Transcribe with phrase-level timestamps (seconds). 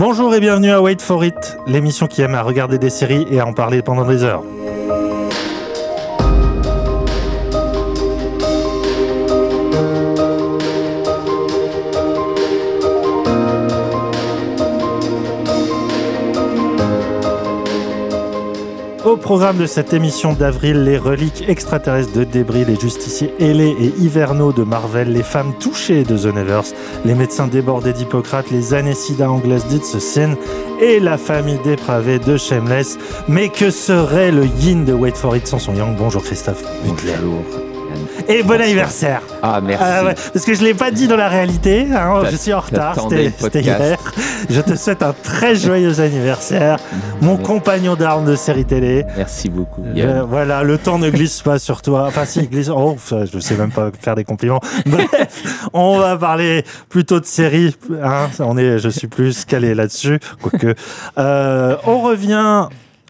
[0.00, 3.38] Bonjour et bienvenue à Wait for It, l'émission qui aime à regarder des séries et
[3.38, 4.42] à en parler pendant des heures.
[19.30, 24.52] Programme de cette émission d'avril, les reliques extraterrestres de débris, les justiciers ailés et hivernaux
[24.52, 26.64] de Marvel, les femmes touchées de The Nevers,
[27.04, 30.34] les médecins débordés d'Hippocrate, les années sida anglaises d'It's Sin
[30.82, 32.98] et la famille dépravée de Shameless.
[33.28, 35.94] Mais que serait le yin de Wait for It sans son yang?
[35.96, 36.64] Bonjour Christophe.
[38.28, 39.82] Et bon anniversaire Ah, merci.
[40.04, 42.60] Ouais, Parce que je ne l'ai pas dit dans la réalité, hein, je suis en
[42.60, 42.96] retard,
[43.38, 43.98] c'était hier.
[44.48, 46.78] Je te souhaite un très joyeux anniversaire,
[47.20, 47.42] mon Merci.
[47.44, 49.04] compagnon d'armes de série télé.
[49.16, 49.84] Merci beaucoup.
[49.96, 52.06] Euh, voilà, le temps ne glisse pas sur toi.
[52.08, 52.68] Enfin, si, il glisse.
[52.68, 52.96] Oh,
[53.32, 54.60] je sais même pas faire des compliments.
[54.86, 57.76] Bref, on va parler plutôt de séries.
[58.02, 60.18] Hein, on est, je suis plus calé là-dessus.
[60.42, 60.74] Quoique,
[61.18, 62.66] Euh, on revient.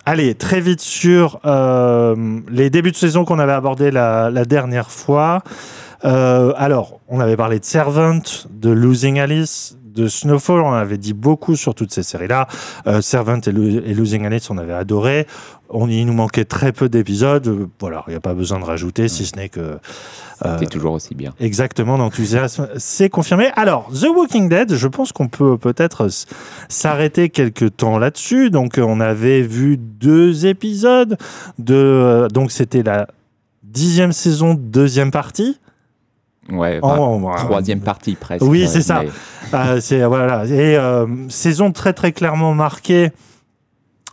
[0.07, 5.43] Allez, très vite sur euh, les débuts de saison qu'on avait abordés la, dernière fois.
[6.05, 10.61] Euh, alors, on avait parlé de Servant, de Losing Alice, de Snowfall.
[10.61, 12.47] On avait dit beaucoup sur toutes ces séries-là.
[12.87, 15.27] Euh, Servant et, Lo- et Losing Alice, on avait adoré.
[15.73, 17.47] On, il nous manquait très peu d'épisodes.
[17.47, 19.79] Euh, Voilà, il n'y a pas besoin de rajouter, si ce n'est que
[20.45, 21.33] euh, T'es toujours aussi bien.
[21.39, 23.51] Exactement, l'enthousiasme, c'est confirmé.
[23.57, 26.09] Alors, The Walking Dead, je pense qu'on peut peut-être
[26.69, 28.51] s'arrêter quelques temps là-dessus.
[28.51, 31.17] Donc, on avait vu deux épisodes.
[31.59, 33.07] De, euh, donc, c'était la
[33.63, 35.59] dixième saison, deuxième partie.
[36.51, 36.89] Ouais, En-
[37.25, 38.45] enfin, en- troisième partie presque.
[38.45, 39.03] Oui, c'est ça.
[39.03, 39.11] mais
[39.53, 43.11] Euh, c'est voilà et euh, saison très très clairement marquée.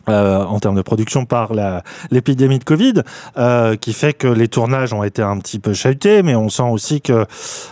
[0.10, 2.94] euh, en termes de production par la- l'épidémie de Covid,
[3.38, 6.64] euh, qui fait que les tournages ont été un petit peu chahutés, mais on sent
[6.64, 7.26] aussi que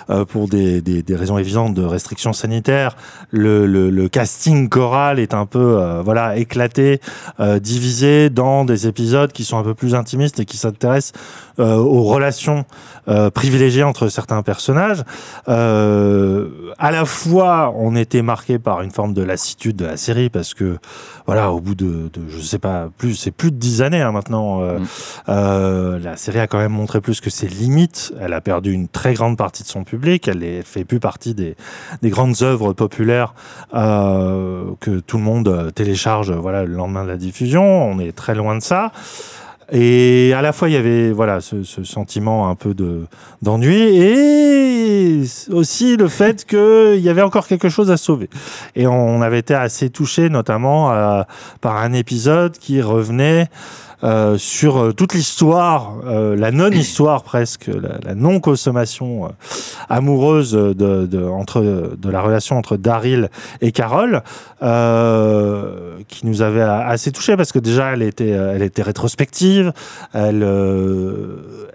[0.09, 2.97] euh, pour des, des- des raisons évidentes de restrictions sanitaires,
[3.31, 6.99] le, le- le casting choral est un peu euh, voilà éclaté,
[7.39, 11.44] euh, divisé dans des épisodes qui sont un peu plus intimistes et qui s'intéressent euh,
[11.63, 12.65] aux relations
[13.07, 15.03] euh, privilégiées entre certains personnages.
[15.47, 20.29] Euh, à la fois, on était marqué par une forme de lassitude de la série
[20.29, 20.77] parce que,
[21.25, 24.11] voilà, au bout de, de je sais pas, plus, c'est plus de dix années hein,
[24.11, 24.61] maintenant.
[24.61, 24.85] euh, Mm.
[25.29, 28.13] euh, la série a quand même montré plus que ses limites.
[28.19, 30.27] Elle a perdu une très grande partie de son public.
[30.27, 31.55] Elle ne fait plus partie des,
[32.01, 33.33] des grandes œuvres populaires
[33.73, 36.31] euh, que tout le monde euh, télécharge.
[36.31, 38.91] Voilà, le lendemain de la diffusion, on est très loin de ça.
[39.71, 43.05] Et à la fois, il y avait voilà ce, ce sentiment un peu de
[43.41, 45.21] d'ennui et
[45.51, 48.29] aussi le fait qu'il y avait encore quelque chose à sauver.
[48.75, 51.23] Et on avait été assez touché, notamment euh,
[51.61, 53.47] par un épisode qui revenait
[54.03, 57.69] euh, sur euh, toute l'histoire, euh, la non-histoire presque,
[58.03, 59.31] la, non-consommation
[59.89, 61.61] amoureuse de, entre,
[61.97, 63.29] de la relation entre Daryl
[63.61, 64.21] et Carol,
[64.61, 69.71] euh, qui nous avait assez touché parce que déjà elle était, elle était rétrospective,
[70.13, 70.45] elle,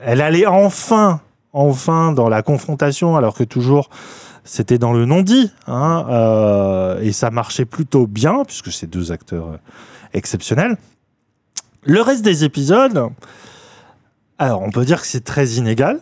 [0.02, 1.20] elle allait enfin,
[1.52, 3.90] enfin dans la confrontation alors que toujours
[4.44, 9.58] c'était dans le non-dit, hein, et ça marchait plutôt bien puisque c'est deux acteurs
[10.12, 10.76] exceptionnels.
[11.84, 13.08] Le reste des épisodes,
[14.38, 16.00] alors on peut dire que c'est très inégal.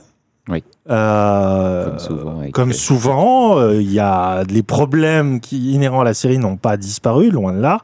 [0.48, 0.64] Oui.
[0.88, 2.50] Euh, Comme souvent.
[2.52, 6.76] comme souvent, euh, il y a les problèmes qui inhérents à la série n'ont pas
[6.76, 7.80] disparu, loin de là.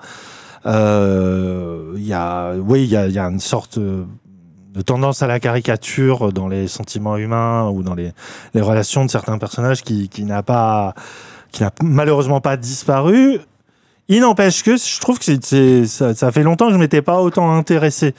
[0.66, 5.22] Euh, Il y a, oui, il y a, il y a une sorte de tendance
[5.22, 8.12] à la caricature dans les sentiments humains ou dans les,
[8.54, 10.94] les relations de certains personnages qui, qui n'a pas,
[11.52, 13.38] qui n'a malheureusement pas disparu.
[14.08, 17.20] Il n'empêche que je trouve que c'est, ça, ça fait longtemps que je m'étais pas
[17.22, 18.14] autant intéressé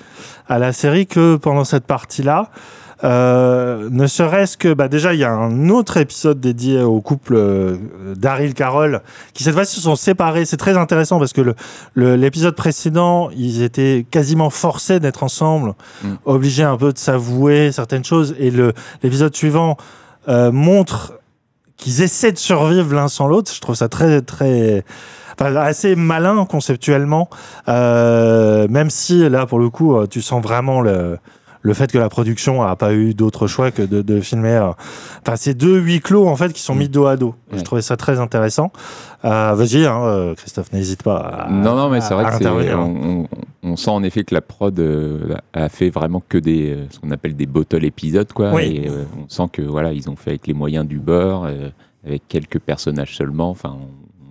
[0.47, 2.50] à la série que pendant cette partie-là.
[3.03, 7.35] Euh, ne serait-ce que bah déjà il y a un autre épisode dédié au couple
[7.35, 7.75] euh,
[8.16, 9.01] Daryl Carol
[9.34, 10.45] qui cette fois-ci se sont séparés.
[10.45, 11.56] C'est très intéressant parce que le,
[11.94, 16.07] le- l'épisode précédent ils étaient quasiment forcés d'être ensemble, Mm.
[16.24, 18.71] obligés un peu de s'avouer certaines choses et le
[19.04, 19.75] l'épisode suivant
[20.30, 21.19] euh, montre
[21.75, 23.51] qu'ils essaient de survivre l'un sans l'autre.
[23.54, 24.86] Je trouve ça très très
[25.39, 27.29] enfin, assez malin conceptuellement,
[27.67, 31.17] euh, même si là pour le coup euh, tu sens vraiment le
[31.61, 34.49] le fait que la production a pas eu d'autre choix que de, de filmer.
[34.51, 34.69] euh,
[35.25, 37.33] Enfin, c'est deux huis clos en fait qui sont mis dos à dos.
[37.51, 38.71] Je trouvais ça très intéressant.
[39.23, 41.17] Euh, Vas-y, hein, Christophe, n'hésite pas.
[41.17, 43.27] À, Non, non, mais c'est vrai que on, on-
[43.63, 47.09] on sent en effet que la prod euh, a fait vraiment que des, ce qu'on
[47.09, 48.51] appelle des bottle épisodes, quoi.
[48.53, 48.83] Oui.
[48.85, 48.89] Et
[49.19, 51.69] on sent que voilà, ils ont fait avec les moyens du beurre, euh,
[52.05, 53.49] avec quelques personnages seulement.
[53.49, 53.75] Enfin,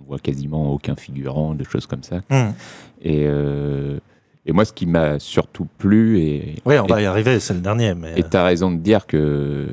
[0.07, 2.21] voit quasiment aucun figurant, des choses comme ça.
[2.29, 2.53] Hum.
[3.01, 3.97] Et, euh,
[4.45, 7.53] et moi, ce qui m'a surtout plu, et Oui, on et- va y arriver, c'est
[7.53, 7.93] le dernier.
[7.95, 8.13] Mais...
[8.19, 9.67] Et tu as raison de dire que.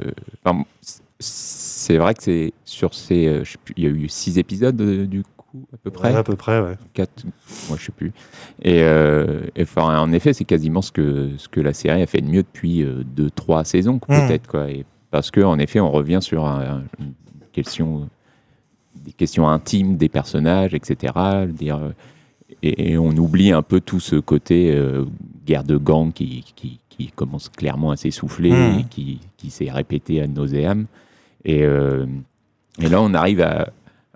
[0.44, 0.64] enfin,
[1.18, 3.26] c'est vrai que c'est sur ces.
[3.26, 3.44] euh,
[3.76, 5.66] il y a eu six épisodes euh, du coup.
[5.72, 6.10] à peu près?
[6.12, 6.76] Ouais, à peu près, ouais.
[6.94, 7.24] 4,
[7.68, 8.12] moi je sais plus.
[8.62, 12.06] Et, euh, et enfin, en effet, c'est quasiment ce que, ce que la série a
[12.06, 12.84] fait de mieux depuis
[13.16, 14.46] 2-3 saisons, peut-être.
[14.48, 14.70] Quoi.
[14.70, 17.12] Et parce qu'en effet, on revient sur un- une
[17.52, 18.08] question,
[18.96, 21.12] des questions intimes des personnages, etc.
[21.48, 21.90] Dire, euh,
[22.62, 25.04] et, et on oublie un peu tout ce côté euh,
[25.46, 28.78] guerre de gang qui, qui, qui commence clairement à s'essouffler Mm.
[28.80, 30.86] et qui, qui s'est répété à nauséam.
[31.44, 32.06] Et, euh,
[32.80, 33.70] et là, on arrive à,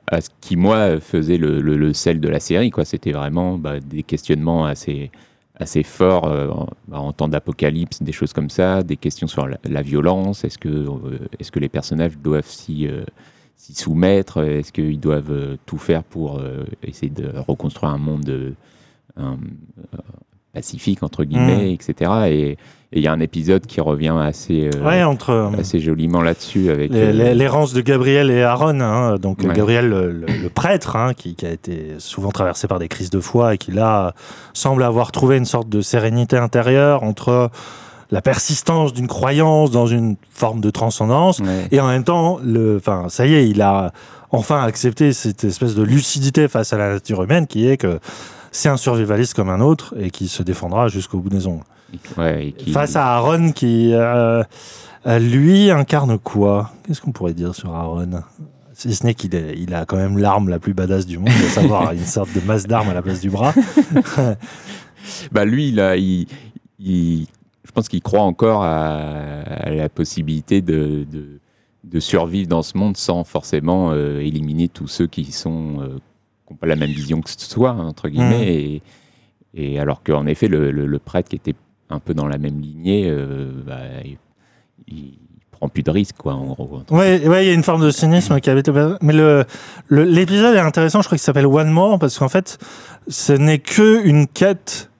[0.06, 2.70] à ce qui, moi, faisait le, le- le sel de la série.
[2.70, 2.84] quoi.
[2.84, 5.10] C'était vraiment bah, des questionnements assez,
[5.58, 9.58] assez forts euh, en, en temps d'apocalypse, des choses comme ça, des questions sur la,
[9.64, 10.44] la violence.
[10.44, 12.86] Est-ce que, euh, est-ce que les personnages doivent s'y
[13.56, 18.28] s'y soumettre Est-ce qu'ils doivent euh, tout faire pour euh, essayer de reconstruire un monde
[18.28, 18.50] euh,
[19.16, 19.36] un,
[20.52, 22.10] pacifique, entre guillemets, etc.
[22.28, 22.56] Et
[22.92, 26.22] et il y a un épisode qui revient assez, euh, Ouais, entre euh, assez joliment
[26.22, 26.70] là-dessus.
[26.70, 28.78] avec euh, l'errance de Gabriel et Aaron.
[28.80, 29.16] hein.
[29.18, 29.52] donc Ouais.
[29.52, 33.10] Gabriel, le, le- le prêtre, hein, qui, qui a été souvent traversé par des crises
[33.10, 34.14] de foi et qui là
[34.54, 37.50] semble avoir trouvé une sorte de sérénité intérieure entre
[38.10, 41.68] la persistance d'une croyance dans une forme de transcendance ouais.
[41.72, 43.92] et en même temps, le, enfin, ça y est, il a
[44.30, 47.98] enfin accepté cette espèce de lucidité face à la nature humaine qui est que
[48.52, 51.64] c'est un survivaliste comme un autre et qui se défendra jusqu'au bout des ongles.
[52.16, 54.42] Ouais, et qui- Face à Aaron qui, euh,
[55.06, 56.70] euh, lui, incarne quoi?
[56.86, 58.22] Qu'est-ce qu'on pourrait dire sur Aaron?
[58.72, 61.50] Si ce n'est qu'il il a quand même l'arme la plus badass du monde, à
[61.50, 63.52] savoir une sorte de masse d'armes à la place du bras.
[65.32, 66.26] Bah lui, il a, il,
[67.76, 71.40] pense qu'il croit encore à, à la possibilité de, de,
[71.84, 75.88] de survivre dans ce monde sans forcément euh, éliminer tous ceux qui sont euh,
[76.46, 78.54] qui n'ont pas la même vision que soi, entre guillemets.
[78.54, 78.82] Et,
[79.54, 81.54] et alors qu'en effet, le, le- le prêtre qui était
[81.90, 84.16] un peu dans la même lignée, euh, bah, il,
[84.88, 85.18] il
[85.50, 86.82] prend plus de risques, quoi, en gros.
[86.90, 88.70] Ouais, ouais, il y a une forme de cynisme qui avait été.
[89.02, 89.44] Mais le-
[89.90, 91.00] l'épisode est intéressant.
[91.02, 92.58] Je crois qu'il s'appelle One More parce qu'en fait,
[93.08, 94.90] ce n'est que une quête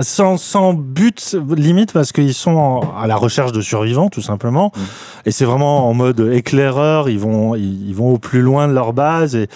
[0.00, 4.72] sans, sans but limite parce qu'ils sont en- à la recherche de survivants tout simplement.
[4.74, 4.80] Mm.
[5.26, 7.08] Et c'est vraiment en mode éclaireur.
[7.08, 9.48] Ils vont ils, ils vont au plus loin de leur base et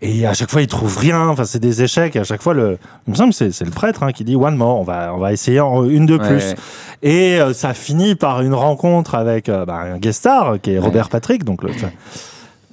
[0.00, 1.26] et à chaque fois ils trouvent rien.
[1.28, 2.14] Enfin, c'est des échecs.
[2.14, 4.36] Et à chaque fois, le il me semble c'est c'est le prêtre hein, qui dit
[4.36, 4.78] One More.
[4.80, 6.28] On va on va essayer en une de plus.
[6.36, 6.54] ouais.
[7.02, 10.78] Et euh, ça finit par une rencontre avec euh, bah, un guest star qui est
[10.78, 10.84] Ouais.
[10.84, 11.44] Robert Patrick.
[11.44, 11.70] Donc, le,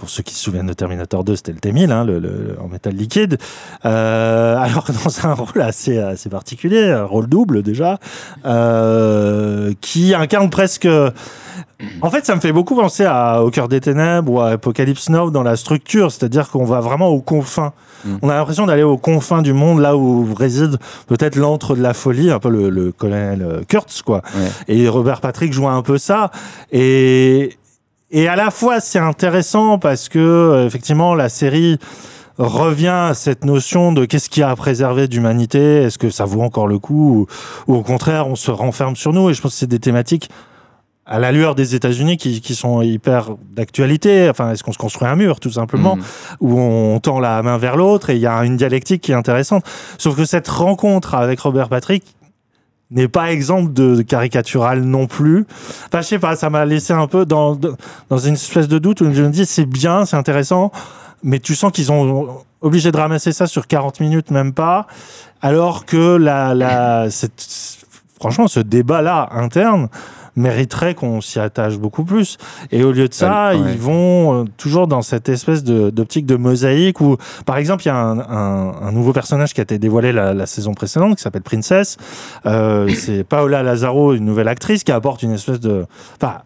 [0.06, 2.68] pour ceux qui se souviennent de Terminator 2, c'était le T-1000, hein, le, le- en
[2.68, 3.40] métal liquide.
[3.86, 7.98] Euh, alors dans un rôle assez, assez particulier, un rôle double déjà,
[8.46, 10.88] euh, qui incarne presque.
[12.04, 15.10] En fait, ça me fait beaucoup penser à Au cœur des ténèbres ou à Apocalypse
[15.10, 17.74] Now dans la structure, c'est-à-dire qu'on va vraiment aux confins.
[18.06, 18.18] Mm.
[18.22, 21.96] On a l'impression d'aller aux confins du monde, là où réside peut-être l'antre de la
[21.96, 24.22] folie, un peu le, le colonel euh, Kurtz, quoi.
[24.36, 24.76] Ouais.
[24.76, 26.30] Et Robert Patrick joue un peu ça.
[26.72, 27.58] Et,
[28.18, 31.78] et à la fois, c'est intéressant parce que, euh, effectivement, la série
[32.38, 36.24] revient à cette notion de qu'est-ce qu'il y a à préserver d'humanité, est-ce que ça
[36.24, 37.28] vaut encore le coup,
[37.68, 39.30] ou, ou au contraire, on se renferme sur nous.
[39.30, 40.30] Et je pense que c'est des thématiques
[41.06, 44.30] à la lueur des États-Unis qui, qui sont hyper d'actualité.
[44.30, 46.02] Enfin, est-ce qu'on se construit un mur, tout simplement Mm.
[46.40, 49.16] où on tend la main vers l'autre et il y a une dialectique qui est
[49.16, 49.64] intéressante.
[49.98, 52.15] Sauf que cette rencontre avec Robert Patrick
[52.96, 55.46] n'est pas exemple de caricatural non plus.
[55.88, 57.56] Enfin, je sais pas, ça m'a laissé un peu dans,
[58.10, 60.72] dans une espèce de doute où je me dis c'est bien, c'est intéressant,
[61.24, 64.88] mais tu sens qu'ils ont obligé de ramasser ça sur 40 minutes, même pas,
[65.42, 67.86] alors que la, la, cette,
[68.20, 69.90] franchement, ce débat-là interne
[70.36, 72.38] mériterait qu'on s'y attache beaucoup plus.
[72.72, 73.72] Et au lieu de ça, Ouais, ouais.
[73.74, 77.92] ils vont euh, toujours dans cette espèce d'optique de, mosaïque où, par exemple, il y
[77.92, 81.22] a un, un- un nouveau personnage qui a été dévoilé la, la saison précédente qui
[81.22, 81.98] s'appelle Princess.
[82.46, 85.86] Euh, c'est Paola Lazaro, une nouvelle actrice qui apporte une espèce de...
[86.22, 86.40] Enfin,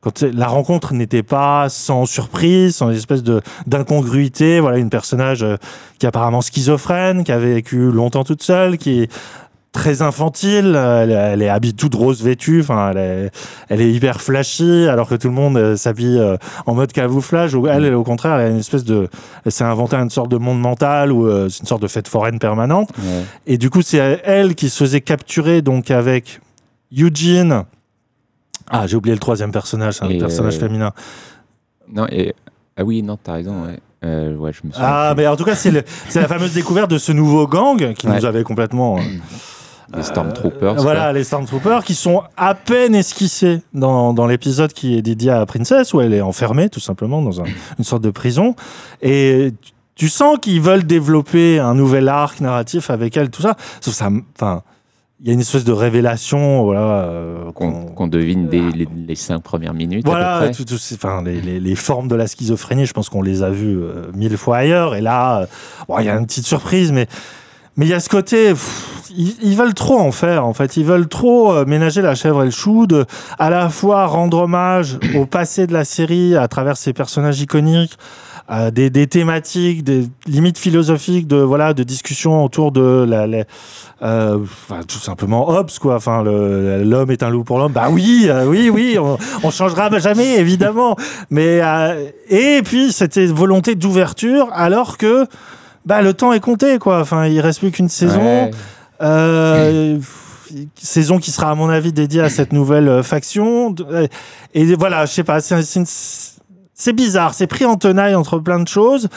[0.00, 5.56] quand la rencontre n'était pas sans surprise, sans espèce de d'incongruité, voilà une personnage euh,
[5.98, 9.12] qui est apparemment schizophrène, qui a vécu longtemps toute seule, qui est
[9.72, 13.30] très infantile, elle, elle est habillée toute rose vêtue, enfin elle est,
[13.68, 17.54] elle est hyper flashy, alors que tout le monde euh, s'habille euh, en mode camouflage.
[17.54, 19.08] Ou elle, elle, au contraire, elle a une espèce de,
[19.44, 22.08] elle s'est inventée une sorte de monde mental ou euh, c'est une sorte de fête
[22.08, 22.90] foraine permanente.
[22.98, 23.24] Ouais.
[23.46, 26.40] Et du coup, c'est elle qui se faisait capturer donc avec
[26.96, 27.64] Eugene.
[28.70, 30.92] Ah, j'ai oublié le troisième personnage, c'est un Et, personnage euh, féminin.
[31.92, 32.34] Non, et...
[32.76, 33.64] Ah oui, non, t'as raison.
[33.64, 33.78] Ouais.
[34.04, 36.98] Euh, ouais, je me souviens Ah, mais en tout cas, c'est la fameuse découverte de
[36.98, 38.16] ce nouveau gang qui Ouais.
[38.18, 38.98] nous avait complètement.
[39.96, 40.74] Les Stormtroopers.
[40.76, 45.44] Voilà, les Stormtroopers qui sont à peine esquissés dans, dans l'épisode qui est dédié à
[45.46, 47.46] Princess, où elle est enfermée tout simplement dans un-
[47.78, 48.54] une sorte de prison.
[49.00, 49.52] Et
[49.94, 53.56] tu- sens qu'ils veulent développer un nouvel arc narratif avec elle, tout ça.
[53.80, 54.62] Sauf ça, enfin,
[55.20, 59.74] il y a une espèce de révélation voilà, euh, qu'on devine dès les, cinq premières
[59.74, 60.06] minutes.
[60.06, 60.64] Voilà, tout,
[60.94, 64.12] enfin, les, les, les, formes de la schizophrénie, je pense qu'on les a vues euh,
[64.14, 64.94] mille fois ailleurs.
[64.94, 65.46] Et là, euh,
[65.88, 67.08] bon, il y a une petite surprise, mais
[67.78, 68.52] mais il y a ce côté,
[69.16, 70.76] ils, veulent trop en faire, en fait.
[70.76, 73.06] Ils veulent trop ménager la chèvre et le chou, de
[73.38, 77.96] à la fois rendre hommage au passé de la série à travers ses personnages iconiques,
[78.72, 83.26] des, des, thématiques, des limites philosophiques, de voilà, de discussions autour de la,
[84.02, 84.38] euh,
[84.86, 85.96] tout simplement Hobbes, quoi.
[85.96, 87.72] Enfin, l'homme est un loup pour l'homme.
[87.72, 90.96] Bah oui, euh, oui, oui, on, on changera jamais, évidemment.
[91.30, 95.26] Mais euh, et puis c'était volonté d'ouverture, alors que
[95.88, 97.00] bah le temps est compté, quoi.
[97.00, 98.50] Enfin, il reste plus qu'une saison.
[99.00, 99.98] Euh,
[100.74, 103.74] saison qui sera à mon avis dédiée à cette nouvelle faction
[104.54, 109.08] et voilà je sais pas c'est bizarre, c'est pris en tenaille entre plein de choses.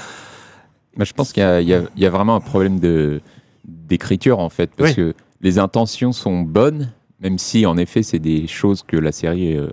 [0.98, 3.22] Mais je pense qu'il y, y, a vraiment un problème de
[3.66, 8.48] d'écriture en fait, parce que les intentions sont bonnes, même si en effet c'est des
[8.48, 9.70] choses que la série euh,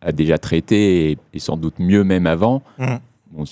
[0.00, 2.62] a déjà traitées et, sans doute mieux même avant.
[2.78, 2.86] Mmh.
[3.32, 3.44] Bon,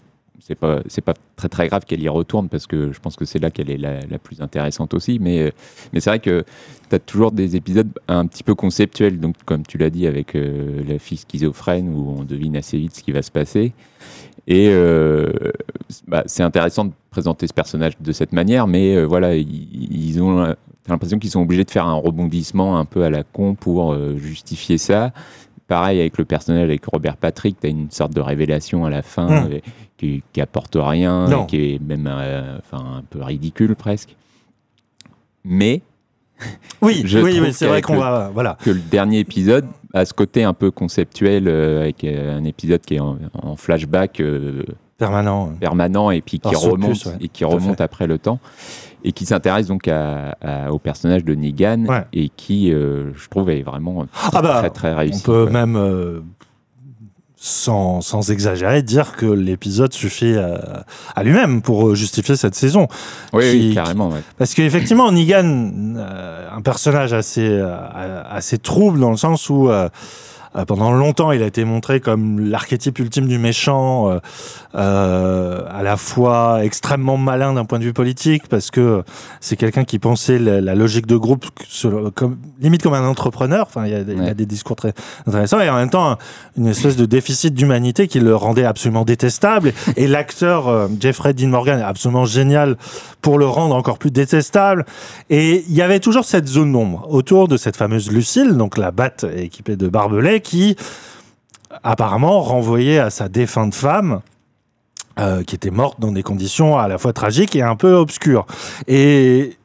[0.47, 3.25] c'est pas c'est pas très très grave qu'elle y retourne parce que je pense que
[3.25, 5.19] c'est là qu'elle est la, la, plus intéressante aussi.
[5.19, 5.51] Mais euh,
[5.93, 6.45] mais c'est vrai que
[6.91, 9.19] tu as toujours des épisodes un petit peu conceptuels.
[9.19, 12.95] Donc comme tu l'as dit avec euh, la fille schizophrène où on devine assez vite
[12.95, 13.73] ce qui va se passer.
[14.47, 15.33] Et euh,
[16.07, 18.67] bah, c'est intéressant de présenter ce personnage de cette manière.
[18.67, 20.55] Mais voilà ils, ont
[20.87, 24.77] l'impression qu'ils sont obligés de faire un rebondissement un peu à la con pour justifier
[24.77, 25.15] ça.
[25.69, 29.01] Pareil avec le personnage avec Robert Patrick, tu as une sorte de révélation à la
[29.01, 29.47] fin.
[29.47, 29.61] Mmh
[30.33, 34.17] qui, apporte rien, qui est même euh, enfin, un peu ridicule presque.
[35.45, 35.83] Mais.
[36.83, 38.31] Oui, oui, oui c'est vrai qu'on va.
[38.33, 38.57] Voilà.
[38.63, 42.81] Que le dernier épisode a ce côté un peu conceptuel, euh, avec euh, un épisode
[42.81, 43.19] qui est en,
[43.57, 44.23] flashback.
[44.99, 45.53] permanent.
[45.61, 48.41] Permanent, et puis qui remonte, et qui remonte après le temps.
[49.07, 50.35] Et qui s'intéresse donc à,
[50.71, 55.23] au personnage de Negan, et qui, je trouve, est vraiment ah bah, très, très réussi.
[55.23, 56.23] On peut même
[57.47, 62.89] sans, sans exagérer, dire que l'épisode suffit à, à lui-même pour euh, justifier cette saison.
[63.35, 64.09] Oui, oui carrément.
[64.09, 64.23] Ouais.
[64.39, 69.91] Parce qu'effectivement, Negan, euh, un personnage assez, euh, assez trouble dans le sens où euh,
[70.67, 74.19] pendant longtemps, il a été montré comme l'archétype ultime du méchant, euh,
[74.77, 79.03] euh, à la fois extrêmement malin d'un point de vue politique, parce que
[79.41, 81.47] c'est quelqu'un qui pensait la, logique de groupe
[82.15, 83.67] comme, limite comme un entrepreneur.
[83.67, 84.95] Enfin, il y, a, il y, a, des discours très
[85.27, 86.19] intéressants, et en même temps,
[86.57, 89.73] une espèce de déficit d'humanité qui le rendait absolument détestable.
[89.97, 92.77] Et l'acteur Jeffrey Dean Morgan est absolument génial
[93.25, 94.85] pour le rendre encore plus détestable.
[95.31, 98.91] Et il y avait toujours cette zone d'ombre autour de cette fameuse Lucille, donc la
[98.91, 100.77] batte équipée de barbelés, qui
[101.83, 104.21] apparemment renvoyait à sa défunte femme.
[105.21, 108.47] Euh, qui était morte dans des conditions à la fois tragiques et un peu obscures.
[108.89, 109.57] Et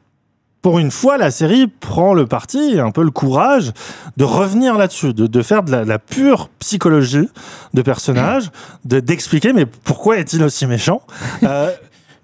[0.62, 3.72] pour une fois, la série prend le parti, un peu le courage,
[4.16, 7.28] de revenir là-dessus, de, faire de la, pure psychologie
[7.74, 8.52] de personnage,
[8.84, 11.02] de d'expliquer mais pourquoi est-il aussi méchant
[11.42, 11.72] euh,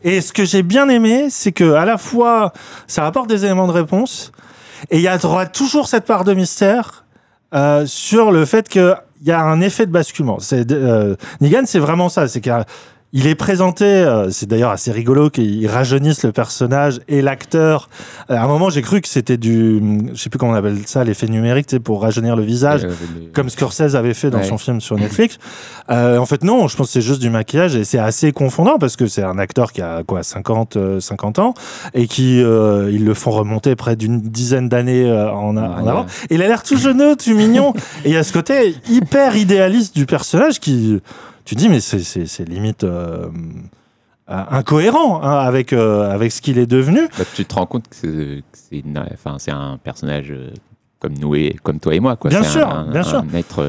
[0.05, 2.53] Et ce que j'ai bien aimé, c'est que à la fois
[2.87, 4.31] ça apporte des éléments de réponse
[4.91, 7.06] et il y aura toujours cette part de mystère
[7.87, 10.39] sur le fait qu'il y a un effet de basculement.
[10.41, 12.29] C'est, euh, Negan, c'est vraiment ça.
[12.29, 12.65] C'est qu'il
[13.13, 17.89] il est présenté, euh, c'est d'ailleurs assez rigolo qu'ils rajeunissent le personnage et l'acteur.
[18.31, 19.81] Euh, à un moment, j'ai cru que c'était du,
[20.13, 22.91] je sais plus comment on appelle ça, l'effet numérique, c'est pour rajeunir le visage, euh,
[23.33, 25.39] comme Scorsese avait fait dans son film sur Netflix.
[25.89, 28.97] en fait, non, je pense que c'est juste du maquillage et c'est assez confondant parce
[28.97, 31.55] que c'est un acteur qui a quoi 50, 50 ans
[31.95, 36.07] et qui ils le font remonter près d'une dizaine d'années en, en, avant.
[36.29, 37.73] Et il a l'air tout jeuneux, tout mignon.
[38.05, 41.01] et il y a ce côté hyper idéaliste du personnage qui
[41.47, 43.29] tu dis, mais c'est limite euh,
[44.29, 47.09] euh, incohérent hein, avec, euh, avec ce qu'il est devenu.
[47.17, 50.35] Bah, tu te rends compte que c'est un personnage
[50.99, 52.17] comme nous et comme toi et moi.
[52.17, 52.31] Quoi.
[52.31, 53.25] Bien sûr, un, bien sûr.
[53.35, 53.65] être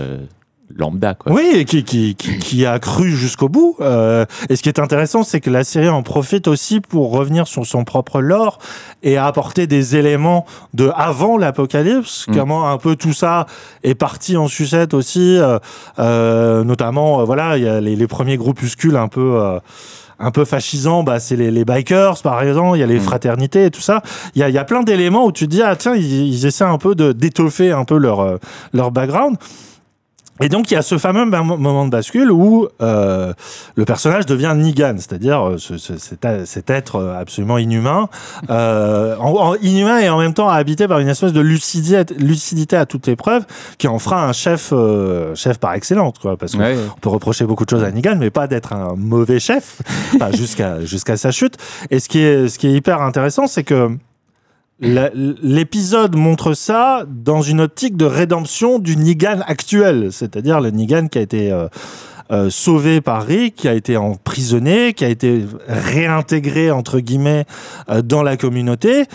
[0.76, 1.14] lambda.
[1.14, 1.32] Quoi.
[1.32, 3.78] Oui, qui, qui, qui, qui, a cru jusqu'au bout.
[3.82, 7.48] Euh, et ce qui est intéressant, c'est que la série en profite aussi pour revenir
[7.48, 8.60] sur son propre lore
[9.04, 12.28] et apporter des éléments de avant l'apocalypse.
[12.28, 12.36] Mm.
[12.36, 13.46] Comment un peu tout ça
[13.84, 15.38] est parti en sucette aussi.
[15.38, 15.60] Euh,
[16.00, 19.60] euh, notamment, euh, voilà, il y a les, les, premiers groupuscules un peu euh,
[20.20, 23.02] un peu fascisants, bah, c'est les, les, bikers, par exemple, il y a les mm.
[23.02, 24.02] fraternités et tout ça.
[24.34, 26.46] Il y a, y a plein d'éléments où tu te dis, ah tiens, ils, ils
[26.46, 28.40] essaient un peu d'étoffer un peu leur,
[28.74, 29.38] leur background.
[30.42, 33.34] Et donc il y a ce fameux moment de bascule où euh,
[33.76, 38.10] le personnage devient Nigan, c'est-à-dire euh, ce, ce, cet, être euh, absolument inhumain,
[38.50, 42.76] euh, en, en, inhumain et en même temps habité par une espèce de lucidité, lucidité
[42.76, 43.46] à toute épreuve,
[43.78, 46.38] qui en fera un chef, euh, chef par excellence, quoi.
[46.38, 46.78] Parce qu'on ouais.
[47.02, 49.82] peut reprocher beaucoup de choses à Nigan, mais pas d'être un mauvais chef,
[50.34, 51.58] jusqu'à jusqu'à sa chute.
[51.90, 53.98] Et ce qui est ce qui est hyper intéressant, c'est que
[54.80, 61.18] l'épisode montre ça dans une optique de rédemption du Negan actuel, c'est-à-dire le Negan qui
[61.18, 61.68] a été euh,
[62.32, 67.46] euh, sauvé par Rick, qui a été emprisonné, qui a été réintégré entre guillemets
[67.90, 69.06] euh, dans la communauté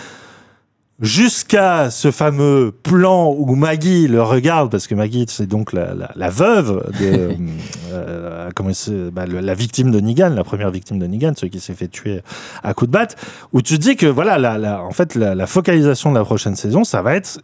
[0.99, 6.29] jusqu'à ce fameux plan où Maggie le regarde, parce que Maggie, c'est donc la, la,
[6.29, 7.35] veuve de
[7.91, 8.71] euh, comment
[9.11, 12.21] bah, la victime de Negan, la première victime de Negan, celui qui s'est fait tuer
[12.63, 13.15] à coups de batte,
[13.51, 17.01] où tu dis que voilà, la, en fait, la, focalisation de la prochaine saison, ça
[17.01, 17.41] va être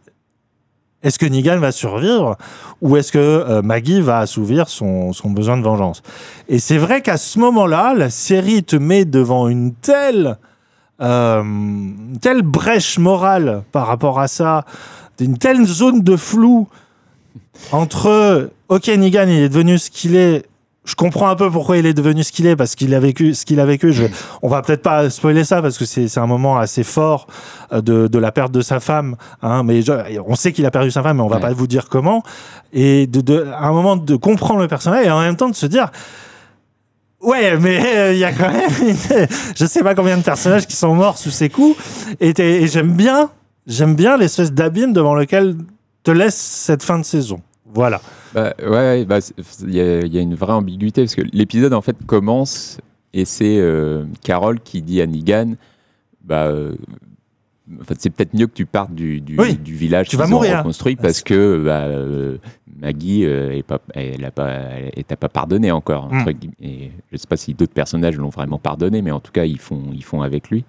[1.01, 2.37] est-ce que Negan va survivre
[2.81, 6.01] ou est-ce que euh, Maggie va assouvir son, son besoin de vengeance?
[6.49, 10.37] Et c'est vrai qu'à ce moment-là, la série te met devant une telle
[11.01, 11.43] euh,
[12.21, 14.65] telle brèche morale par rapport à ça,
[15.19, 16.67] une telle zone de flou
[17.71, 20.45] entre ok Negan il est devenu ce qu'il est.
[20.85, 23.35] Je comprends un peu pourquoi il est devenu ce qu'il est parce qu'il a vécu
[23.35, 23.93] ce qu'il a vécu.
[23.93, 24.05] Je,
[24.41, 27.27] on va peut-être pas spoiler ça parce que c'est un moment assez fort
[27.73, 29.81] euh, de, de, la perte de sa femme hein, mais
[30.25, 32.23] on sait qu'il a perdu sa femme mais on va pas vous dire comment.
[32.73, 35.55] Et de, de, à un moment de comprendre le personnage et en même temps de
[35.55, 35.91] se dire
[37.21, 38.69] Ouais, mais euh, il y a quand même,
[39.55, 41.75] je sais pas combien de personnages qui sont morts sous ses coups,
[42.21, 43.29] et, j'aime bien,
[43.67, 45.55] j'aime bien l'espèce d'abîme devant lequel
[46.03, 47.41] te laisse cette fin de saison.
[47.73, 48.01] Voilà.
[48.33, 49.19] Bah, ouais, bah,
[49.61, 52.77] il y, a une vraie ambiguïté parce que l'épisode en fait commence
[53.13, 55.55] et c'est euh, Carole qui dit à Negan,
[56.23, 56.53] bah,
[57.71, 60.59] euh, c'est peut-être mieux que tu partes du, du, du village tu vas mourir.
[60.59, 61.87] reconstruit parce que bah,
[62.79, 64.51] Maggie euh, est pas, elle a pas,
[65.07, 66.11] t'a pas pardonné encore.
[66.11, 66.25] Mm.
[66.61, 69.59] Et je sais pas si d'autres personnages l'ont vraiment pardonné, mais en tout cas ils
[69.59, 70.63] font, ils font avec lui.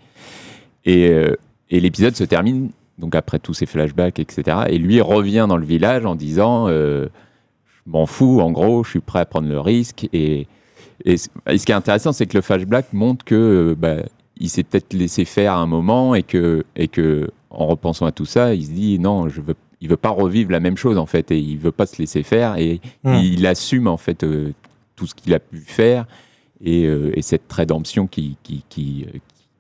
[0.85, 1.37] Et, euh,
[1.71, 4.65] et l'épisode se termine donc après tous ces flashbacks, etc.
[4.69, 7.09] Et lui revient dans le village en disant euh,
[7.67, 10.09] je m'en fous, en gros, je suis prêt à prendre le risque.
[10.13, 10.47] Et,
[11.05, 11.29] et, ce
[11.65, 13.97] qui est intéressant, c'est que le flashback montre que bah,
[14.41, 18.25] il s'est peut-être laissé faire un moment et que, et que en repensant à tout
[18.25, 21.07] ça, il se dit non, je veux il veut pas revivre la même chose en
[21.07, 23.15] fait et il veut pas se laisser faire et hmm.
[23.15, 24.53] il assume en fait euh,
[24.97, 26.07] tout ce qu'il a pu faire
[26.63, 29.07] et, euh, cette rédemption qu'il qui, qui,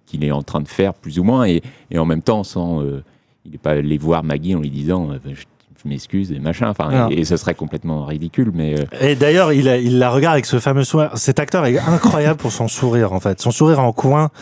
[0.06, 2.82] qu'il est en train de faire plus ou moins et, et en même temps sans
[2.82, 3.02] euh,
[3.46, 5.44] il n'est pas allé voir Maggie en lui disant je,
[5.84, 10.10] m'excuse et machin enfin et, ce serait complètement ridicule mais et d'ailleurs il, il la
[10.10, 13.50] regarde avec ce fameux sourire cet acteur est incroyable pour son sourire en fait son
[13.50, 14.30] sourire en coin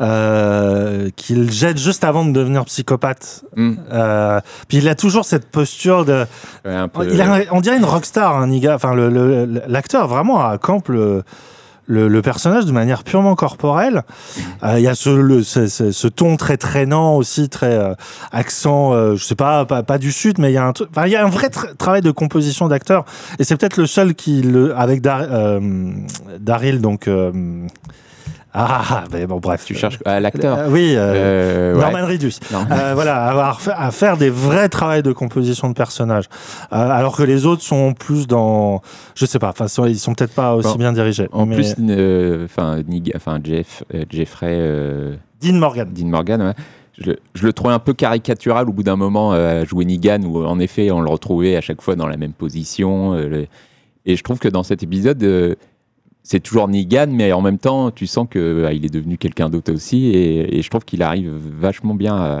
[0.00, 3.44] euh, qu'il jette juste avant de devenir psychopathe.
[3.56, 3.74] Mm.
[3.92, 6.24] Euh, puis il a toujours cette posture de.
[6.64, 8.74] on dirait une rockstar, hein, Niga.
[8.74, 11.22] Enfin, l'acteur le, vraiment à camp le,
[11.86, 14.02] le, personnage de manière purement corporelle.
[14.62, 17.94] Euh, il y a ce, ton très traînant aussi, très euh,
[18.32, 20.72] accent, euh, je sais pas, pas, du sud, mais il y a un,
[21.06, 23.04] il y a un vrai travail de composition d'acteur.
[23.38, 27.08] Et c'est peut-être le seul qui, le, avec Daryl, donc
[28.52, 29.64] ah, mais bon, bref.
[29.64, 32.34] Tu cherches l'acteur euh, Oui, euh, euh Norman Reedus.
[32.52, 36.24] Euh, voilà, avoir à faire des vrais travaux de composition de personnages.
[36.70, 38.82] alors que les autres sont plus dans.
[39.14, 39.54] Je sais pas,
[39.86, 41.28] ils sont peut-être pas aussi bien dirigés.
[41.32, 41.74] En plus,
[42.44, 45.18] enfin, Jeff, Jeffrey.
[45.40, 45.88] Dean Morgan.
[45.92, 46.54] Dean Morgan, ouais.
[46.98, 50.44] Je, je, le trouvais un peu caricatural au bout d'un moment à jouer Negan, où
[50.44, 53.16] en effet on le retrouvait à chaque fois dans la même position.
[53.16, 55.56] et je trouve que dans cet épisode,
[56.22, 59.48] c'est toujours Negan, mais en même temps, tu sens que bah, il est devenu quelqu'un
[59.48, 62.40] d'autre aussi, et, je trouve qu'il arrive vachement bien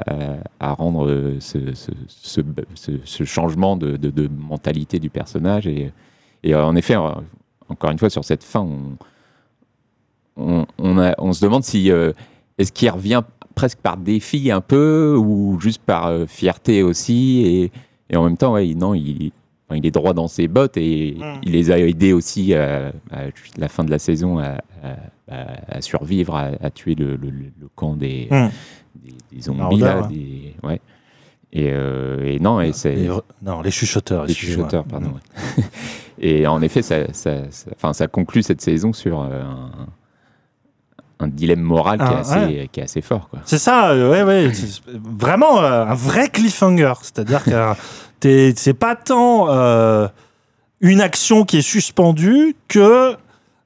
[0.60, 5.66] à, rendre euh, ce, changement de, mentalité du personnage.
[5.66, 8.66] Et, en effet, encore une fois, sur cette fin,
[10.36, 12.12] on, se demande si euh,
[12.58, 13.22] est-ce qu'il revient
[13.54, 17.70] presque par défi un peu, ou juste par euh, fierté aussi,
[18.10, 19.32] et, en même temps, ouais, non, il
[19.74, 21.40] il est droit dans ses bottes et mm.
[21.42, 22.92] il les a aidés aussi à,
[23.56, 27.18] la fin de la saison à, survivre, à, tuer le,
[27.74, 28.48] camp des, mm.
[29.32, 29.78] des, zombies.
[29.78, 30.80] Là, des, ouais.
[31.52, 33.08] et, euh, et, non, et c'est.
[33.42, 34.26] Non, les chuchoteurs.
[34.26, 35.10] Les chuchoteurs, pardon.
[35.58, 35.60] Mm.
[36.20, 37.42] et en effet, ça, ça,
[37.74, 39.86] enfin, ça conclut cette saison sur euh, un,
[41.20, 43.28] un dilemme moral qui, est ah, assez, qui, est assez, fort.
[43.44, 44.52] C'est ça, euh, ouais, ouais.
[44.86, 46.94] vraiment un vrai cliffhanger.
[47.02, 47.74] C'est-à-dire que
[48.22, 50.08] c'est pas tant euh,
[50.80, 53.14] une action qui est suspendue que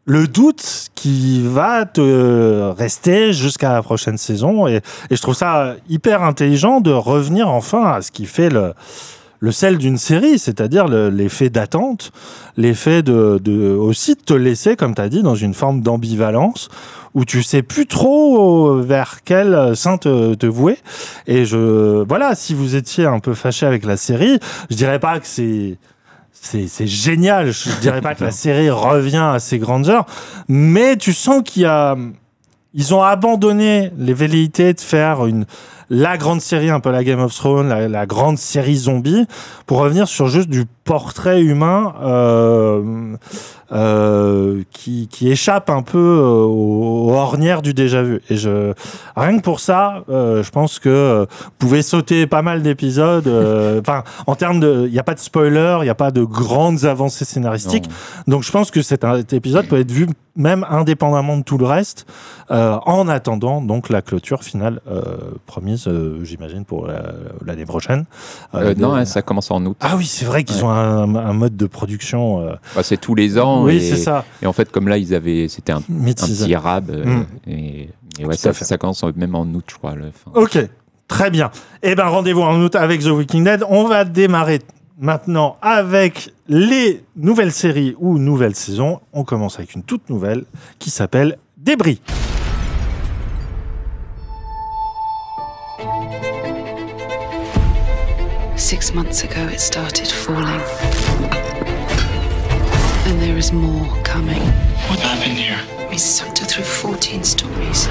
[0.07, 4.67] le doute qui va te rester jusqu'à la prochaine saison.
[4.67, 8.75] Et, je trouve ça hyper intelligent de revenir enfin à ce qui fait le,
[9.40, 12.12] le sel d'une série, c'est-à-dire l'effet d'attente,
[12.57, 16.69] l'effet de, aussi de te laisser, comme tu as dit, dans une forme d'ambivalence
[17.14, 20.79] où tu sais plus trop vers quel saint te, vouer.
[21.27, 24.38] Et je, voilà, si vous étiez un peu fâché avec la série,
[24.70, 25.79] je dirais pas que c'est
[26.33, 27.53] c'est génial.
[27.53, 30.07] Je dirais pas que la série revient à ses grandes heures,
[30.48, 31.96] mais tu sens qu'il y a
[32.74, 35.46] ils ont abandonné les velléités de faire une
[35.90, 39.27] la grande série, un peu la Game of Thrones, la, la grande série zombie,
[39.66, 43.16] pour revenir sur juste du portrait humain euh,
[43.72, 48.20] euh, qui, qui, échappe un peu euh, aux, ornières du déjà vu.
[48.29, 48.72] Et je,
[49.16, 53.27] rien que pour ça, euh, je pense que vous pouvez sauter pas mal d'épisodes.
[53.27, 56.11] Euh, enfin, en termes de, il n'y a pas de spoiler, il n'y a pas
[56.11, 57.88] de grandes avancées scénaristiques.
[58.27, 58.37] Non.
[58.37, 61.66] Donc, je pense que cet, cet épisode peut être vu même indépendamment de tout le
[61.66, 62.07] reste,
[62.50, 65.03] euh, en attendant donc la clôture finale euh,
[65.46, 68.05] promise, euh, j'imagine, pour l'année la, prochaine.
[68.55, 69.77] Euh, non, hein, ça commence en août.
[69.81, 70.64] Ah oui, c'est vrai qu'ils ouais.
[70.64, 72.46] ont un, un, mode de production.
[72.74, 73.63] Bah, c'est tous les ans.
[73.64, 74.24] Oui, c'est ça.
[74.42, 76.90] Et en fait, comme là, ils avaient, c'était un, un, petit arabe.
[76.90, 77.50] Mm.
[77.50, 79.94] Et, et, ouais, ça, ça, commence même en août, je crois.
[80.35, 80.59] Ok.
[81.09, 81.50] Très bien.
[81.83, 83.64] Eh ben, rendez-vous en août avec The Walking Dead.
[83.68, 84.61] On va démarrer
[84.98, 89.00] maintenant avec les nouvelles séries ou nouvelles saisons.
[89.12, 90.44] On commence avec une toute nouvelle
[90.79, 92.00] qui s'appelle Débris.
[98.57, 100.61] Six months ago, it started falling.
[103.50, 104.40] And more coming.
[104.88, 105.61] What happened here?
[105.90, 107.88] We sucked her through 14 stories.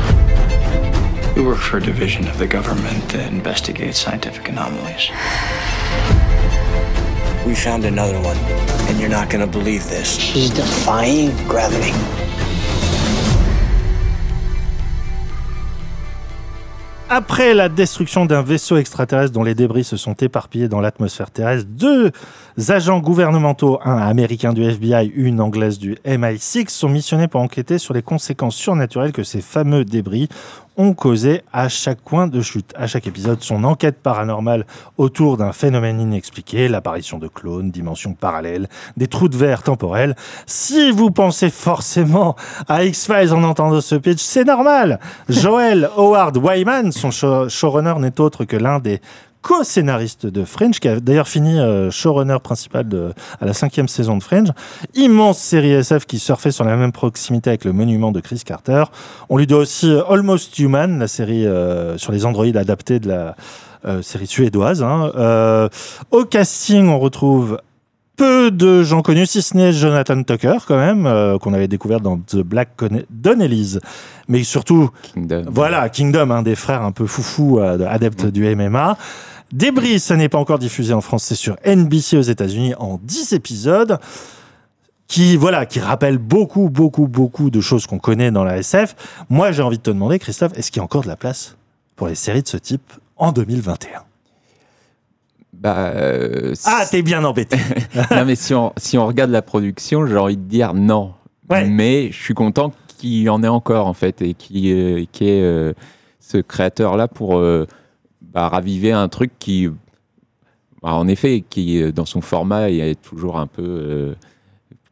[1.35, 5.09] We work for a division of the government that investigates scientific anomalies.
[7.45, 8.37] We found another one,
[8.87, 10.17] and you're not gonna believe this.
[10.17, 11.91] She's defying gravity.
[17.15, 21.67] Après la destruction d'un vaisseau extraterrestre dont les débris se sont éparpillés dans l'atmosphère terrestre,
[21.69, 22.11] deux
[22.69, 27.93] agents gouvernementaux, un américain du FBI, une anglaise du MI6, sont missionnés pour enquêter sur
[27.93, 30.27] les conséquences surnaturelles que ces fameux débris
[30.77, 32.73] ont causé à chaque coin de chute.
[32.75, 34.65] À chaque épisode, son enquête paranormale
[34.97, 40.15] autour d'un phénomène inexpliqué, l'apparition de clones, dimensions parallèles, des trous de verre temporels.
[40.45, 42.35] Si vous pensez forcément
[42.67, 44.99] à X-Files en entendant ce pitch, c'est normal.
[45.29, 47.11] Joel Howard Wyman, son
[47.49, 49.01] showrunner, n'est autre que l'un des
[49.43, 54.17] co-scénariste de Fringe, qui a d'ailleurs fini euh, showrunner principal de, à la cinquième saison
[54.17, 54.49] de Fringe.
[54.95, 58.85] Immense série SF qui surfait sur la même proximité avec le monument de Chris Carter.
[59.29, 63.09] On lui doit aussi euh, Almost Human, la série euh, sur les androïdes adaptée de
[63.09, 63.35] la
[64.01, 64.81] série suédoise.
[64.81, 65.69] Hein.
[66.11, 67.57] Au casting, on retrouve
[68.15, 71.99] peu de gens connus, si ce n'est Jonathan Tucker, quand même, euh, qu'on avait découvert
[71.99, 72.69] dans The Black
[73.09, 73.79] Donnellys.
[74.27, 75.45] Mais surtout, Kingdom.
[75.49, 78.31] voilà, Kingdom, un des frères un peu foufou, euh, adeptes mmh.
[78.31, 78.97] du MMA.
[79.53, 83.33] Débris, ça n'est pas encore diffusé en France, c'est sur NBC aux États-Unis en 10
[83.33, 83.99] épisodes
[85.07, 88.95] qui voilà qui rappelle beaucoup beaucoup beaucoup de choses qu'on connaît dans la SF.
[89.29, 91.55] Moi, j'ai envie de te demander Christophe, est-ce qu'il y a encore de la place
[91.95, 94.03] pour les séries de ce type en 2021
[95.53, 97.57] bah, euh, ah, t'es bien embêté.
[98.11, 101.13] non, mais si on, si on regarde la production, j'ai envie de dire non.
[101.49, 101.65] Ouais.
[101.65, 105.23] Mais je suis content qu'il y en ait encore, en fait, et qu'il euh, qu
[105.23, 105.73] ait euh,
[106.19, 107.65] ce créateur-là pour euh,
[108.33, 109.67] bah, raviver un truc qui,
[110.81, 113.63] bah, en effet, qui, dans son format, est toujours un peu.
[113.63, 114.15] Euh,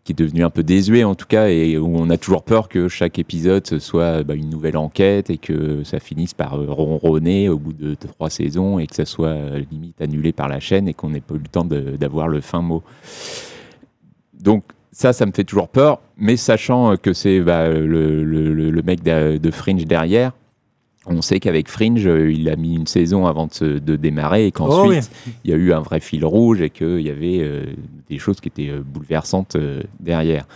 [0.03, 2.69] qui est devenu un peu désuet en tout cas et où on a toujours peur
[2.69, 7.59] que chaque épisode soit bah, une nouvelle enquête et que ça finisse par ronronner au
[7.59, 11.11] bout de trois saisons et que ça soit limite annulé par la chaîne et qu'on
[11.11, 12.81] n'ait pas eu le temps d'avoir le fin mot.
[14.33, 19.51] Donc ça, ça me fait toujours peur, mais sachant que c'est bah, le, mec de
[19.51, 20.33] Fringe derrière,
[21.05, 24.51] on sait qu'avec Fringe, il a mis une saison avant de, se, de démarrer et
[24.51, 25.33] qu'ensuite, oh oui.
[25.43, 27.65] il y a eu un vrai fil rouge et qu'il y avait euh,
[28.09, 30.47] des choses qui étaient euh, bouleversantes euh, derrière.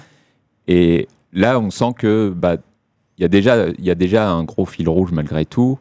[0.68, 2.58] Et là, on sent que bah,
[3.18, 5.80] il y, a déjà, il y a déjà un gros fil rouge malgré tout.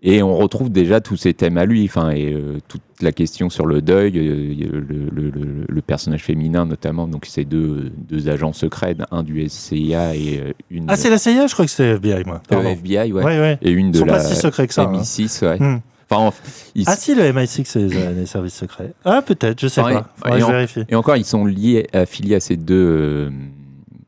[0.00, 3.50] Et on retrouve déjà tous ces thèmes à lui, enfin, et euh, toute la question
[3.50, 8.28] sur le deuil, euh, le, le, le, le, personnage féminin notamment, donc ces deux, deux
[8.28, 10.84] agents secrets, un du SCIA et euh, une.
[10.86, 12.40] Ah, c'est la CIA Je crois que c'est FBI, moi.
[12.48, 13.24] Le FBI, ouais.
[13.24, 13.58] ouais, ouais.
[13.60, 14.86] Et une de Ils sont la pas si secrets que ça.
[14.86, 15.56] MI6, ouais.
[15.60, 15.74] Hein.
[15.74, 15.80] Hmm.
[16.10, 16.36] Enfin,
[16.76, 16.84] ils...
[16.86, 18.92] Ah si, le MI6, c'est les, services secrets.
[19.04, 20.36] Ah, peut-être, je sais enfin, pas.
[20.36, 23.32] Et, je en, et encore, ils sont liés, affiliés à ces deux.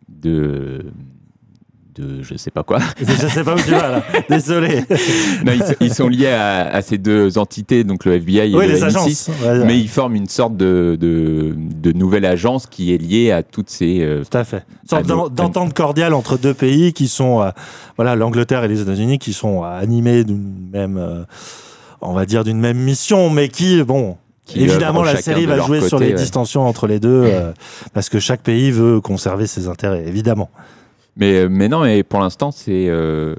[0.09, 0.85] deux
[1.94, 2.79] de je sais pas quoi.
[2.98, 4.03] je sais pas où tu vas là.
[4.29, 4.81] Désolé.
[5.44, 8.66] non, ils, ils, sont liés à, à, ces deux entités, donc le FBI et oui,
[8.66, 9.31] le les M6, agences.
[9.64, 13.70] Mais ils forment une sorte de, de, de, nouvelle agence qui est liée à toutes
[13.70, 14.00] ces.
[14.00, 14.64] Euh, Tout à fait.
[14.83, 17.50] Une sorte d'entente cordiale entre deux pays qui sont, euh,
[17.96, 21.24] voilà, l'Angleterre et les États-Unis, qui sont animés d'une même, euh,
[22.00, 24.16] on va dire, d'une même mission, mais qui, bon,
[24.57, 26.14] Évidemment, la série va jouer côté, sur les ouais.
[26.14, 27.53] distensions entre les deux, euh,
[27.92, 30.50] parce que chaque pays veut conserver ses intérêts, évidemment.
[31.16, 32.87] Mais, mais non, mais pour l'instant, c'est.
[32.88, 33.35] Euh...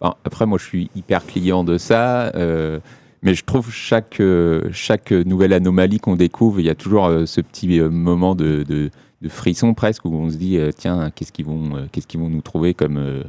[0.00, 2.34] Après, moi, je suis hyper client de ça.
[2.34, 2.80] Euh...
[3.22, 7.24] Mais je trouve chaque, euh, chaque nouvelle anomalie qu'on découvre, il y a toujours euh,
[7.24, 8.90] ce petit moment de, de,
[9.22, 12.42] de, frisson presque où on se dit tiens, qu'est-ce qu'ils vont, qu'est-ce qu'ils vont nous
[12.42, 13.24] trouver comme,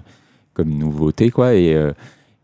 [0.54, 1.56] comme nouveauté quoi.
[1.56, 1.82] Et,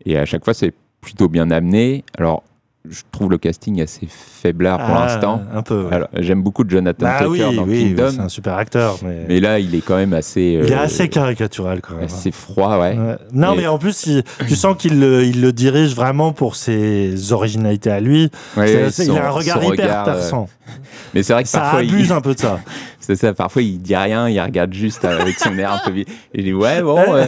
[0.06, 2.04] et à chaque fois, c'est plutôt bien amené.
[2.16, 2.42] Alors,
[2.88, 5.40] je trouve le casting assez faiblard pour Ah, l'instant.
[5.54, 5.84] Un peu.
[5.84, 5.94] ouais.
[5.94, 8.96] Alors, J'aime beaucoup Jonathan Bah Tucker oui, dans oui, Kingdom, c'est un super acteur.
[9.04, 12.04] Mais, mais là, il est quand même assez, il est euh, assez caricatural quand même.
[12.06, 12.96] assez froid, ouais.
[12.98, 13.16] Ouais.
[13.32, 17.32] Non, mais en plus, il- tu sens qu'il le, il le dirige vraiment pour ses
[17.32, 18.30] originalités à lui.
[18.56, 20.48] Ouais, son- il a un regard hyper regard, euh, perçant.
[21.14, 22.58] Mais c'est vrai que Ça parfois, abuse il, un peu de ça.
[23.00, 25.96] c'est ça, parfois, il dit rien, il regarde juste avec son air un peu
[26.34, 26.98] il dit, ouais, bon.
[27.14, 27.26] euh,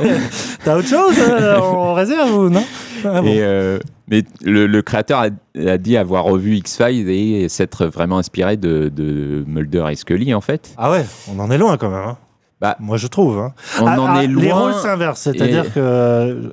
[0.64, 1.14] T'as autre chose
[1.60, 2.64] en réserve ou non?
[3.04, 3.26] Ah bon.
[3.28, 5.28] Et, euh, mais le, le créateur a,
[5.68, 10.40] a dit avoir revu X-Files et s'être vraiment inspiré de, de Mulder et Scully, en
[10.40, 10.74] fait.
[10.76, 12.04] Ah ouais, on en est loin quand même.
[12.08, 12.16] hein.
[12.60, 13.38] Bah, Moi, je trouve.
[13.38, 13.52] hein.
[13.80, 14.54] On Ah, en ah, est Les loin.
[14.54, 16.50] rôles s'inversent, c'est-à-dire et- que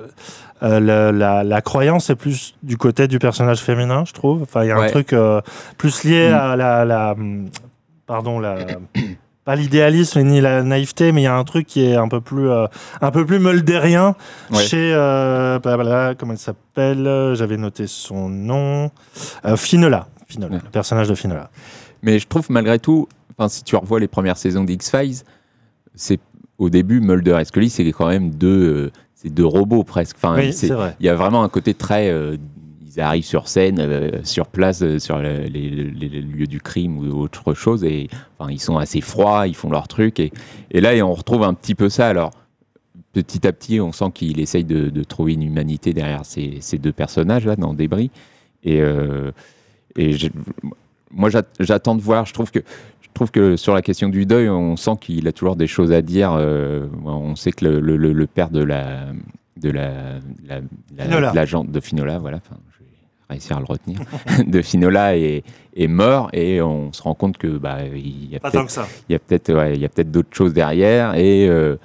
[0.62, 4.42] euh, la, la croyance est plus du côté du personnage féminin, je trouve.
[4.42, 5.40] Enfin, il y a un truc euh,
[5.78, 6.34] plus lié Mm.
[6.34, 7.16] à la, la-
[8.06, 8.56] pardon, la,
[9.44, 12.20] pas l'idéalisme ni la naïveté, mais il y a un truc qui est un peu
[12.20, 12.66] plus, euh,
[13.00, 13.38] un peu plus
[14.52, 14.62] Ouais.
[14.62, 18.90] chez, euh, blablabla, comment elle s'appelle euh, J'avais noté son nom.
[19.44, 20.06] Euh, Finola.
[20.28, 20.60] Finola, Ouais.
[20.64, 21.50] le personnage de Finola.
[22.02, 23.08] Mais je trouve malgré tout,
[23.48, 25.22] si tu revois les premières saisons d'X-Files,
[25.94, 26.20] c'est
[26.58, 30.16] au début Mulder et Scully, c'est quand même deux, c'est deux robots presque.
[30.22, 32.10] Enfin, oui, c'est- il y a vraiment un côté très.
[32.94, 36.60] Ils arrivent sur scène, euh, sur place, euh, sur le- les, les- les lieux du
[36.60, 40.20] crime ou autre chose, et enfin, ils sont assez froids, ils font leur truc.
[40.20, 40.32] Et,
[40.70, 42.08] et là, on retrouve un petit peu ça.
[42.08, 42.30] Alors,
[43.12, 46.78] petit à petit, on sent qu'il essaye de, de trouver une humanité derrière ces, ces
[46.78, 48.10] deux personnages-là, dans Débris.
[48.64, 49.30] Et, euh,
[49.96, 50.14] et
[51.10, 52.26] moi, j'at- j'attends de voir.
[52.26, 52.60] Je trouve que.
[53.00, 55.92] Je trouve que sur la question du deuil, on sent qu'il a toujours des choses
[55.92, 56.32] à dire.
[56.32, 59.06] on sait que le, le- le- père de la
[59.58, 60.14] de la,
[60.46, 60.60] la,
[60.96, 61.30] la- Finola.
[61.30, 62.81] de l'agent de Finola, voilà, enfin, je
[63.32, 63.98] réussir à le retenir,
[64.46, 65.42] de Finola est,
[65.76, 68.70] est mort et on se rend compte que bah il y a peut-être
[69.08, 71.76] il y a peut-être ouais, d'autres choses derrière et, euh,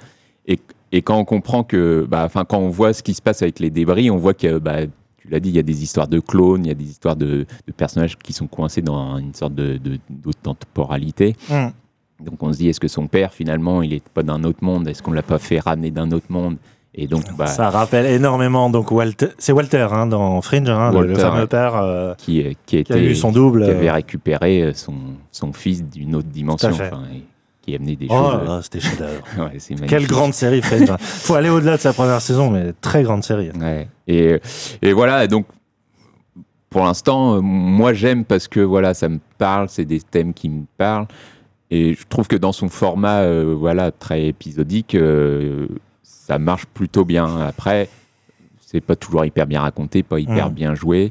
[0.46, 0.58] et
[0.92, 3.58] et quand on comprend que bah enfin quand on voit ce qui se passe avec
[3.60, 4.86] les débris on voit que bah
[5.18, 7.16] tu l'as dit il y a des histoires de clones il y a des histoires
[7.16, 9.98] de, de personnages qui sont coincés dans une sorte de de-
[10.42, 11.68] temporalité Mm.
[12.24, 14.88] donc on se dit est-ce que son père finalement il est pas d'un autre monde?
[14.88, 16.56] Est-ce qu'on l'a pas fait ramener d'un autre monde?
[17.00, 21.02] Et donc bah Ça rappelle énormément donc Walter, c'est Walter hein, dans Fringe, hein, le-
[21.02, 23.64] le, Walter, fameux père euh, qui qui qui a eu son double.
[23.64, 24.94] qui avait euh, récupéré euh, son
[25.30, 27.22] son fils d'une autre dimension enfin, et
[27.62, 29.24] qui amenait des Oh choses là, c'était chef-d'œuvre.
[29.38, 30.90] ouais, Quelle grande série Fringe.
[30.90, 30.96] hein.
[30.98, 33.50] Faut aller au-delà de sa première saison, mais très grande série.
[33.60, 33.88] Ouais.
[34.06, 34.40] Et,
[34.82, 35.46] et voilà, donc
[36.70, 40.64] pour l'instant, moi j'aime parce que voilà, ça me parle, c'est des thèmes qui me
[40.76, 41.06] parlent.
[41.70, 45.66] Et je trouve que dans son format euh, voilà, très épisodique, euh,
[46.28, 47.40] ça marche plutôt bien.
[47.40, 47.88] Après,
[48.64, 50.52] c'est pas toujours hyper bien raconté, pas hyper Mm.
[50.52, 51.10] bien joué,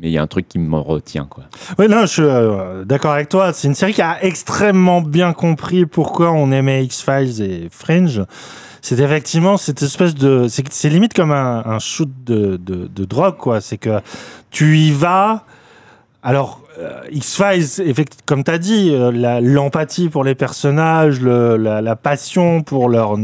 [0.00, 1.26] mais il y a un truc qui me retient.
[1.26, 1.44] Quoi.
[1.78, 3.52] Oui, non, je suis euh, d'accord avec toi.
[3.52, 8.22] C'est une série qui a extrêmement bien compris pourquoi on aimait X-Files et Fringe.
[8.80, 10.46] C'est effectivement cette espèce de.
[10.48, 13.60] C'est limite comme un, un shoot de, de, de drogue, quoi.
[13.60, 14.00] C'est que
[14.50, 15.44] tu y vas.
[16.22, 16.62] Alors,
[17.10, 22.62] X-Files, effect- comme tu as dit, euh, l'empathie pour les personnages, le- la, la passion
[22.62, 23.16] pour leur,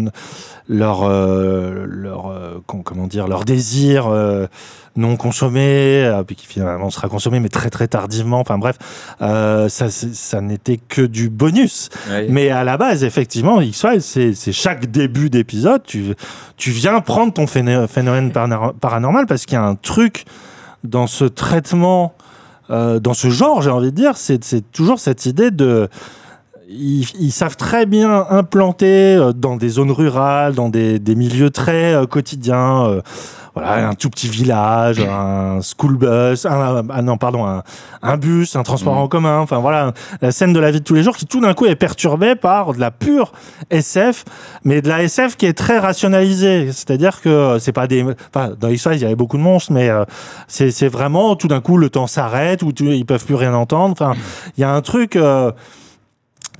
[0.68, 4.46] leur, euh, leur euh, com- comment dire, leur désir euh,
[4.96, 8.40] non consommé, euh, puis qui finalement sera consommé, mais très très tardivement.
[8.40, 8.76] Enfin bref,
[9.22, 11.88] euh, ça, n'était que du bonus.
[12.28, 16.14] Mais à la base, effectivement, X-Files, c'est chaque début d'épisode, tu,
[16.56, 18.30] tu viens prendre ton phénomène,
[18.80, 20.24] paranormal parce qu'il y a un truc
[20.84, 22.24] dans ce traitement, euh,
[22.70, 25.88] dans ce genre, j'ai envie de dire, c'est c'est toujours cette idée de.
[26.72, 31.50] Ils, ils savent très bien implanter euh, dans des zones rurales, dans des, des milieux
[31.50, 32.86] très euh, quotidiens.
[32.86, 33.00] euh,
[33.56, 37.64] voilà, un tout petit village, un school bus, un, ah non, pardon, un,
[38.02, 39.00] un bus, un transport Mhm.
[39.00, 39.38] en commun.
[39.40, 41.66] Enfin voilà, la scène de la vie de tous les jours qui tout d'un coup
[41.66, 43.32] est perturbée par de la pure
[43.70, 44.24] SF,
[44.62, 46.66] mais de la SF qui est très rationalisée.
[46.70, 49.88] C'est-à-dire que c'est pas des, enfin dans X-Files il y avait beaucoup de monstres, mais
[49.90, 50.04] euh,
[50.46, 53.54] c'est c'est vraiment tout d'un coup le temps s'arrête ou tu- ils peuvent plus rien
[53.54, 53.90] entendre.
[54.00, 54.12] Enfin,
[54.56, 55.16] il y a un truc.
[55.16, 55.50] euh,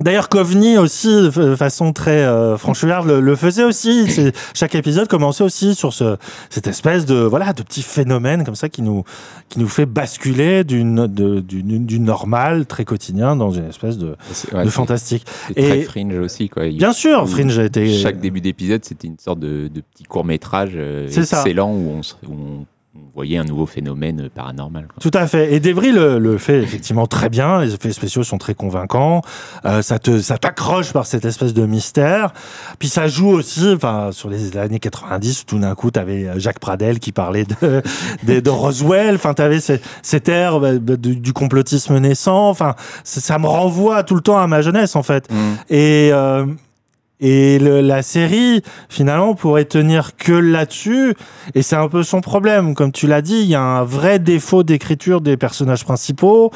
[0.01, 4.09] D'ailleurs, Coveney aussi, de façon très euh, franchouillarde, le, le faisait aussi.
[4.09, 6.17] C'est- Chaque épisode commençait aussi sur ce,
[6.49, 9.03] cette espèce de voilà de petit phénomène comme ça qui nous
[9.49, 14.15] qui nous fait basculer d'une de- du, du normal très quotidien dans une espèce de,
[14.31, 15.25] C'est ouais, de c'est- fantastique.
[15.47, 16.49] c'est très Et- fringe aussi.
[16.49, 16.65] Quoi.
[16.65, 20.03] Il- Bien sûr, Fringe a été Chaque début d'épisode, c'était une sorte de, de petit
[20.03, 20.77] court métrage
[21.09, 21.21] ça.
[21.21, 22.65] excellent où on, se- où on-
[23.13, 24.87] voyait un nouveau phénomène euh, paranormal.
[24.87, 24.95] quoi.
[24.99, 25.53] Tout à fait.
[25.53, 27.61] Et Debris le, le fait effectivement très bien.
[27.61, 29.21] Les effets spéciaux sont très convaincants.
[29.65, 32.33] Euh, ça te, ça t'accroche par cette espèce de mystère.
[32.79, 36.59] Puis ça joue aussi, enfin, sur les années 90, où tout d'un coup, t'avais Jacques
[36.59, 37.81] Pradel qui parlait de,
[38.23, 39.15] de, de Roswell.
[39.15, 42.49] Enfin, t'avais ces- cette ère bah, de- du, du complotisme naissant.
[42.49, 42.75] Enfin,
[43.05, 45.29] ça, ça me renvoie tout le temps à ma jeunesse, en fait.
[45.69, 46.45] Et, euh,
[47.23, 51.15] Et le- la série, finalement, pourrait tenir que là-dessus.
[51.53, 52.73] Et c'est un peu son problème.
[52.73, 56.51] Comme tu l'as dit, il y a un vrai défaut d'écriture des personnages principaux.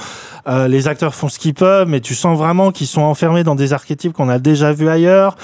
[0.47, 3.55] Euh, les acteurs font ce qu'ils peuvent, mais tu sens vraiment qu'ils sont enfermés dans
[3.55, 5.37] des archétypes qu'on a déjà vus ailleurs.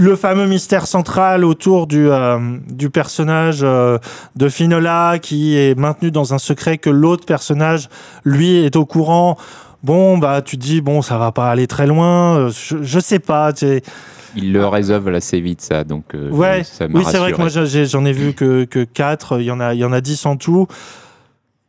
[0.00, 2.38] Le fameux mystère central autour du, euh,
[2.70, 3.98] du personnage euh,
[4.36, 7.88] de Finola qui est maintenu dans un secret que l'autre personnage,
[8.24, 9.36] lui, est au courant.
[9.82, 12.36] Bon, bah, tu te dis, bon, ça va pas aller très loin.
[12.38, 13.52] Euh, Je, je sais pas.
[13.52, 13.82] tu sais.
[14.36, 15.84] Il le résolve assez vite, ça.
[15.84, 19.40] Donc, euh, Ouais, ça oui, c'est vrai que moi j'en ai vu que, que 4,
[19.40, 20.66] il y, en a, il y en a 10 en tout.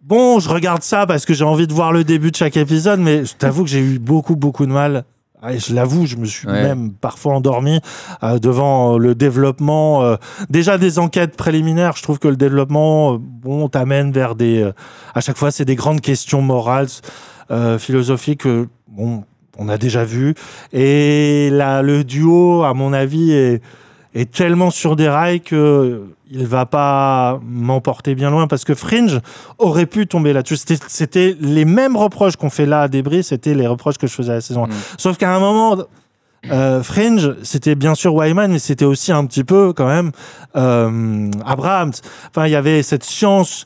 [0.02, 3.00] Bon, je regarde ça parce que j'ai envie de voir le début de chaque épisode,
[3.00, 5.04] mais je t'avoue que j'ai eu beaucoup, beaucoup de mal.
[5.42, 6.64] Ah, et je l'avoue, je me suis Ouais.
[6.64, 7.80] même parfois endormi
[8.24, 10.04] euh, devant le développement.
[10.04, 10.16] euh,
[10.50, 14.70] déjà des enquêtes préliminaires, je trouve que le développement, euh, bon, t'amène vers des.
[15.16, 16.88] à chaque fois, c'est des grandes questions morales,
[17.52, 18.46] euh, philosophiques.
[18.46, 19.24] euh, bon,
[19.58, 20.36] on a déjà vu.
[20.74, 23.62] Et là, le duo, à mon avis, est,
[24.16, 29.20] est tellement sur des rails que il va pas m'emporter bien loin parce que Fringe
[29.58, 30.58] aurait pu tomber là-dessus.
[30.88, 34.32] C'était- les mêmes reproches qu'on fait là à Débris, c'était les reproches que je faisais
[34.32, 34.68] à la saison 1.
[34.68, 34.72] Mm.
[35.00, 35.76] Sauf qu'à un moment,
[36.52, 40.12] euh, Fringe, c'était bien sûr Wyman, mais c'était aussi un petit peu quand même
[40.56, 41.94] euh, Abrams.
[42.30, 43.66] Enfin, il y avait cette science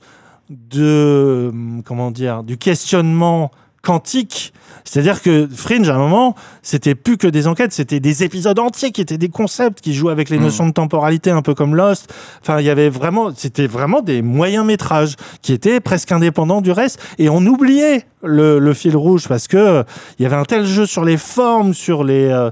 [0.50, 1.52] de
[1.86, 3.52] comment dire du questionnement
[3.84, 4.54] quantique.
[4.86, 8.92] C'est-à-dire que Fringe, à un moment, c'était plus que des enquêtes, c'était des épisodes entiers
[8.92, 10.44] qui étaient des concepts qui jouaient avec les Mm.
[10.44, 12.14] notions de temporalité, un peu comme Lost.
[12.42, 16.72] Enfin, il y avait vraiment, c'était vraiment des moyens métrages qui étaient presque indépendants du
[16.72, 19.84] reste, et on oubliait le, le fil rouge parce que euh,
[20.18, 22.52] il y avait un tel jeu sur les formes, sur les euh,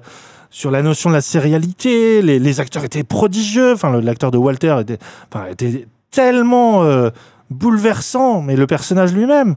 [0.54, 3.72] sur la notion de la sérialité, les, les acteurs étaient prodigieux.
[3.74, 4.98] Enfin, l'acteur de Walter était,
[5.34, 7.10] enfin, était tellement euh,
[7.52, 9.56] bouleversant, mais le personnage lui-même,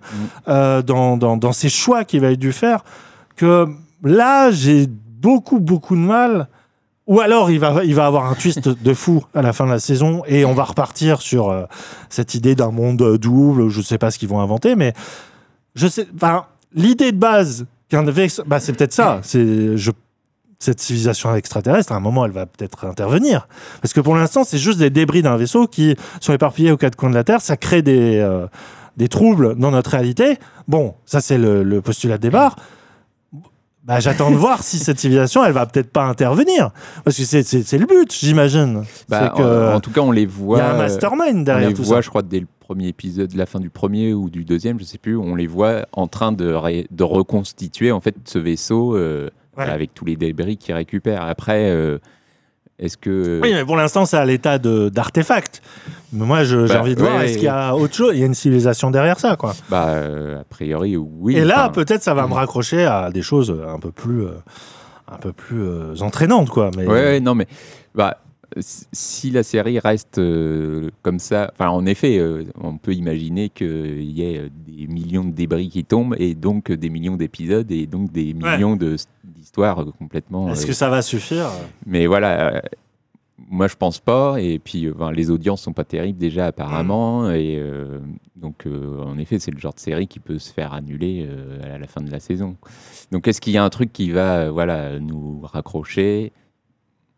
[0.48, 2.84] euh, dans, dans, dans ses choix qu'il avait dû faire,
[3.36, 3.66] que
[4.02, 6.48] là, j'ai beaucoup, beaucoup de mal.
[7.06, 9.70] Ou alors, il va, il va avoir un twist de fou à la fin de
[9.70, 11.64] la saison et on va repartir sur euh,
[12.08, 13.68] cette idée d'un monde double.
[13.68, 14.94] Je ne sais pas ce qu'ils vont inventer, mais
[15.74, 16.06] je sais.
[16.74, 19.20] L'idée de base qu'un bah, c'est peut-être ça.
[19.22, 19.90] C'est je
[20.64, 23.46] cette civilisation extraterrestre, à un moment, elle va peut-être intervenir.
[23.82, 26.96] Parce que pour l'instant, c'est juste des débris d'un vaisseau qui sont éparpillés aux quatre
[26.96, 27.40] coins de la Terre.
[27.40, 28.46] Ça crée des, euh,
[28.96, 30.38] des troubles dans notre réalité.
[30.66, 32.56] Bon, ça, c'est le, le postulat de départ.
[33.84, 36.70] Bah, J'attends de voir si cette civilisation, elle va peut-être pas intervenir.
[37.04, 38.84] Parce que c'est- le but, j'imagine.
[39.10, 40.56] Bah, en, en tout cas, on les il voit.
[40.58, 42.00] y a un mastermind on derrière les tout voit, ça.
[42.00, 44.96] je crois, dès le premier épisode, la fin du premier ou du deuxième, je sais
[44.96, 45.18] plus.
[45.18, 46.56] On les voit en train de,
[46.90, 49.64] de reconstituer en fait ce vaisseau euh, Ouais.
[49.64, 51.22] avec tous les débris qu'ils récupèrent.
[51.24, 51.98] Après, euh,
[52.78, 55.62] est-ce que Oui, mais pour l'instant, c'est à l'état d'artefact.
[56.12, 58.12] Mais moi, j'ai Bah, envie de ouais, voir, est-ce qu'il y a autre chose?
[58.14, 59.54] Il y a une civilisation derrière ça, quoi.
[59.68, 61.36] bah, euh, a priori, oui.
[61.36, 64.30] Et là, peut-être, ça va me raccrocher à des choses un peu plus, euh,
[65.06, 66.70] un peu plus entraînantes, quoi.
[66.76, 67.46] Mais ouais, non, mais
[67.94, 68.18] bah,
[68.60, 74.02] si- la série reste euh, comme ça, enfin, en effet, euh, on peut imaginer qu'il
[74.10, 77.86] y ait euh, des millions de débris qui tombent et donc des millions d'épisodes et
[77.86, 78.52] donc des Ouais.
[78.54, 80.50] millions de- d'histoires complètement.
[80.50, 81.48] est-ce euh, que ça va suffire?
[81.86, 82.62] Mais voilà,
[83.50, 84.40] moi je pense pas.
[84.40, 87.30] Et puis, ben, les audiences sont pas terribles déjà apparemment.
[87.30, 88.00] Et euh,
[88.36, 91.28] donc, en effet, c'est le genre de série qui peut se faire annuler
[91.62, 92.56] à la fin de la saison.
[93.10, 96.32] Donc, est-ce qu'il y a un truc qui va, voilà, nous raccrocher?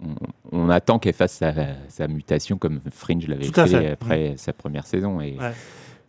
[0.03, 0.15] On,
[0.67, 1.53] on attend qu'elle fasse sa,
[1.89, 3.91] sa mutation comme Fringe l'avait fait, fait.
[3.93, 5.21] après sa première saison.
[5.21, 5.53] Et, Ouais.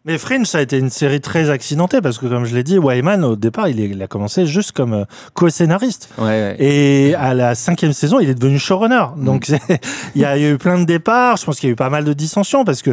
[0.06, 2.78] Mais Fringe, ça a été une série très accidentée parce que, comme je l'ai dit,
[2.78, 6.10] Wyman, au départ, il, est- il a commencé juste comme euh, co-scénariste.
[6.18, 6.56] Ouais, ouais.
[6.60, 9.04] Et à la cinquième saison, il est devenu showrunner.
[9.18, 9.82] Donc, c'est-
[10.16, 11.36] il y a eu plein de départs.
[11.36, 12.92] Je pense qu'il y a eu pas mal de dissensions parce que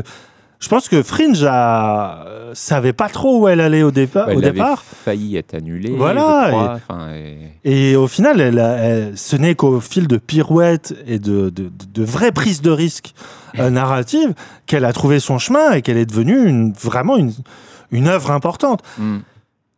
[0.64, 4.26] je pense que Fringe a, euh, savait pas trop où elle allait au, dépa- Bah,
[4.28, 4.82] au elle avait départ.
[4.82, 5.94] failli être annulée.
[5.96, 6.74] Voilà, je crois.
[6.88, 11.18] Enfin, et- Et au final, elle a- elle- ce n'est qu'au fil de pirouettes et
[11.18, 13.14] de, de, de- de vraies prises de risques
[13.58, 14.34] euh, narratives
[14.66, 17.32] qu'elle a trouvé son chemin et qu'elle est devenue une, vraiment une,
[17.92, 18.82] une œuvre importante.
[18.98, 19.18] Hmm.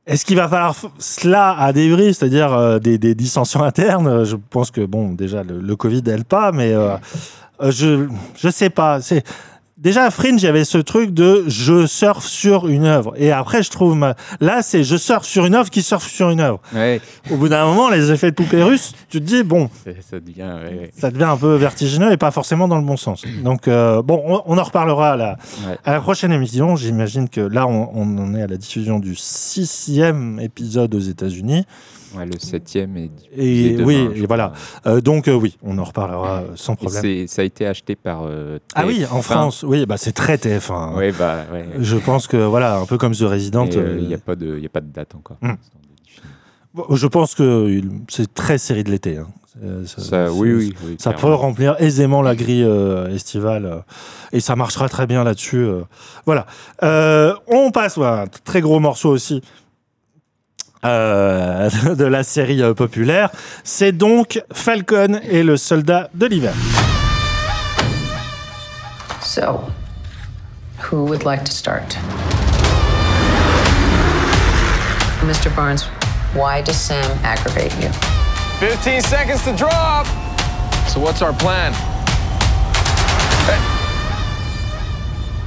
[0.06, 4.06] Est-ce qu'il va falloir cela à débris, c'est-à-dire euh, des, des dissensions internes?
[4.06, 6.96] Euh, Je pense que, bon, déjà, le, le Covid n'aide pas, mais euh,
[7.70, 9.00] je je sais pas.
[9.00, 9.24] C'est
[9.78, 13.12] Déjà, à Fringe, il y avait ce truc de je surfe sur une œuvre.
[13.18, 13.94] Et après, je trouve.
[13.94, 16.60] ma- Là, c'est je surfe sur une œuvre qui surfe sur une œuvre.
[16.74, 16.98] Ouais,
[17.30, 20.40] Au bout d'un moment, les effets de poupée russe, tu te dis, bon, ça, devient.
[20.42, 20.90] ouais, ouais.
[20.98, 23.24] ça devient un peu vertigineux et pas forcément dans le bon sens.
[23.44, 25.36] Donc, euh, bon, on, on en reparlera à la,
[25.68, 25.76] Ouais.
[25.84, 26.74] à la prochaine émission.
[26.76, 31.66] J'imagine que là, on, on en est à la diffusion du sixième épisode aux États-Unis.
[32.14, 34.52] Ouais, le septième est Et oui, et voilà.
[34.86, 37.26] Euh, donc, euh, oui, on en reparlera euh, sans problème.
[37.26, 38.22] ça a été acheté par.
[38.24, 39.22] euh, Ah oui, en TF1.
[39.22, 40.94] France, oui, bah, c'est très TF1.
[40.94, 41.44] Ouais, bah.
[41.78, 43.66] Je pense que, voilà, un peu comme The Resident.
[43.66, 45.36] Il n'y a, pas de- il a pas de date encore.
[45.42, 45.54] Hmm.
[46.74, 49.16] bon, je pense que c'est très série de l'été.
[49.18, 49.28] hein.
[49.86, 53.78] Ça- oui, oui, oui, Ça peut remplir aisément la grille euh, estivale euh,
[54.32, 55.56] et ça marchera très bien là-dessus.
[55.56, 55.80] euh.
[56.26, 56.44] Voilà.
[57.48, 59.40] On passe à un très gros morceau aussi
[60.88, 63.30] euh, de la série euh, populaire.
[63.64, 66.54] C'est donc Falcon et le soldat de l'hiver.
[69.22, 69.60] So,
[70.78, 71.96] who would like to start?
[75.24, 75.54] Mr.
[75.56, 75.84] Barnes,
[76.34, 77.90] why does Sam aggravate you?
[78.60, 80.06] 15 seconds to drop.
[80.88, 81.72] So what's our plan?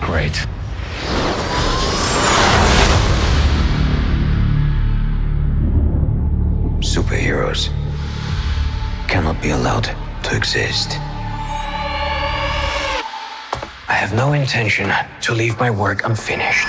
[0.02, 0.48] Great.
[6.82, 7.70] Superheroes
[9.08, 9.90] cannot be allowed
[10.24, 10.92] to exist.
[13.88, 16.68] I have no intention to leave my work unfinished.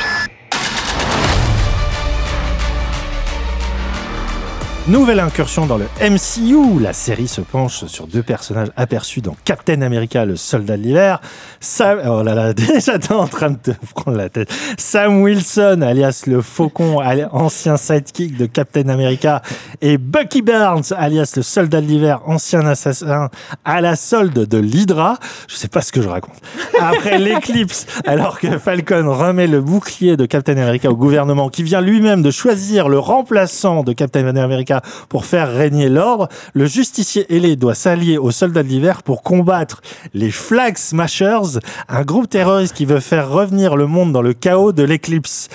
[4.91, 6.80] Nouvelle incursion dans le MCU.
[6.80, 11.20] La série se penche sur deux personnages aperçus dans Captain America, le soldat de l'hiver.
[11.61, 14.53] Sam, oh là là, déjà t'es en train de te prendre la tête.
[14.78, 16.99] Sam Wilson, alias le faucon,
[17.30, 19.43] ancien sidekick de Captain America,
[19.80, 23.28] et Bucky Barnes, alias le soldat de l'hiver, ancien assassin
[23.64, 25.20] à la solde de l'Hydra.
[25.47, 26.34] Je sais pas ce que je raconte.
[26.80, 31.80] Après l'éclipse, alors que Falcon remet le bouclier de Captain America au gouvernement, qui vient
[31.80, 37.57] lui-même de choisir le remplaçant de Captain America pour faire régner l'ordre, le justicier ailé
[37.57, 39.83] doit s'allier aux soldats de l'hiver pour combattre
[40.14, 41.59] les Flag Smashers,
[41.89, 45.49] un groupe terroriste qui veut faire revenir le monde dans le chaos de l'éclipse.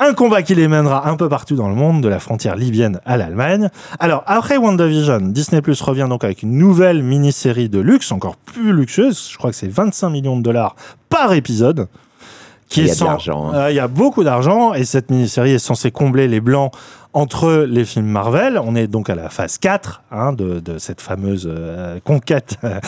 [0.00, 3.00] Un combat qui les mènera un peu partout dans le monde, de la frontière libyenne
[3.04, 3.68] à l'Allemagne.
[3.98, 8.72] Alors, après WandaVision, Disney Plus revient donc avec une nouvelle mini-série de luxe, encore plus
[8.72, 9.28] luxueuse.
[9.32, 10.76] Je crois que c'est 25 millions de dollars
[11.08, 11.88] par épisode.
[12.68, 13.54] Qui Il y est a de sans- l'argent, hein.
[13.56, 16.70] Euh, Il y a beaucoup d'argent et cette mini-série est censée combler les blancs
[17.14, 18.60] entre les films Marvel.
[18.62, 22.78] On est donc à la phase 4 hein, de, de cette fameuse euh, conquête euh,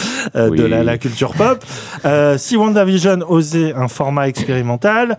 [0.51, 0.69] de Oui.
[0.71, 1.65] la, la culture pop.
[2.05, 5.17] Euh, si WandaVision osait un format expérimental,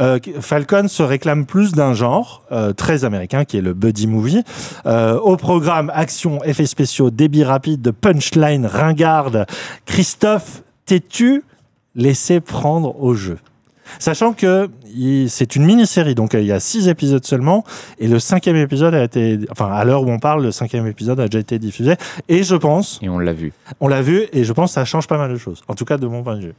[0.00, 4.42] euh, Falcon se réclame plus d'un genre euh, très américain qui est le buddy movie.
[4.86, 9.46] Euh, au programme action, effets spéciaux, débit rapide, de punchline ringarde.
[9.86, 11.42] Christophe, t'es-tu
[11.94, 13.38] laissé prendre au jeu?
[13.98, 14.68] Sachant que
[15.28, 17.64] c'est une mini-série, donc euh, il y a six épisodes seulement,
[17.98, 21.20] et le cinquième épisode a été, enfin à l'heure où on parle, le cinquième épisode
[21.20, 21.94] a déjà été diffusé,
[22.28, 23.52] et je pense, Et on l'a vu.
[23.80, 25.84] on l'a vu, et je pense que ça change pas mal de choses, en tout
[25.84, 26.54] cas de mon point de vue.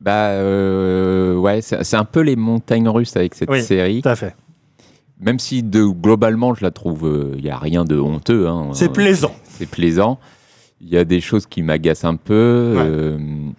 [0.00, 4.00] Bah euh, ouais, c'est un peu les montagnes russes avec cette Oui, série.
[4.02, 4.34] Tout à fait.
[5.20, 8.48] Même si de, globalement, je la trouve, il n'y a rien de honteux.
[8.48, 8.70] hein.
[8.72, 9.34] C'est Euh, plaisant.
[9.44, 10.18] C'est plaisant.
[10.80, 12.74] Il y a des choses qui m'agacent un peu.
[12.78, 13.54] Ouais.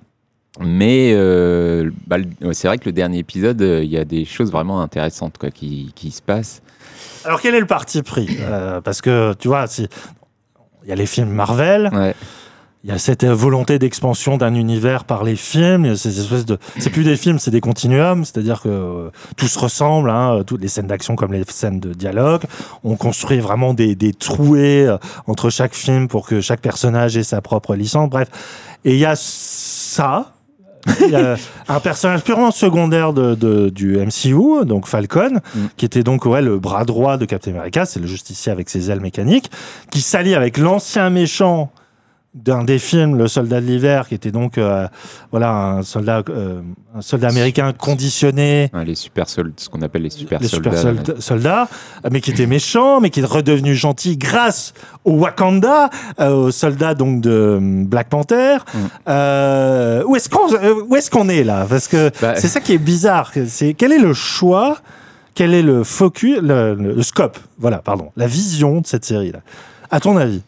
[0.60, 2.18] Mais euh, bah,
[2.52, 5.50] c'est vrai que le dernier épisode, euh, il y a des choses vraiment intéressantes quoi,
[5.50, 6.62] qui, qui se passent.
[7.24, 8.28] Alors quel est le parti pris?
[8.42, 12.16] Euh, Parce que tu vois, il y a les films Marvel, Ouais.
[12.84, 15.96] il y a cette volonté d'expansion d'un univers par les films.
[15.96, 20.10] ces espèces de, c'est plus des films, c'est des continuums, c'est-à-dire que tout se ressemble,
[20.10, 22.42] hein, toutes les scènes d'action comme les scènes de dialogue.
[22.84, 24.94] On construit vraiment des, des trouées
[25.28, 28.10] entre chaque film pour que chaque personnage ait sa propre licence.
[28.10, 28.28] Bref,
[28.84, 30.34] et il y a ça.
[31.02, 31.36] Il y a
[31.68, 35.60] un personnage purement secondaire de, de- du MCU, donc Falcon, Mm.
[35.78, 38.90] qui était donc ouais, le bras droit de Captain America, c'est le justicier avec ses
[38.92, 39.50] ailes mécaniques,
[39.92, 41.72] qui s'allie avec l'ancien méchant
[42.34, 44.88] d'un des films, le soldat de l'hiver, qui était donc euh,
[45.32, 46.62] voilà un soldat, euh,
[46.96, 50.78] un soldat américain conditionné, Ouais, les super soldats, ce qu'on appelle les super les soldats.
[50.78, 51.68] super solda- soldats,
[52.10, 54.74] mais qui était méchant, mais qui est redevenu gentil grâce
[55.04, 55.90] au Wakanda,
[56.22, 58.58] euh, aux soldats donc de Black Panther.
[58.74, 58.80] Mm.
[60.08, 60.48] Où est-ce qu'on
[60.88, 61.66] où est-ce qu'on est là?
[61.70, 63.32] Parce que Bah, c'est ça qui est bizarre.
[63.48, 64.78] C'est quel est le choix
[65.36, 67.38] Quel est le focus, le scope?
[67.60, 69.40] Voilà, pardon, la vision de cette série là.
[69.90, 70.42] À ton avis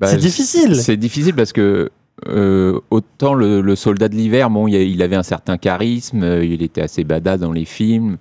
[0.00, 0.74] Bah, C'est difficile.
[0.76, 1.90] C'est difficile parce que
[2.28, 6.62] euh, autant le, le soldat de l'hiver, bon, il, avait un certain charisme, euh, il
[6.62, 8.16] était assez badass dans les films.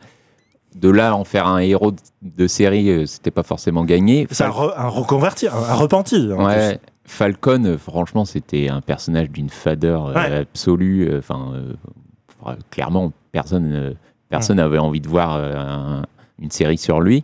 [0.75, 4.27] De là, en faire un héros de, série, euh, c'était pas forcément gagné.
[4.29, 6.29] C'est un, Fal- re- un reconverti, un, un repenti.
[6.31, 10.31] en ouais, Falcon, franchement, c'était un personnage d'une fadeur Ouais.
[10.41, 11.09] absolue.
[11.17, 13.95] Enfin, euh, clairement, personne
[14.29, 16.03] personne n'avait envie de voir un-
[16.39, 17.23] une série sur lui.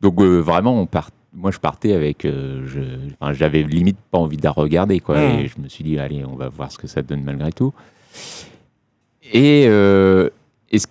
[0.00, 2.80] Donc euh, vraiment, on part, moi je partais avec, euh, je,
[3.20, 5.20] enfin, j'avais limite pas envie de la regarder quoi.
[5.20, 7.72] Et je me suis dit allez, on va voir ce que ça donne malgré tout.
[9.32, 10.28] Et euh,
[10.70, 10.86] est-ce,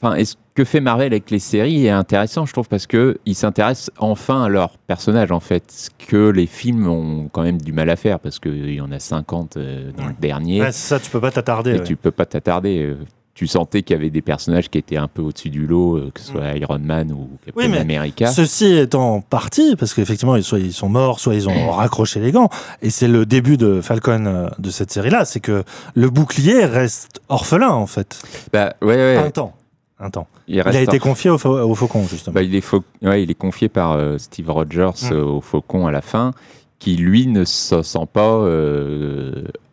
[0.00, 3.34] enfin, est-ce que fait Marvel avec les séries est intéressant, je trouve, parce que ils
[3.34, 7.72] s'intéressent enfin à leurs personnages en fait, ce que les films ont quand même du
[7.72, 10.60] mal à faire parce qu'il y en a 50 euh, dans le dernier.
[10.60, 11.70] Ouais, ça, tu peux pas t'attarder.
[11.70, 11.84] Et ouais.
[11.84, 12.94] tu peux pas t'attarder.
[13.40, 16.10] Tu sentais qu'il y avait des personnages qui étaient un peu au-dessus du lot, euh,
[16.12, 18.26] que ce soit Iron Man ou Captain Oui, mais America.
[18.26, 22.50] Ceci étant parti, parce qu'effectivement, soit ils sont morts, soit ils ont raccroché les gants.
[22.82, 25.64] Et c'est le début de Falcon euh, de cette série-là, c'est que
[25.94, 28.20] le bouclier reste orphelin, en fait.
[28.52, 29.54] Bah, ouais, ouais, Un temps.
[29.98, 30.26] Un temps.
[30.46, 32.34] il, a été confié au, fau- au Faucon, justement.
[32.34, 35.12] bah, il, est ouais, il est confié par euh, Steve Rogers Mm.
[35.14, 36.32] au Faucon à la fin,
[36.78, 38.44] qui lui ne se sent pas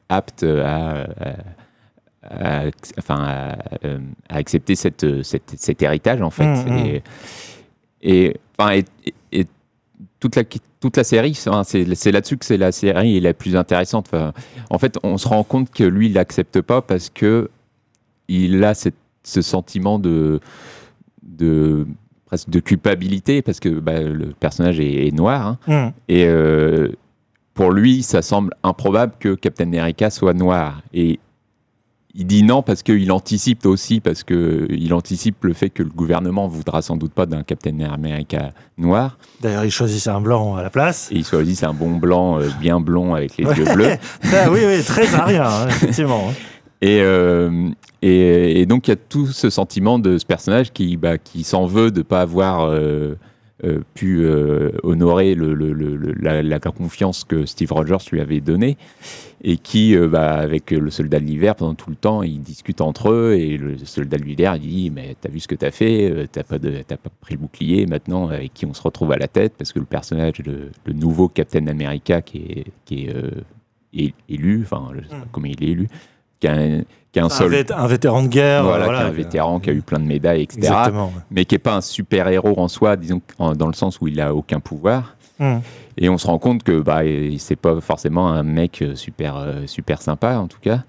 [0.08, 1.06] apte à, à-
[2.30, 2.66] à-
[2.98, 4.00] enfin, à, euh,
[4.30, 6.46] à accepter cette, cette- cet héritage en fait.
[6.46, 6.78] Mm, mm.
[6.86, 7.04] Et,
[8.02, 8.72] et, enfin,
[9.32, 9.48] et-
[10.20, 10.44] toute la
[10.80, 14.08] toute la série, c'est là-dessus que c'est la série la plus intéressante.
[14.12, 14.32] Enfin,
[14.70, 17.50] en fait, on se rend compte que lui, il l'accepte pas parce que
[18.28, 20.40] il a cette- ce sentiment de
[21.24, 21.86] de
[22.26, 25.58] presque de culpabilité parce que bah, le personnage est, est noir hein.
[25.68, 25.92] Hum.
[26.10, 26.90] et euh,
[27.54, 31.20] pour lui, ça semble improbable que Captain America soit noir et
[32.20, 36.48] il dit non parce qu'il anticipe aussi, parce qu'il anticipe le fait que le gouvernement
[36.48, 39.20] voudra sans doute pas d'un Captain America noir.
[39.40, 41.10] D'ailleurs, il choisissait un blanc à la place.
[41.12, 43.92] Et il choisit un bon blanc, euh, bien blond avec les yeux bleus.
[44.34, 46.34] Ah, oui, oui, très arien, hein, effectivement.
[46.82, 47.70] Et, euh,
[48.02, 51.44] et, et donc il y a tout ce sentiment de ce personnage qui, bah, qui
[51.44, 53.16] s'en veut de ne pas avoir euh,
[53.64, 58.22] euh, pu euh, honorer le, le- le- le- la, la confiance que Steve Rogers lui
[58.22, 58.78] avait donnée
[59.44, 62.82] et qui, euh, bah, avec le soldat de l'hiver, pendant tout le temps, ils discutent
[62.82, 66.28] entre eux et le soldat de l'hiver dit mais t'as vu ce que t'as fait,
[66.32, 69.18] t'as pas, de- t'as pas pris le bouclier maintenant avec qui on se retrouve à
[69.18, 74.14] la tête parce que le personnage, le, le nouveau Captain America qui est, qui est
[74.30, 75.28] élu, enfin je sais pas Mm.
[75.32, 75.88] comment il est élu,
[76.40, 76.82] qui a un,
[77.12, 78.64] qui a un Un, sol- vét- un vétéran de guerre.
[78.64, 80.60] voilà, euh, qui est un que- vétéran qui a eu plein de médailles, etc.
[80.60, 81.14] Exactement.
[81.32, 84.20] Mais qui n'est pas un super héros en soi, disons, dans le sens où il
[84.22, 85.16] a aucun pouvoir.
[85.40, 85.62] Hum.
[85.98, 87.02] Et on se rend compte que bah,
[87.38, 90.84] c'est pas forcément un mec euh, super, euh, super sympa, en tout cas.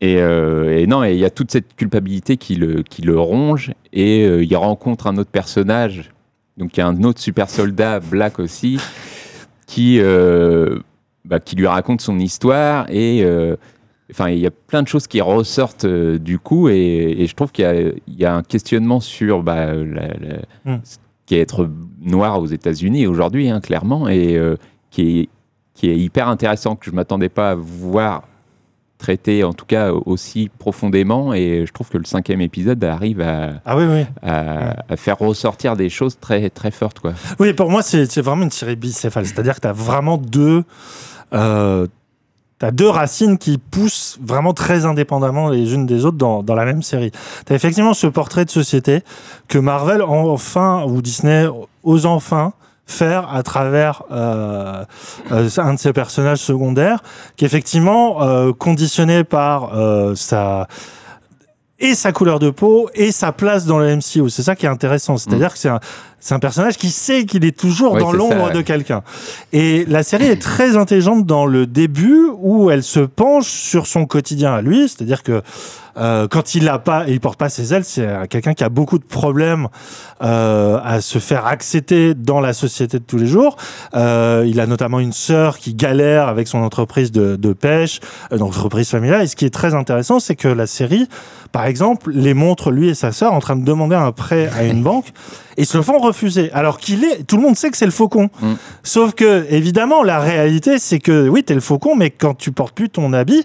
[0.00, 3.18] Et, euh, et non, et il y a toute cette culpabilité qui le, qui le
[3.18, 3.72] ronge.
[3.92, 6.10] Et euh, il rencontre un autre personnage,
[6.56, 8.78] donc il y a un autre super soldat, Black aussi,
[9.66, 10.78] qui, euh,
[11.24, 12.86] bah, qui lui raconte son histoire.
[12.90, 13.56] Et euh,
[14.10, 16.68] enfin, il y a plein de choses qui ressortent euh, du coup.
[16.68, 20.08] Et, et je trouve qu'il y a, il y a un questionnement sur bah, la-
[20.08, 20.42] la-
[20.76, 20.80] Mm.
[20.84, 20.96] ce
[21.26, 21.68] qui est être
[22.02, 24.56] noir aux États-Unis aujourd'hui, hein, clairement, et euh,
[24.90, 25.28] qui, est,
[25.74, 28.24] qui est hyper intéressant, que je m'attendais pas à voir
[28.96, 33.60] traité en tout cas aussi profondément et je trouve que le cinquième épisode arrive à,
[33.66, 34.04] Ah oui, oui.
[34.22, 37.12] à, à faire ressortir des choses très très fortes quoi.
[37.38, 39.26] Oui, pour moi, c'est c'est vraiment une série bicéphale.
[39.26, 40.64] C'est-à-dire que tu as vraiment deux.
[41.32, 41.86] Euh,
[42.58, 46.64] T'as deux racines qui poussent vraiment très indépendamment les unes des autres dans, dans la
[46.64, 47.10] même série.
[47.44, 49.02] T'as effectivement ce portrait de société
[49.48, 51.46] que Marvel enfin ou Disney
[51.82, 52.52] ose enfin
[52.86, 54.84] faire à travers euh,
[55.32, 57.02] euh, un de ses personnages secondaires
[57.36, 59.72] qui est effectivement euh, conditionné par
[60.16, 60.68] sa
[61.80, 64.30] et sa couleur de peau et sa place dans le MCU.
[64.30, 65.16] C'est ça qui est intéressant.
[65.16, 65.80] C'est-à-dire que c'est un,
[66.24, 69.02] c'est un personnage qui sait qu'il est toujours Ouais, dans l'ombre de quelqu'un.
[69.52, 74.06] Et la série est très intelligente dans le début où elle se penche sur son
[74.06, 74.88] quotidien à lui.
[74.88, 75.42] C'est-à-dire que
[75.98, 78.98] euh, quand il a pas, il porte pas ses ailes, c'est quelqu'un qui a beaucoup
[78.98, 79.68] de problèmes
[80.22, 83.56] euh, à se faire accepter dans la société de tous les jours.
[83.94, 88.00] Euh, il a notamment une sœur qui galère avec son entreprise de, de pêche,
[88.32, 89.20] une entreprise familiale.
[89.20, 91.06] Et ce qui est très intéressant, c'est que la série,
[91.52, 94.64] par exemple, les montre lui et sa sœur en train de demander un prêt à
[94.64, 95.12] une banque
[95.56, 96.50] et se le font refuser.
[96.52, 98.30] Alors qu'il est, tout le monde sait que c'est le faucon.
[98.40, 98.52] Mm.
[98.82, 102.74] Sauf que, évidemment, la réalité, c'est que oui, t'es le faucon, mais quand tu portes
[102.74, 103.44] plus ton habit,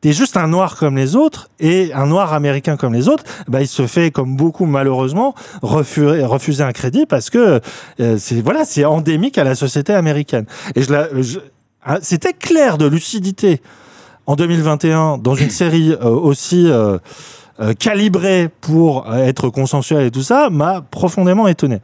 [0.00, 3.60] t'es juste un noir comme les autres et un noir américain comme les autres, bah,
[3.60, 7.60] il se fait, comme beaucoup malheureusement, refuser, refuser un crédit parce que
[8.00, 10.46] euh, c'est voilà, c'est endémique à la société américaine.
[10.74, 11.38] Et je, la- je-
[11.84, 13.60] ah, c'était clair de lucidité
[14.26, 16.98] en 2021 dans une série euh, aussi euh,
[17.60, 21.80] euh, calibrée pour euh, être consensuelle et tout ça m'a profondément étonné.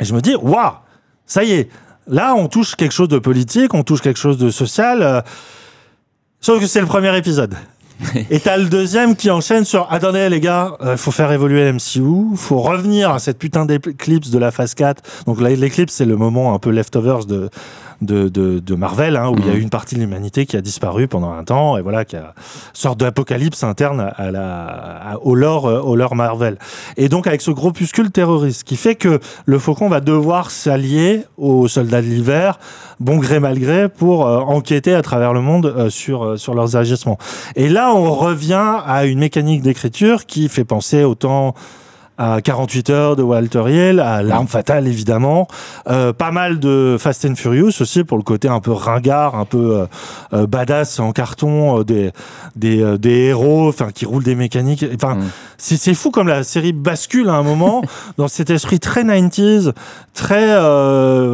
[0.00, 0.72] Et je me dis, waouh,
[1.26, 1.68] ça y est,
[2.06, 5.02] là on touche quelque chose de politique, on touche quelque chose de social.
[5.02, 5.20] euh,
[6.40, 7.54] sauf que c'est le premier épisode.
[8.30, 12.34] Et t'as le deuxième qui enchaîne sur attendez les gars, il faut faire évoluer l'MCU,
[12.34, 15.24] faut revenir à cette putain d'éclipse de la phase 4.
[15.26, 17.50] Donc là, l'éclipse c'est le moment un peu leftovers de
[18.02, 19.60] de, de, de Marvel hein, où il y a Mhm.
[19.62, 22.34] une partie de l'humanité qui a disparu pendant un temps et voilà qui a
[22.72, 24.66] sorte d'apocalypse interne à la
[25.12, 26.58] à- au lore euh, au lore Marvel.
[26.96, 31.68] Et donc avec ce groupuscule terroriste qui fait que le Faucon va devoir s'allier aux
[31.68, 32.58] soldats de l'hiver
[33.00, 36.54] bon gré mal gré pour euh, enquêter à travers le monde euh, sur euh, sur
[36.54, 37.18] leurs agissements.
[37.56, 41.54] Et là, on revient à une mécanique d'écriture qui fait penser autant
[42.18, 45.48] à 48 heures de Walter Hill, à L'arme fatale évidemment,
[45.88, 49.44] euh, pas mal de Fast and Furious aussi pour le côté un peu ringard, un
[49.44, 49.86] peu euh,
[50.34, 52.10] euh, badass en carton, euh, des
[52.54, 54.84] des, des héros, enfin qui roulent des mécaniques.
[54.94, 55.22] Enfin, Mm.
[55.58, 57.82] c'est fou comme la série bascule à un moment
[58.18, 59.72] dans cet esprit très 90s,
[60.14, 60.48] très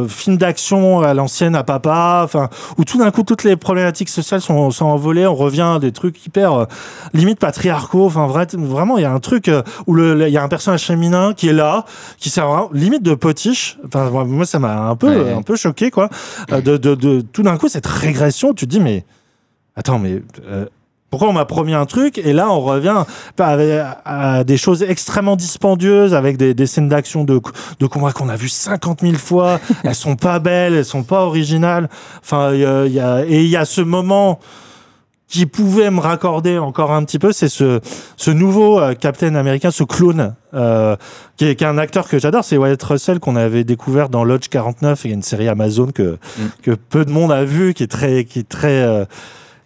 [0.07, 4.41] film d'action à l'ancienne à papa, enfin où tout d'un coup toutes les problématiques sociales
[4.41, 6.67] sont, sont envolées, on revient à des trucs hyper
[7.13, 9.49] limite patriarcaux, enfin vrai- vraiment il y a un truc
[9.87, 11.85] où il y a un personnage féminin qui est là,
[12.17, 13.77] qui sert vraiment limite de potiche.
[13.87, 15.33] Enfin moi- ça m'a un peu Ouais.
[15.33, 16.09] un peu choqué quoi.
[16.51, 19.03] Euh, de, de, de- tout d'un coup cette régression, tu te dis mais
[19.75, 20.65] attends mais euh,
[21.09, 23.03] pourquoi on m'a promis un truc et là on revient
[23.39, 23.97] à,
[24.37, 27.41] à des choses extrêmement dispendieuses avec des, des scènes d'action de,
[27.79, 29.59] de combat qu'on a vu 50 000 fois.
[29.83, 31.89] elles sont pas belles, elles sont pas originales.
[32.21, 32.59] Enfin, il
[32.93, 34.39] y a, et il y a ce moment
[35.29, 37.79] qui pouvait me raccorder encore un petit peu, c'est ce,
[38.17, 40.95] ce nouveau euh, Captain américain, ce clone, euh,
[41.37, 44.23] qui, est, qui est un acteur que j'adore, c'est Wyatt Russell qu'on avait découvert dans
[44.23, 46.17] Lodge 49, il y a une série Amazon que,
[46.63, 49.05] que peu de monde a vu, qui est très, qui est très, euh,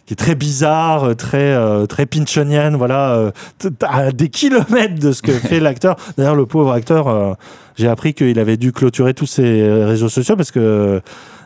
[0.04, 3.32] qui est très bizarre, euh, très très pinchonienne, voilà,
[3.80, 5.96] à des kilomètres de ce que fait l'acteur.
[6.18, 7.38] D'ailleurs, le pauvre acteur,
[7.76, 11.00] j'ai appris qu'il avait dû clôturer tous ses réseaux sociaux parce que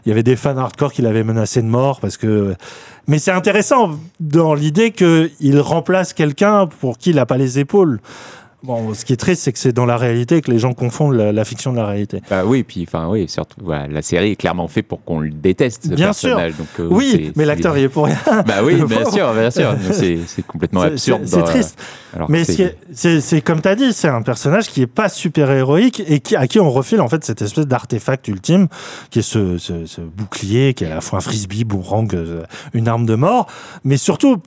[0.08, 2.54] il y avait des fans hardcore qui l'avaient menacé de mort parce que.
[3.08, 3.90] Mais c'est intéressant
[4.20, 8.00] dans l'idée qu'il remplace quelqu'un pour qui il n'a pas les épaules.
[8.64, 11.14] Bon, ce qui est triste, c'est que c'est dans la réalité que les gens confondent
[11.14, 12.20] la, la fiction de la réalité.
[12.28, 15.30] Bah oui, puis enfin oui, surtout voilà, la série est clairement faite pour qu'on le
[15.30, 16.30] déteste ce Bien sûr.
[16.36, 16.56] personnage.
[16.56, 18.18] Donc, euh, Oui, mais l'acteur il est pour rien.
[18.46, 19.12] Bah oui, bien pauvre.
[19.12, 19.76] sûr, bien sûr.
[20.26, 21.22] C'est complètement absurde.
[21.24, 21.80] c'est- dans- triste.
[22.14, 24.86] alors Mais c'est- est- c'est c'est comme tu as dit, c'est un personnage qui est
[24.88, 28.66] pas super héroïque et qui, à qui on refile en fait cette espèce d'artefact ultime
[29.10, 32.42] qui est ce, ce- ce bouclier qui est à la fois un frisbee, boomerang, euh,
[32.74, 33.46] une arme de mort.
[33.84, 34.38] Mais surtout,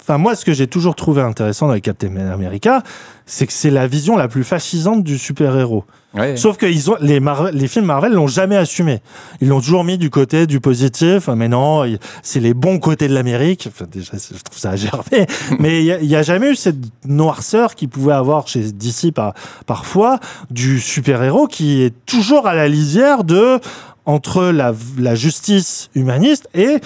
[0.00, 2.82] enfin moi, ce que j'ai toujours trouvé intéressant avec Captain America,
[3.26, 5.84] c'est que c'est la vision la plus fascisante du super-héros.
[6.14, 6.36] Ouais.
[6.36, 9.00] Sauf que ils ont, les, Marvel- les films Marvel l'ont jamais assumé.
[9.40, 11.28] Ils l'ont toujours mis du côté du positif.
[11.28, 11.84] Mais non,
[12.22, 13.68] c'est les bons côtés de l'Amérique.
[13.70, 15.26] Enfin, déjà, je trouve ça à gerber.
[15.58, 19.34] mais il n'y a, jamais eu cette noirceur qu'il pouvait avoir chez DC par,
[19.66, 20.18] parfois
[20.50, 23.60] du super-héros qui est toujours à la lisière de
[24.06, 26.78] entre la, la justice humaniste et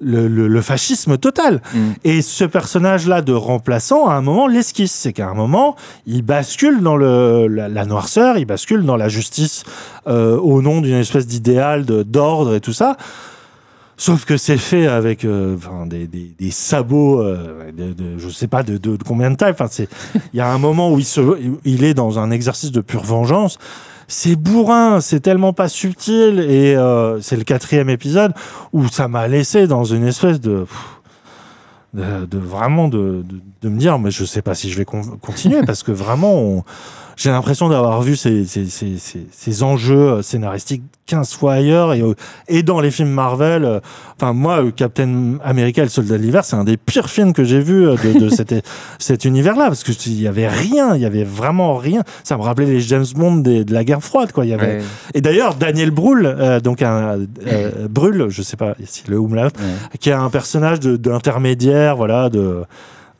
[0.00, 1.62] le, le- le fascisme total.
[1.74, 1.78] Mm.
[2.04, 4.92] Et ce personnage-là de remplaçant, à un moment, l'esquisse.
[4.92, 5.76] C'est qu'à un moment,
[6.06, 9.64] il bascule dans le, la, la noirceur, il bascule dans la justice
[10.06, 12.96] euh, au nom d'une espèce d'idéal d'ordre et tout ça.
[13.98, 18.46] Sauf que c'est fait avec euh, des, des, des sabots, euh, de, de- je sais
[18.46, 19.54] pas de, de, de combien de taille.
[20.34, 21.22] Il y a un moment où il, se,
[21.64, 23.56] il est dans un exercice de pure vengeance.
[24.08, 26.40] C'est bourrin, c'est tellement pas subtil.
[26.48, 28.32] Et euh, c'est le quatrième épisode
[28.72, 30.66] où ça m'a laissé dans une espèce de,
[31.94, 34.84] de, de vraiment de, de, de me dire mais je sais pas si je vais
[34.84, 36.64] con- continuer parce que vraiment on-
[37.16, 41.94] j'ai l'impression d'avoir vu ces, ces, ces, ces, ces enjeux euh, scénaristiques 15 fois ailleurs
[41.94, 42.14] et, euh,
[42.48, 43.64] et dans les films Marvel.
[43.64, 43.80] euh,
[44.20, 47.44] Enfin, moi, Captain America et le Soldat de l'Hiver, c'est un des pires films que
[47.44, 48.54] j'ai vu de, de cet,
[48.98, 52.02] cet univers-là parce qu'il y avait rien, il y avait vraiment rien.
[52.24, 54.44] Ça me rappelait les James Bond des- de la guerre froide, quoi.
[54.44, 54.82] Il y avait, Ouais.
[55.14, 59.42] et d'ailleurs, Daniel Brühl, euh, donc un euh, Brühl, je sais pas si le umlaut,
[59.42, 59.98] Ouais.
[60.00, 62.62] qui est un personnage d'intermédiaire, voilà, de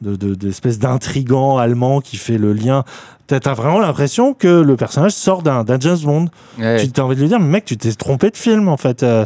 [0.03, 2.85] de- de- d'espèce d'intrigant allemand qui fait le lien.
[3.27, 6.29] T'as as vraiment l'impression que le personnage sort d'un James Bond.
[6.59, 6.81] Ouais.
[6.85, 9.03] Tu t'as envie de lui dire, mais mec, tu t'es trompé de film en fait.
[9.03, 9.25] Euh,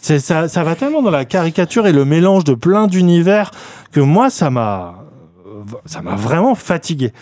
[0.00, 3.50] ça, ça va tellement dans la caricature et le mélange de plein d'univers
[3.92, 4.94] que moi, ça m'a,
[5.84, 7.12] ça m'a vraiment fatigué.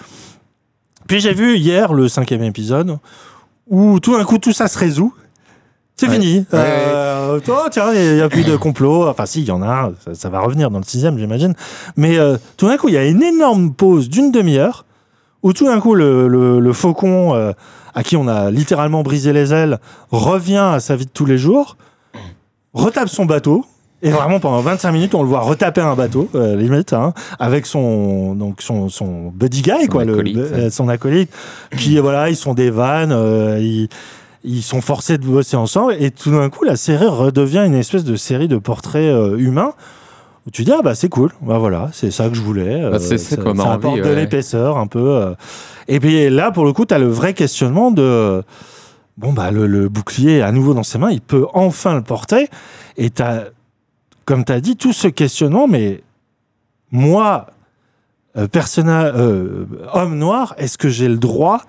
[1.07, 2.99] Puis j'ai vu hier le cinquième épisode
[3.66, 5.14] où tout d'un coup tout ça se résout.
[5.96, 6.12] C'est Ouais.
[6.14, 6.38] fini.
[6.38, 7.17] Ouais, Euh,
[7.49, 9.09] oh, tiens, il n'y a plus de complot.
[9.09, 9.91] Enfin, si, il y en a.
[10.05, 11.55] Ça, ça va revenir dans le sixième, j'imagine.
[11.97, 14.85] Mais euh, tout d'un coup, il y a une énorme pause d'une demi-heure
[15.43, 17.53] où tout d'un coup, le, le- le faucon, euh,
[17.95, 19.79] à qui on a littéralement brisé les ailes,
[20.11, 21.76] revient à sa vie de tous les jours,
[22.74, 23.64] retape son bateau.
[24.01, 27.66] Et vraiment, pendant 25 minutes, on le voit retaper un bateau, euh, limite, hein, avec
[27.66, 30.37] son, donc son, son buddy guy, Son quoi, le- acolyte.
[30.39, 31.33] euh, son acolyte,
[31.76, 33.89] qui, voilà, ils sont des vannes, euh, ils,
[34.45, 38.05] ils sont forcés de bosser ensemble, et tout d'un coup, la série redevient une espèce
[38.05, 39.72] de série de portraits euh, humains,
[40.47, 42.82] où tu dis, ah bah c'est cool, bah voilà, c'est ça que je voulais.
[42.82, 45.01] euh, Bah, c'est ça envie, apporte de l'épaisseur un peu.
[45.16, 45.34] euh.
[45.89, 48.43] Et puis là, pour le coup, tu as le vrai questionnement de,
[49.16, 52.49] bon bah le, le bouclier à nouveau dans ses mains, il peut enfin le porter,
[52.97, 53.47] et tu as,
[54.24, 56.03] comme tu as dit, tout ce questionnement, mais
[56.93, 57.47] moi,
[58.53, 59.12] personnage,
[59.93, 61.62] homme noir, est-ce que j'ai le droit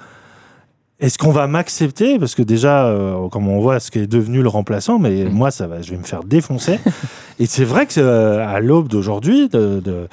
[1.00, 2.20] Est-ce qu'on va m'accepter?
[2.20, 5.30] Parce que déjà, euh, comme on voit ce qui est devenu le remplaçant, mais Mm.
[5.30, 6.80] moi, ça va, je vais me faire défoncer.
[7.40, 10.08] Et c'est vrai que euh, à l'aube d'aujourd'hui, de, de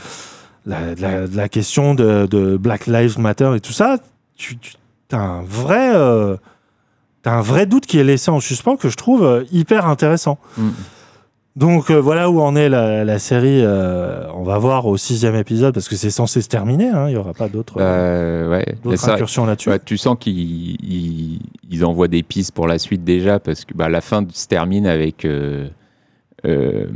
[0.64, 3.98] la, de la- de la question de, Black Lives Matter et tout ça,
[4.36, 4.74] tu, tu,
[5.08, 6.36] t'as un vrai, euh,
[7.22, 10.38] t'as un vrai doute qui est laissé en suspens que je trouve hyper intéressant.
[10.56, 10.68] Mm.
[11.56, 13.62] Donc euh, voilà où en est la, la série.
[13.62, 16.88] euh, on va voir au sixième épisode parce que c'est censé se terminer.
[16.88, 18.76] hein, Il y aura pas d'autres Euh, ouais.
[18.84, 19.70] D'autres ça- incursions là-dessus.
[19.70, 20.36] Ouais, tu sens qu'ils
[20.84, 21.40] ils,
[21.70, 24.86] ils envoient des pistes pour la suite déjà parce que bah, la fin se termine
[24.86, 25.68] avec euh,
[26.44, 26.86] euh,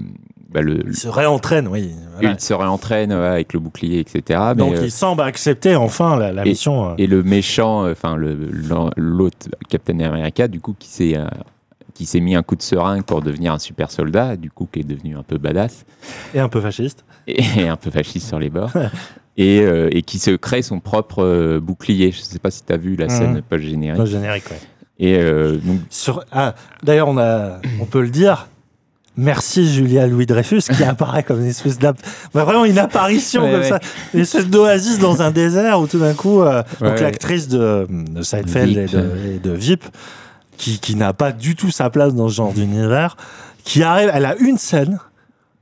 [0.50, 1.92] bah, le, Il se réentraîne, oui.
[2.14, 2.32] voilà.
[2.32, 4.40] il se réentraîne ouais, avec le bouclier, etc.
[4.50, 6.90] Mais, Donc euh, il semble accepter enfin la, la et- mission.
[6.90, 6.94] euh.
[6.98, 8.14] et le méchant, euh, enfin
[8.96, 11.24] l'autre Captain America, du coup, qui s'est euh,
[11.94, 14.80] qui s'est mis un coup de seringue pour devenir un super soldat, du coup, qui
[14.80, 15.84] est devenu un peu badass
[16.34, 17.04] et un peu fasciste.
[17.26, 18.72] et un peu fasciste sur les bords.
[19.36, 22.12] Et, euh, et qui se crée son propre euh, bouclier.
[22.12, 23.10] Je sais pas si tu as vu la Mhm.
[23.10, 24.00] scène post-générique.
[24.00, 24.58] Le générique, ouais.
[24.98, 28.48] Et euh, donc, Sur- ah, D'ailleurs, on, a, on peut le dire.
[29.16, 31.94] Merci Julia Louis Dreyfus qui apparaît comme une espèce bah,
[32.32, 33.68] vraiment une apparition Ouais, comme ouais.
[33.68, 33.80] ça,
[34.14, 37.02] une espèce d'oasis dans un désert où tout d'un coup, euh, Ouais, donc ouais.
[37.02, 38.92] l'actrice de, de Seinfeld et Veep.
[38.92, 39.84] de, et de Vip,
[40.60, 43.16] qui, qui n'a pas du tout sa place dans ce genre d'univers,
[43.64, 44.98] qui arrive, elle a une scène,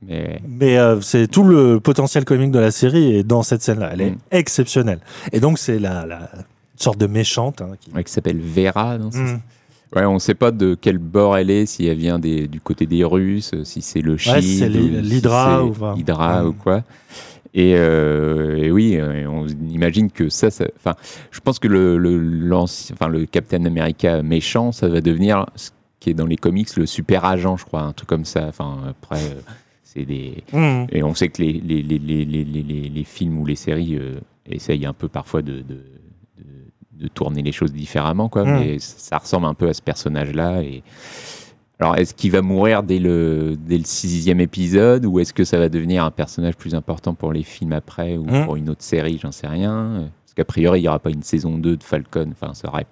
[0.07, 3.89] mais, mais euh, c'est tout le potentiel comique de la série et dans cette scène-là,
[3.93, 4.17] elle est Mm.
[4.31, 4.99] exceptionnelle.
[5.31, 6.29] Et donc c'est la, la
[6.75, 7.61] sorte de méchante.
[7.61, 7.91] hein, qui...
[7.91, 8.97] ouais, qui s'appelle Vera.
[8.97, 9.39] non, Mm.
[9.95, 12.61] Ouais, on ne sait pas de quel bord elle est, si elle vient des, du
[12.61, 15.95] côté des Russes, si c'est le si c'est si l'Hydra c'est ou pas.
[15.97, 16.83] Hydra ou quoi.
[17.55, 20.95] Et, euh, et oui, euh, on imagine que ça, enfin,
[21.31, 26.13] je pense que le, enfin, le Captain America méchant, ça va devenir ce qui est
[26.13, 28.45] dans les comics le super agent, je crois, un truc comme ça.
[28.47, 29.41] Enfin, après, euh,
[29.83, 30.85] c'est des, Mm.
[30.91, 32.25] et on sait que les, les, les,
[32.89, 37.41] les, films ou les séries euh, essayent un peu parfois de, de, de- de tourner
[37.41, 38.43] les choses différemment, quoi.
[38.45, 38.59] Mm.
[38.59, 40.61] Mais ça ressemble un peu à ce personnage-là.
[40.61, 40.83] Et...
[41.81, 45.57] Alors, est-ce qu'il va mourir dès le, dès le sixième épisode ou est-ce que ça
[45.57, 48.45] va devenir un personnage plus important pour les films après ou Mm.
[48.45, 50.09] pour une autre série J'en sais rien.
[50.25, 52.29] Parce qu'a priori, il n'y aura pas une saison 2 de Falcon.
[52.31, 52.85] Enfin, ça aurait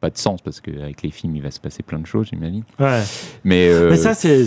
[0.00, 2.64] pas de sens parce qu'avec les films, il va se passer plein de choses, j'imagine.
[2.80, 3.02] Ouais.
[3.44, 4.44] Mais, euh, Mais ça, c'est.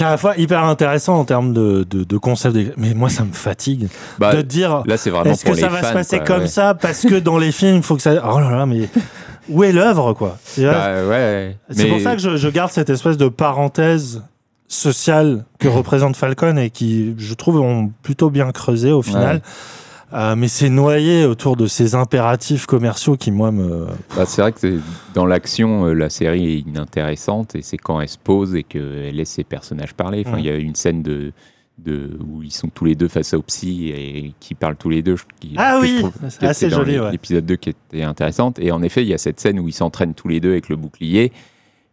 [0.00, 3.32] à la fois hyper intéressant en termes de, de, de concept, mais moi ça me
[3.32, 3.88] fatigue
[4.18, 6.40] bah, de te dire là, c'est vraiment est-ce que ça va se passer quoi, comme
[6.42, 6.46] ouais.
[6.46, 8.22] ça parce que dans les films il faut que ça.
[8.30, 8.88] Oh là là, mais
[9.48, 10.38] où est l'œuvre quoi?
[10.44, 10.64] C'est.
[10.64, 11.56] Bah, ouais.
[11.70, 14.22] C'est mais- pour ça que je, je garde cette espèce de parenthèse
[14.68, 19.42] sociale que représente Falcon et qui, je trouve, ont plutôt bien creusé au final.
[20.14, 23.86] Euh, mais c'est noyé autour de ces impératifs commerciaux qui, moi, me.
[24.16, 24.80] Bah, c'est vrai que
[25.12, 29.14] dans l'action, euh, la série est inintéressante et c'est quand elle se pose et qu'elle
[29.14, 30.24] laisse ses personnages parler.
[30.26, 31.32] Enfin, il y a une scène de,
[31.78, 35.02] de, où ils sont tous les deux face au psy et qui parlent tous les
[35.02, 35.16] deux.
[35.40, 37.12] Qui, Ah oui, c'est assez joli, ouais.
[37.12, 38.58] L'épisode 2 qui était intéressante.
[38.58, 40.68] Et en effet, il y a cette scène où ils s'entraînent tous les deux avec
[40.68, 41.32] le bouclier.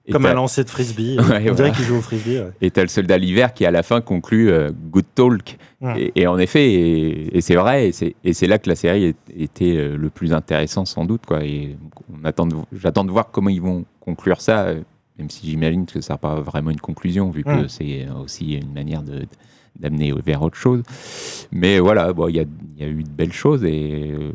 [0.08, 1.18] Et Comme un lancer de frisbee.
[1.20, 1.70] Ouais, On dirait voilà.
[1.72, 2.38] qu'il joue au frisbee.
[2.40, 2.52] ouais.
[2.62, 5.58] Et t'as le soldat l'hiver qui à la fin conclut euh, Good Talk.
[5.98, 9.16] Et, et en effet, et, et c'est vrai, et c'est, là que la série est-
[9.38, 11.26] était euh, le plus intéressant sans doute.
[11.28, 11.44] Quoi.
[11.44, 11.76] Et
[12.24, 14.82] j'attends de voir comment ils vont conclure ça, euh,
[15.20, 18.74] même si j'imagine que ça n'a pas vraiment une conclusion, vu que c'est aussi une
[18.74, 19.26] manière de,
[19.80, 20.82] d'amener vers autre chose.
[21.52, 22.46] Mais voilà, bon, il y, a,
[22.78, 24.32] y a eu de belles choses et, euh,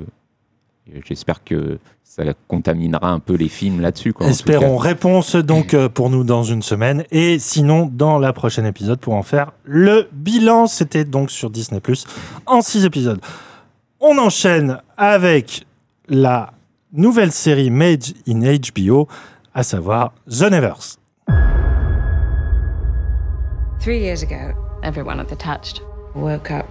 [0.92, 4.12] et j'espère que ça contaminera un peu les films là-dessus.
[4.20, 4.76] Espérons.
[4.76, 7.04] Réponse donc euh, pour nous dans une semaine.
[7.12, 10.66] Et sinon, dans la prochaine épisode, pour en faire le bilan.
[10.66, 12.06] C'était donc sur Disney Plus
[12.46, 13.20] en six épisodes.
[14.00, 15.66] On enchaîne avec
[16.08, 16.52] la
[16.92, 19.06] nouvelle série Made in HBO,
[19.54, 20.96] à savoir The Nevers.
[23.78, 24.52] Three years ago,
[24.82, 25.82] everyone at the Touched
[26.14, 26.68] woke up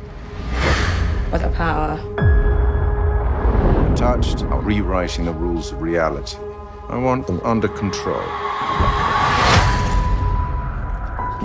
[1.32, 1.98] with a power.
[3.96, 6.38] Touched are rewriting the rules of reality.
[6.88, 8.22] I want them under control.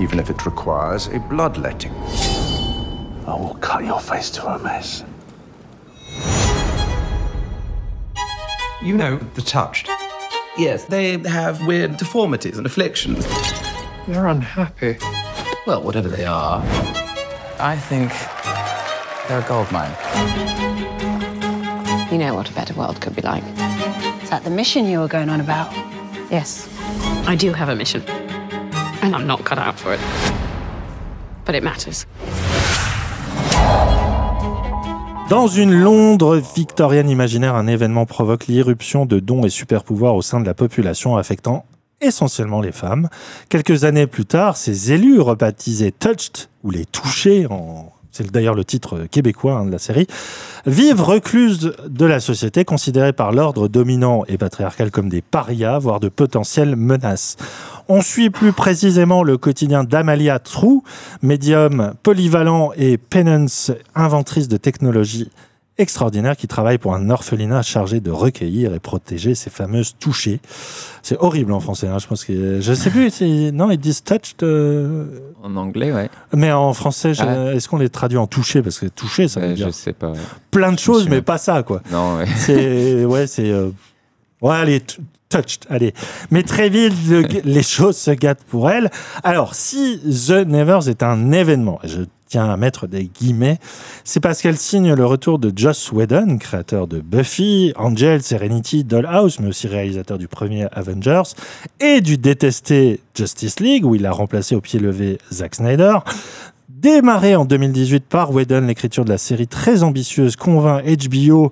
[0.02, 1.92] Even if it requires a bloodletting.
[3.26, 5.04] I will cut your face to a mess.
[8.82, 9.88] You know, the touched.
[10.56, 13.26] Yes, they have weird deformities and afflictions.
[14.06, 14.98] They're unhappy.
[15.66, 16.62] Well, whatever they are,
[17.58, 18.12] I think
[19.28, 19.90] they're a gold mine.
[22.12, 23.42] You know what a better world could be like.
[24.22, 25.72] Is that the mission you were going on about?
[26.30, 26.68] Yes.
[27.26, 28.02] I do have a mission,
[29.00, 30.00] and I'm not cut out for it.
[31.46, 32.04] But it matters.
[35.30, 40.40] Dans une Londres victorienne imaginaire, un événement provoque l'irruption de dons et super-pouvoirs au sein
[40.40, 41.64] de la population affectant
[42.00, 43.08] essentiellement les femmes.
[43.48, 47.46] Quelques années plus tard, ces élus rebaptisés Touched, ou les touchés,
[48.14, 50.06] c'est d'ailleurs le titre québécois hein, de la série,
[50.66, 55.98] vivent recluses de la société, considérées par l'ordre dominant et patriarcal comme des parias, voire
[56.00, 57.36] de potentielles menaces.
[57.88, 60.80] On suit plus précisément le quotidien d'Amalia True,
[61.22, 65.30] médium polyvalent et Penance, inventrice de technologie
[65.78, 70.40] extraordinaire qui travaille pour un orphelinat chargé de recueillir et protéger ces fameuses touchées.
[71.02, 73.10] C'est horrible en français, hein, je pense que je sais plus.
[73.10, 75.06] si- Non, ils disent touched, euh,
[75.42, 76.08] En anglais, ouais.
[76.32, 77.52] mais en français, je- Ah.
[77.54, 78.62] est-ce qu'on les traduit en touché?
[78.62, 80.12] Parce que touché, ça veut Ouais, dire je sais pas.
[80.50, 81.82] plein de choses, mais pas ça, quoi.
[81.90, 82.26] Non, ouais.
[82.36, 83.70] C'est ouais, c'est euh,
[84.42, 84.80] ouais, allez,
[85.28, 85.92] touched, allez.
[86.30, 88.90] Mais très vite, le- les choses se gâtent pour elle.
[89.24, 92.02] Alors, si The Nevers est un événement, je
[92.42, 93.58] à mettre des guillemets,
[94.04, 99.38] c'est parce qu'elle signe le retour de Joss Whedon, créateur de Buffy, Angel, Serenity, Dollhouse,
[99.40, 101.34] mais aussi réalisateur du premier Avengers
[101.80, 105.98] et du détesté Justice League, où il a remplacé au pied levé Zack Snyder.
[106.68, 111.50] Démarré en 2018 par Whedon, l'écriture de la série très ambitieuse convainc HBO,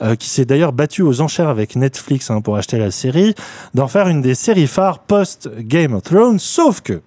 [0.00, 3.36] euh, qui s'est d'ailleurs battu aux enchères avec Netflix hein, pour acheter la série,
[3.74, 7.00] d'en faire une des séries phares post-Game of Thrones, sauf que,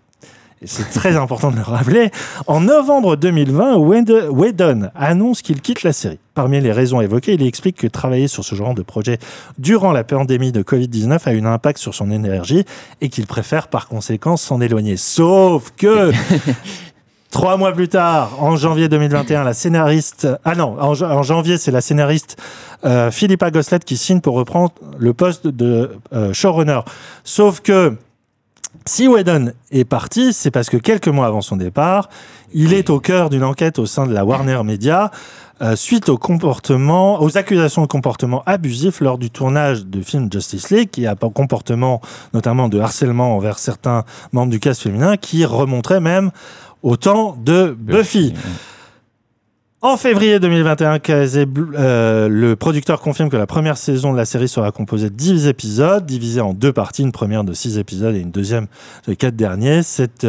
[0.64, 2.12] c'est très important de le rappeler,
[2.48, 6.20] en novembre 2020, Whedon annonce qu'il quitte la série.
[6.34, 9.20] Parmi les raisons évoquées, il explique que travailler sur ce genre de projet
[9.58, 12.66] durant la pandémie de Covid-19 a eu un impact sur son énergie
[13.02, 14.98] et qu'il préfère par conséquent s'en éloigner.
[14.98, 16.12] Sauf que
[17.32, 20.26] Trois mois plus tard, en janvier 2021, la scénariste...
[20.46, 22.38] Ah non, en janvier, c'est la scénariste
[22.86, 26.80] euh, Philippa Goslet qui signe pour reprendre le poste de euh, showrunner.
[27.26, 27.98] Sauf que
[28.86, 32.10] si Whedon est parti, c'est parce que quelques mois avant son départ,
[32.54, 35.12] il est au cœur d'une enquête au sein de la Warner Media
[35.62, 40.70] euh, suite au comportement, aux accusations de comportement abusif lors du tournage du film Justice
[40.70, 42.02] League, qui a un comportement
[42.34, 44.04] notamment de harcèlement envers certains
[44.34, 46.32] membres du cast féminin, qui remonterait même
[46.84, 48.34] au temps de Buffy.
[49.86, 54.26] En février 2021, KZ Bl- euh, le producteur confirme que la première saison de la
[54.26, 58.16] série sera composée de 10 épisodes, divisés en deux parties, une première de 6 épisodes
[58.16, 58.66] et une deuxième
[59.08, 59.84] de 4 derniers.
[59.84, 60.26] Cette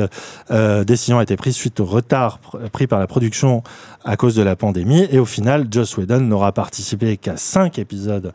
[0.50, 3.62] euh, décision a été prise suite au retard pr- pris par la production
[4.04, 5.06] à cause de la pandémie.
[5.10, 8.32] Et au final, Joss Whedon n'aura participé qu'à 5 épisodes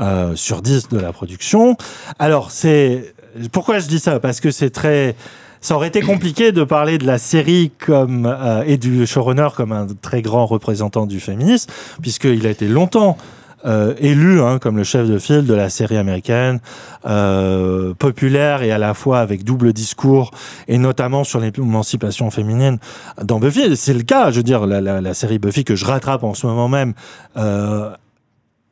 [0.00, 1.76] euh, sur 10 de la production.
[2.18, 3.14] Alors, c'est...
[3.52, 4.18] Pourquoi je dis ça?
[4.18, 5.14] Parce que c'est très...
[5.64, 9.72] Ça aurait été compliqué de parler de la série comme euh, et du showrunner comme
[9.72, 13.16] un très grand représentant du féminisme, puisqu'il a été longtemps
[13.64, 16.60] euh, élu hein, comme le chef de file de la série américaine,
[17.06, 20.32] euh, populaire et à la fois avec double discours,
[20.68, 22.76] et notamment sur l'émancipation féminine
[23.22, 23.74] dans Buffy.
[23.74, 26.68] C'est le cas, je veux dire, la, série Buffy que je rattrape en ce moment
[26.68, 26.92] même.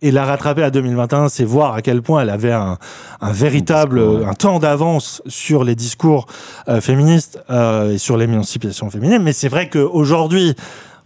[0.02, 2.76] Et la rattraper à 2021, c'est voir à quel point elle avait un,
[3.20, 6.26] un véritable, un temps d'avance sur les discours
[6.68, 9.22] euh, féministes euh, et sur l'émancipation féminine.
[9.22, 10.54] Mais c'est vrai qu'aujourd'hui,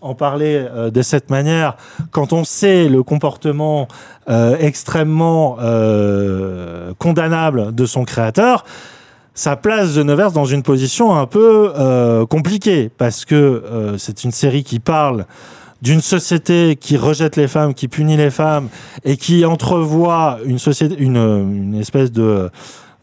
[0.00, 1.76] en parler euh, de cette manière,
[2.10, 3.86] quand on sait le comportement
[4.58, 5.56] extrêmement
[6.98, 8.64] condamnable de son créateur,
[9.34, 11.72] ça place The Nevers dans une position un peu
[12.28, 15.26] compliquée parce que c'est une série qui parle
[15.82, 18.68] d'une société qui rejette les femmes, qui punit les femmes
[19.04, 22.50] et qui entrevoit une société, une, une espèce de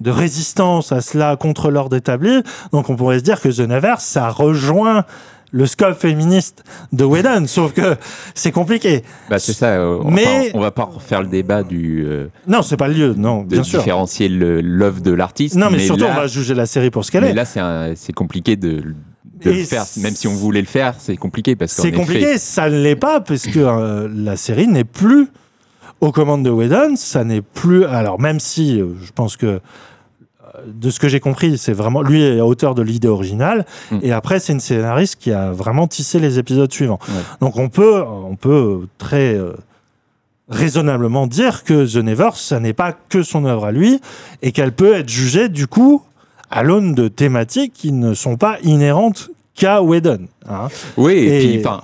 [0.01, 2.41] de résistance à cela contre l'ordre établi.
[2.73, 5.05] Donc on pourrait se dire que The Nevers, ça rejoint
[5.51, 7.95] le scope féministe de Whedon, sauf que
[8.33, 9.03] c'est compliqué.
[9.29, 9.67] Bah, c'est ça.
[9.67, 12.03] euh, enfin, Mais- on va pas refaire le débat du.
[12.05, 13.79] euh, Non, c'est pas le lieu, non, de bien sûr.
[13.79, 15.55] différencier l'œuvre de l'artiste.
[15.55, 17.55] Non, mais, surtout, là, on va juger la série pour ce qu'elle mais est.
[17.55, 18.83] là, c'est compliqué de,
[19.43, 19.85] de Et le faire.
[19.97, 22.95] Même si on voulait le faire, c'est compliqué parce C'est effet- compliqué, ça ne l'est
[22.95, 25.27] pas, parce que euh, la série n'est plus
[26.01, 27.85] aux commandes de Whedon, ça n'est plus...
[27.85, 29.59] Alors même si, euh, je pense que, euh,
[30.67, 32.01] de ce que j'ai compris, c'est vraiment...
[32.01, 33.99] Lui est auteur de l'idée originale, Mm.
[34.01, 36.99] et après c'est une scénariste qui a vraiment tissé les épisodes suivants.
[37.07, 37.15] Ouais.
[37.41, 39.35] Donc on peut, on peut très...
[39.35, 39.53] euh,
[40.49, 44.01] raisonnablement dire que The Nevers, ça n'est pas que son œuvre à lui,
[44.41, 46.03] et qu'elle peut être jugée, du coup,
[46.51, 50.27] à l'aune de thématiques qui ne sont pas inhérentes qu'à Whedon.
[50.49, 50.67] hein.
[50.97, 51.81] Oui, et, Et- puis, enfin,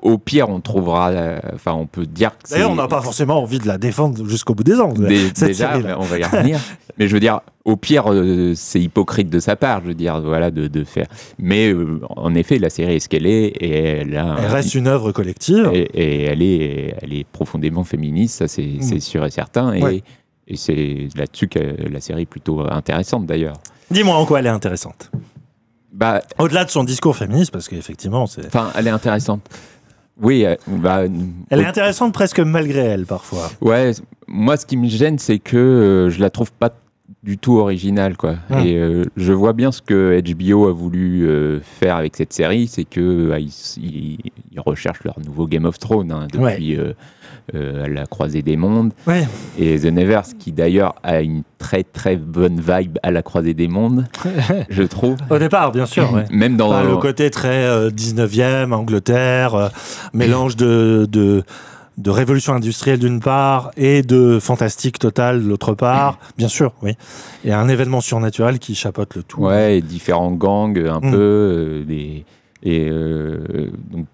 [0.00, 1.10] au pire, on trouvera.
[1.10, 4.26] euh, Enfin, on peut dire que D'ailleurs, on n'a pas forcément envie de la défendre
[4.28, 4.92] jusqu'au bout des ans.
[4.92, 6.58] Dé- déjà, on va y revenir.
[6.98, 10.20] Mais je veux dire, au pire, euh, c'est hypocrite de sa part, je veux dire,
[10.20, 11.06] voilà, de, de faire.
[11.38, 13.70] Mais euh, en effet, la série est ce qu'elle est et
[14.00, 14.36] elle a.
[14.38, 15.70] Elle reste une œuvre collective.
[15.72, 19.72] et, et elle est, elle est profondément féministe, ça c'est c'est sûr et certain.
[19.72, 19.84] Et, Mm.
[19.84, 20.02] Ouais.
[20.48, 21.58] et c'est là-dessus que
[21.90, 23.56] la série est plutôt intéressante d'ailleurs.
[23.90, 25.10] Dis-moi en quoi elle est intéressante.
[25.92, 28.46] Bah, Au-delà de son discours féministe, parce qu'effectivement, c'est.
[28.46, 29.42] enfin, elle est intéressante.
[30.20, 31.02] Oui, euh, bah,
[31.50, 33.50] Elle est intéressante presque malgré elle, parfois.
[33.60, 33.92] Ouais,
[34.26, 36.70] moi ce qui me gêne, c'est que euh, je la trouve pas
[37.22, 38.34] du tout originale, quoi.
[38.50, 38.58] Hmm.
[38.66, 42.66] Et euh, je vois bien ce que HBO a voulu euh, faire avec cette série,
[42.66, 43.00] c'est que
[43.30, 44.18] euh, ils, ils-
[44.50, 46.92] ils recherchent leur nouveau Game of Thrones hein, depuis euh,
[47.54, 48.92] euh, la croisée des mondes.
[49.06, 49.26] Ouais.
[49.58, 53.68] Et The Nevers, qui d'ailleurs a une très très bonne vibe à la croisée des
[53.68, 54.04] mondes,
[54.68, 55.16] je trouve.
[55.30, 56.12] Au départ, bien sûr.
[56.12, 56.24] ouais.
[56.32, 59.70] Même dans Enfin, le côté très euh, 19e, Angleterre,
[60.12, 61.44] mélange de, de,
[61.98, 66.92] de révolution industrielle d'une part et de fantastique total de l'autre part, bien sûr, oui.
[67.44, 69.42] Et un événement surnaturel qui chapeaute le tout.
[69.42, 71.10] Ouais, et différents gangs un Mm.
[71.10, 72.24] peu, euh, des,
[72.62, 74.06] et euh, donc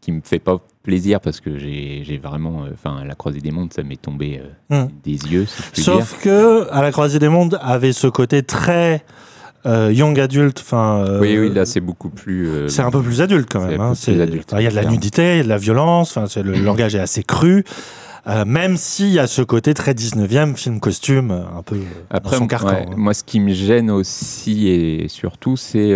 [0.00, 3.72] qui me fait pas plaisir parce que j'ai vraiment, euh, enfin, la croisée des mondes,
[3.72, 4.40] ça m'est tombé
[4.72, 4.88] euh, Mm.
[5.04, 5.84] des yeux, si dire.
[5.84, 9.04] Sauf que à la croisée des mondes avait ce côté très
[9.66, 10.60] euh, young adulte.
[10.60, 12.48] Enfin, euh, Oui, oui, là c'est beaucoup plus.
[12.48, 13.80] euh, c'est un peu plus adulte quand même.
[13.80, 13.90] hein.
[13.92, 14.18] enfin, Il
[14.62, 16.16] y a de la nudité, il y a de la violence.
[16.16, 17.64] Enfin, le langage est assez cru.
[18.46, 21.76] Même s'il y a ce côté très 19e, film costume, un peu
[22.10, 22.68] Après, dans son carcan.
[22.68, 22.94] ouais, hein.
[22.96, 25.94] moi, ce qui me gêne aussi et surtout, c'est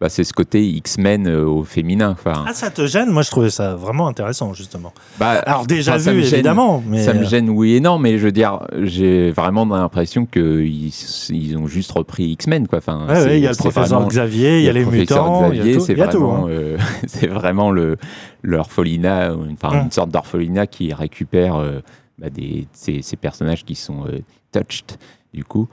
[0.00, 2.10] bah, c'est ce côté X-Men euh, au féminin.
[2.10, 3.10] Enfin, Ah, ça te gêne?
[3.10, 4.92] Moi, je trouvais ça vraiment intéressant, justement.
[5.18, 6.34] bah, Alors, déjà enfin, vu, gêne.
[6.34, 6.82] évidemment.
[6.86, 7.02] Mais...
[7.04, 10.92] Ça me gêne, oui et non, mais je veux dire, j'ai vraiment l'impression qu'ils
[11.30, 12.78] ils ont juste repris X-Men, quoi.
[12.78, 14.80] Enfin, Ouais, c'est- ouais, il y a le professeur vraiment- Xavier, il y a le
[14.80, 15.84] les mutants, il y Xavier, a tout.
[15.84, 16.48] c'est vraiment, hein.
[16.50, 16.78] euh,
[17.08, 17.96] c'est vraiment le
[18.44, 19.84] l'orphelinat, enfin Mm.
[19.86, 21.80] une sorte d'orphelinat qui récupère euh,
[22.18, 24.18] bah, des, ces, ces personnages qui sont euh,
[24.52, 24.96] touched
[25.34, 25.68] du coup.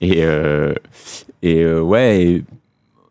[0.00, 0.74] Et, euh,
[1.42, 2.44] et euh, ouais, et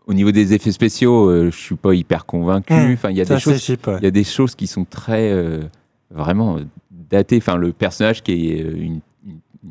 [0.08, 2.74] au niveau des effets spéciaux, euh, je suis pas hyper convaincu.
[2.74, 2.94] Mm.
[2.94, 3.98] Enfin, il y a des choses, ouais.
[4.00, 5.62] il y a des choses qui sont très euh,
[6.10, 6.62] vraiment euh,
[7.10, 7.38] datées.
[7.38, 9.00] Enfin, le personnage qui est euh, une,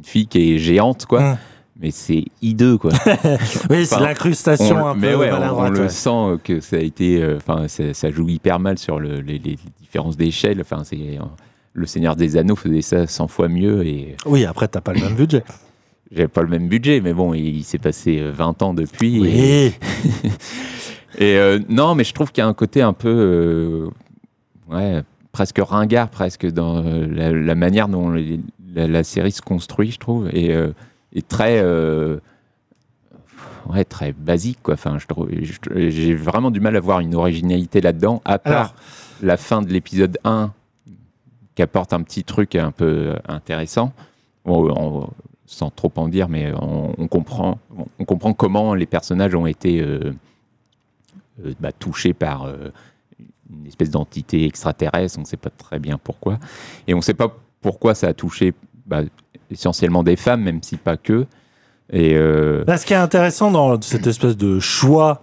[0.05, 1.21] fille qui est géante, quoi.
[1.35, 1.39] Mm.
[1.83, 2.93] Mais c'est hideux, quoi.
[3.71, 5.89] Oui, c'est l'incrustation on- un mais peu ouais, on- on, le ouais.
[5.89, 9.21] sent euh, que ça a été, euh, enfin, ça, ça joue hyper mal sur le-
[9.21, 10.61] les, les différences d'échelle.
[10.61, 11.23] Enfin, c'est euh,
[11.73, 15.01] le Seigneur des Anneaux faisait ça 100 fois mieux et Oui, après, t'as pas le
[15.01, 15.43] même budget.
[16.11, 19.21] J'avais pas le même budget, mais bon, il, il s'est passé euh, 20 ans depuis.
[19.21, 19.73] Oui.
[21.19, 23.89] et, euh, non, mais je trouve qu'il y a un côté un peu, euh,
[24.75, 25.03] ouais,
[25.33, 28.41] presque ringard, presque dans euh, la, la manière dont les-
[28.75, 30.73] la, la série se construit, je trouve, et, euh,
[31.13, 31.61] et très.
[31.63, 32.19] euh,
[33.69, 34.75] Ouais, très basique, quoi.
[34.75, 34.97] Enfin,
[35.77, 38.75] j'ai vraiment du mal à voir une originalité là-dedans, à part Alors,
[39.23, 40.51] la fin de l'épisode 1
[41.55, 43.93] qui apporte un petit truc un peu intéressant.
[44.45, 45.09] Bon, on-
[45.51, 47.59] sans trop en dire, mais on, comprend,
[47.99, 50.13] on, comprend comment les personnages ont été euh,
[51.45, 52.71] euh, bah, touchés par euh,
[53.51, 55.19] une espèce d'entité extraterrestre.
[55.19, 56.39] On ne sait pas très bien pourquoi.
[56.87, 58.55] Et on ne sait pas pourquoi ça a touché
[58.87, 59.03] bah,
[59.51, 61.27] essentiellement des femmes, même si pas que.
[61.93, 65.21] Et Là, ce qui est intéressant dans cette espèce de choix,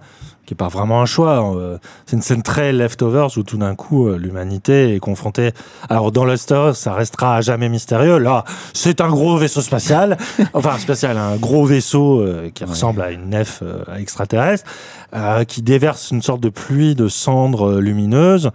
[0.47, 3.75] qui n'est pas vraiment un choix, euh, c'est une scène très leftovers où tout d'un
[3.75, 5.51] coup euh, l'humanité est confrontée.
[5.89, 8.17] Alors dans Luster, ça restera à jamais mystérieux.
[8.17, 10.17] Là, c'est un gros vaisseau spatial,
[10.53, 13.61] enfin spatial, un gros vaisseau euh, qui ressemble à une nef
[13.99, 14.65] extraterrestre,
[15.13, 18.51] euh, qui déverse une sorte de pluie de cendres lumineuses,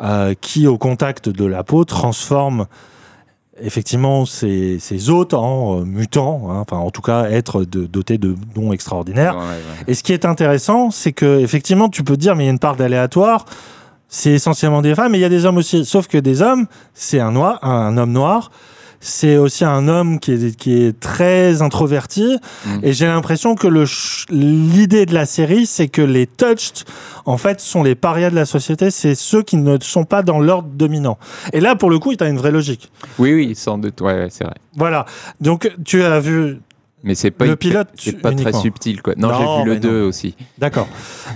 [0.00, 2.66] euh, qui au contact de la peau transforme
[3.60, 8.18] effectivement ces, ces hôtes en euh, mutants, hein, enfin en tout cas être de, dotés
[8.18, 9.36] de dons extraordinaires.
[9.36, 9.84] ouais, ouais.
[9.86, 12.52] Et ce qui est intéressant, c'est que effectivement, tu peux dire, mais il y a
[12.52, 13.46] une part d'aléatoire.
[14.08, 15.84] C'est essentiellement des femmes, mais il y a des hommes aussi.
[15.84, 18.50] Sauf que des hommes, c'est un noir, un homme noir.
[19.00, 22.38] C'est aussi un homme qui est, qui est très introverti.
[22.64, 22.78] Mm.
[22.82, 23.68] Et j'ai l'impression que
[24.30, 26.84] l'idée de la série, c'est que les touched,
[27.24, 28.90] en fait, sont les parias de la société.
[28.90, 31.18] C'est ceux qui ne sont pas dans l'ordre dominant.
[31.52, 32.90] Et là, pour le coup, il a une vraie logique.
[33.18, 34.56] oui, oui, sans doute, ouais, ouais, c'est vrai.
[34.76, 35.06] Voilà.
[35.40, 36.60] Donc, tu as vu
[37.06, 38.50] Mais c'est pas, Le pilote c'est pas uniquement.
[38.50, 39.14] très subtil, quoi.
[39.16, 40.08] Non, Non, j'ai vu le 2 non.
[40.08, 40.34] aussi.
[40.58, 40.88] D'accord.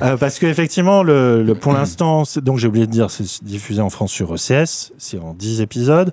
[0.02, 3.88] Euh, parce qu'effectivement, le, le, pour l'instant, donc j'ai oublié de dire, c'est diffusé en
[3.88, 6.12] France sur ECS, c'est en 10 épisodes.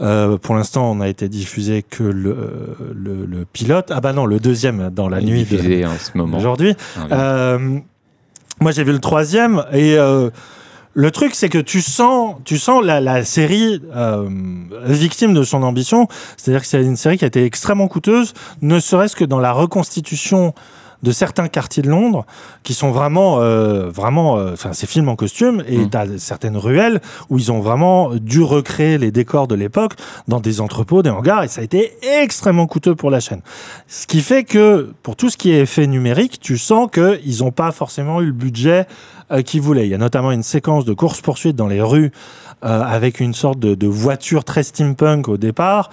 [0.00, 3.90] Euh, pour l'instant, on n'a été diffusé que le, le, le pilote.
[3.94, 6.36] Ah bah non, le deuxième dans la Il nuit diffusé en ce moment.
[6.36, 6.74] d'aujourd'hui.
[6.96, 7.06] Ah.
[7.12, 7.78] Euh,
[8.60, 9.96] moi, j'ai vu le troisième et
[10.98, 14.28] le truc, c'est que tu sens, tu sens la, la série euh,
[14.84, 16.08] victime de son ambition.
[16.36, 19.52] C'est-à-dire que c'est une série qui a été extrêmement coûteuse, ne serait-ce que dans la
[19.52, 20.54] reconstitution
[21.04, 22.26] de certains quartiers de Londres
[22.64, 25.90] qui sont vraiment, euh, vraiment, euh, enfin, c'est films en costume et Mm.
[25.90, 29.92] t'as certaines ruelles où ils ont vraiment dû recréer les décors de l'époque
[30.26, 33.42] dans des entrepôts, des hangars et ça a été extrêmement coûteux pour la chaîne.
[33.86, 37.52] Ce qui fait que pour tout ce qui est effet numérique, tu sens qu'ils n'ont
[37.52, 38.88] pas forcément eu le budget
[39.30, 39.86] euh, qu'ils voulaient.
[39.86, 42.10] Il y a notamment une séquence de course-poursuite dans les rues
[42.64, 45.90] euh, avec une sorte de, de voiture très steampunk au départ.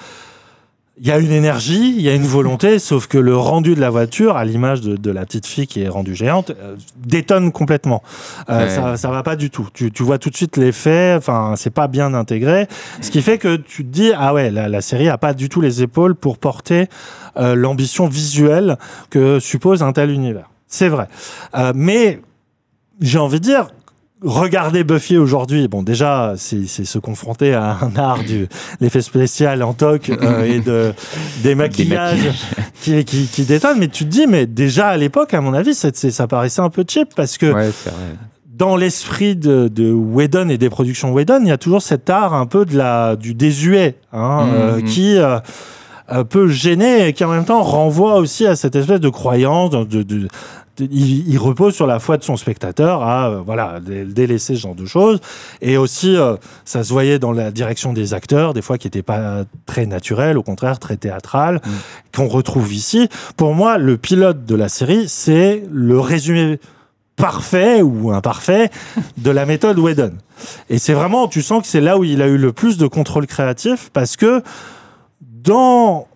[0.97, 3.81] Il y a une énergie, il y a une volonté, sauf que le rendu de
[3.81, 7.51] la voiture, à l'image de, de la petite fille qui est rendue géante, euh, détonne
[7.51, 8.01] complètement.
[8.49, 8.69] Euh, Ouais.
[8.69, 9.67] Ça, ça va pas du tout.
[9.73, 11.15] Tu, tu vois tout de suite l'effet.
[11.17, 12.67] Enfin, c'est pas bien intégré.
[13.01, 15.49] Ce qui fait que tu te dis ah ouais, la, la série a pas du
[15.49, 16.87] tout les épaules pour porter
[17.35, 18.77] euh, l'ambition visuelle
[19.09, 20.49] que suppose un tel univers.
[20.69, 21.09] C'est vrai.
[21.57, 22.21] Euh, mais
[23.01, 23.67] j'ai envie de dire,
[24.21, 28.47] regarder Buffy aujourd'hui, bon déjà, c'est se confronter à un art du
[28.79, 30.93] l'effet spécial en toc euh, et de
[31.43, 32.29] des maquillages
[32.81, 35.73] qui, qui, qui détonnent, mais tu te dis, mais déjà à l'époque, à mon avis,
[35.75, 37.69] ça paraissait un peu cheap parce que Ouais,
[38.47, 42.33] dans l'esprit de, de Whedon et des productions Whedon, il y a toujours cet art
[42.33, 44.53] un peu de la, du désuet, hein, Mhm.
[44.53, 45.39] euh, qui euh, euh,
[46.29, 49.71] peut gêner et qui en même temps renvoie aussi à cette espèce de croyance.
[49.71, 50.27] De, de- de- de-
[50.77, 54.59] il, il repose sur la foi de son spectateur à euh, voilà dé- délaisser ce
[54.59, 55.21] genre de choses
[55.61, 56.35] et aussi euh,
[56.65, 60.37] ça se voyait dans la direction des acteurs des fois qui n'étaient pas très naturels
[60.37, 61.61] au contraire très théâtral
[62.13, 66.59] qu'on retrouve ici pour moi le pilote de la série c'est le résumé
[67.15, 68.69] parfait ou imparfait
[69.17, 70.11] de la méthode Whedon.
[70.69, 72.87] Et c'est vraiment, tu sens que c'est là où il a eu le plus de
[72.87, 74.43] contrôle créatif parce que
[75.45, 76.07] dans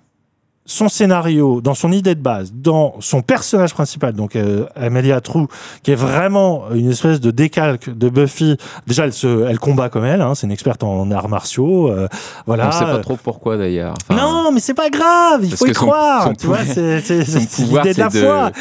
[0.65, 5.47] son scénario, dans son idée de base, dans son personnage principal, donc euh, Amelia True,
[5.81, 8.55] qui est vraiment une espèce de décalque de Buffy.
[8.85, 11.89] Déjà, elle, se, elle combat comme elle, hein, c'est une experte en arts martiaux.
[11.89, 12.07] euh,
[12.45, 12.67] voilà.
[12.67, 13.95] On sait pas trop pourquoi d'ailleurs.
[14.07, 16.23] Enfin, non, mais c'est pas grave, il faut y son- croire.
[16.25, 18.51] son tu vois, pouvoir- c'est l'idée de la foi.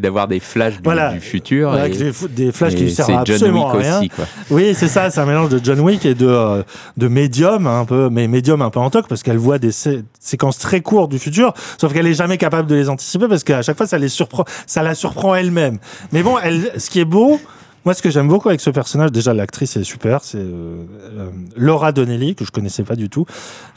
[0.00, 1.12] D'avoir des flashs du, Voilà.
[1.12, 1.72] du futur.
[1.72, 3.98] Avec et- des, flashs qui ne servent John absolument Wick à rien.
[3.98, 4.24] aussi, quoi.
[4.50, 6.62] Oui, c'est ça, c'est un mélange de John Wick et de, euh,
[6.96, 10.02] de médium, un peu, mais médium un peu en toc, parce qu'elle voit des sé-
[10.20, 13.62] séquences très courtes du futur, sauf qu'elle est jamais capable de les anticiper, parce qu'à
[13.62, 15.78] chaque fois, ça, les surprend, ça la surprend elle-même.
[16.12, 17.40] Mais bon, elle, ce qui est beau,
[17.84, 20.84] moi, ce que j'aime beaucoup avec ce personnage, déjà, l'actrice est super, c'est euh,
[21.18, 23.24] euh, Laura Donnelly, que je connaissais pas du tout,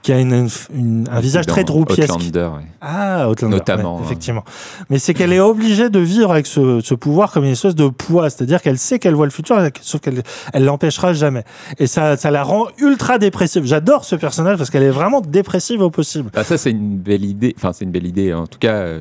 [0.01, 2.11] qui a une, une- une- un visage Dans très troupiesque.
[2.13, 2.65] Outlander, ouais.
[2.81, 4.43] Ah, Outlander, Notamment, ouais, effectivement.
[4.89, 7.87] Mais c'est qu'elle est obligée de vivre avec ce, ce pouvoir comme une espèce de
[7.87, 10.23] poids, c'est-à-dire qu'elle sait qu'elle voit le futur, sauf qu'elle
[10.53, 11.43] elle l'empêchera jamais.
[11.79, 13.63] Et ça, ça la rend ultra dépressive.
[13.65, 16.31] J'adore ce personnage parce qu'elle est vraiment dépressive au possible.
[16.33, 17.53] Bah, ça, c'est une belle idée.
[17.57, 18.33] Enfin, c'est une belle idée.
[18.33, 18.99] En tout cas, euh,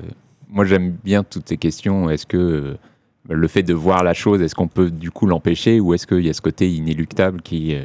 [0.51, 2.11] moi, j'aime bien toutes ces questions.
[2.11, 2.77] Est-ce que
[3.31, 6.25] le fait de voir la chose, est-ce qu'on peut du coup l'empêcher ou est-ce qu'il
[6.27, 7.75] y a ce côté inéluctable qui.
[7.75, 7.85] euh,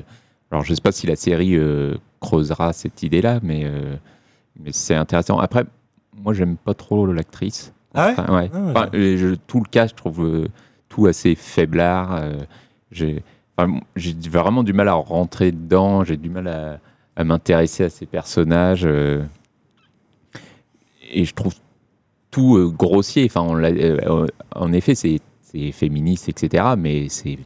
[0.51, 3.95] Alors, je sais pas si la série euh, creusera cette idée-là, mais, euh,
[4.59, 5.39] mais c'est intéressant.
[5.39, 5.63] Après,
[6.17, 7.73] moi, j'aime pas trop l'actrice.
[7.93, 8.13] Ah ouais?
[8.17, 8.49] Enfin, ouais.
[8.53, 8.71] Ah ouais.
[8.71, 10.47] Enfin, je- tout le cas, je trouve
[10.89, 12.21] tout assez faiblard.
[12.91, 13.23] j'ai
[13.57, 13.79] enfin,
[14.29, 16.03] vraiment du mal à rentrer dedans.
[16.03, 16.79] J'ai du mal à,
[17.15, 18.85] à m'intéresser à ces personnages.
[18.85, 19.19] et
[21.25, 21.53] je trouve
[22.31, 23.25] tout grossier.
[23.25, 25.19] Enfin, on en effet, c'est
[25.55, 26.63] c'est féministe, etc.
[26.77, 27.37] Mais c'est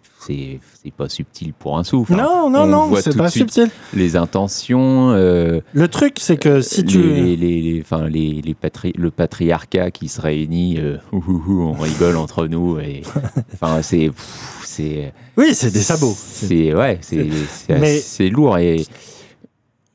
[0.97, 2.13] pas subtil pour un souffle.
[2.13, 2.17] hein.
[2.17, 3.69] non, non, on non, voit c'est pas subtil.
[3.93, 5.11] Les intentions.
[5.11, 7.01] euh, Le truc, c'est que si tu.
[7.01, 11.43] les, les, les- enfin, les, les patri- le patriarcat qui se réunit, euh, ouh, ouh,
[11.47, 12.79] ouh, on rigole entre nous.
[12.79, 13.01] Et,
[13.53, 14.11] enfin, c'est,
[15.37, 16.15] Oui, c'est des sabots.
[16.17, 18.85] c'est, ouais, c'est, lourd et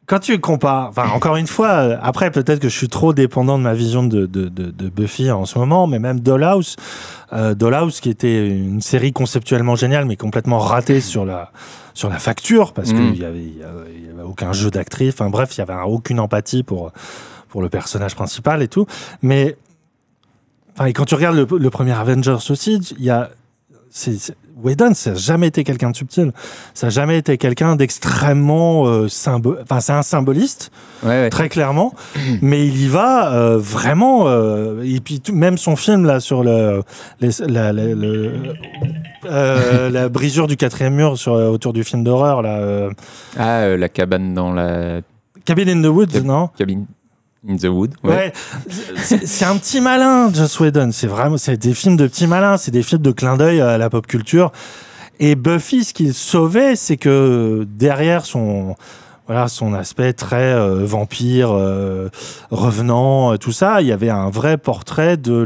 [0.07, 3.57] quand tu compares, enfin encore une fois, euh, après peut-être que je suis trop dépendant
[3.59, 6.77] de ma vision de, de, de, de Buffy en ce moment, mais même Dollhouse,
[7.33, 11.51] euh, Dollhouse qui était une série conceptuellement géniale, mais complètement ratée sur la
[11.95, 12.97] sur la facture parce Mm.
[12.97, 15.59] qu'il y avait, il y avait il y avait aucun jeu d'actrice, enfin bref, il
[15.59, 16.93] y avait aucune empathie pour
[17.49, 18.87] pour le personnage principal et tout,
[19.23, 19.57] mais
[20.75, 23.31] enfin et quand tu regardes le, le premier Avengers aussi, il y a
[23.91, 24.35] c'est-
[24.65, 26.33] Whedon, ça n'a jamais été quelqu'un de subtil.
[26.75, 29.07] Ça n'a jamais été quelqu'un d'extrêmement euh,
[29.63, 30.71] Enfin, c'est un symboliste,
[31.03, 31.31] ouais, ouais.
[31.31, 31.95] très clairement,
[32.43, 34.25] mais il y va euh, vraiment.
[34.29, 36.83] euh, et puis tout- même son film là sur le,
[37.21, 38.33] les- la, la- le-
[39.27, 42.89] euh, la brisure du quatrième mur sur, autour du film d'horreur là,
[43.39, 45.01] ah, la cabane dans la
[45.45, 46.49] Cabin in the Woods, Cab- non?
[46.57, 46.87] cabine
[47.47, 47.95] the wood.
[49.03, 50.91] C'est un petit malin, Joss Whedon.
[50.93, 53.79] C'est vraiment, c'est des films de petits malins, c'est des films de clin d'œil à
[53.79, 54.53] la pop culture.
[55.21, 58.75] Et Buffy, ce qu'il sauvait, c'est que derrière son,
[59.27, 62.11] voilà, son aspect très euh, vampire, euh,
[62.51, 65.45] revenant, euh, tout ça, il y avait un vrai portrait de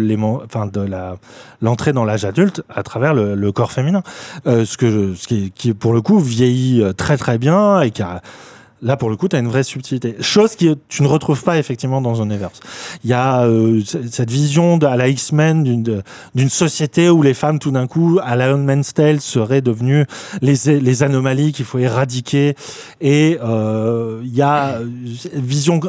[1.61, 4.03] l'entrée dans l'âge adulte à travers le, corps féminin,
[4.47, 8.21] ce qui, pour le coup vieillit très très bien et qui a
[8.81, 10.17] Là, pour le coup, tu as une vraie subtilité.
[10.21, 12.61] Chose que tu ne retrouves pas effectivement dans Universe.
[13.03, 15.65] Il y a euh, cette vision de, à la X-Men
[16.35, 20.07] d'une société où les femmes, tout d'un coup, à la Man's Tale, seraient devenues
[20.43, 22.55] les, les anomalies qu'il faut éradiquer.
[23.01, 24.87] Et euh, il y a euh,
[25.35, 25.81] une vision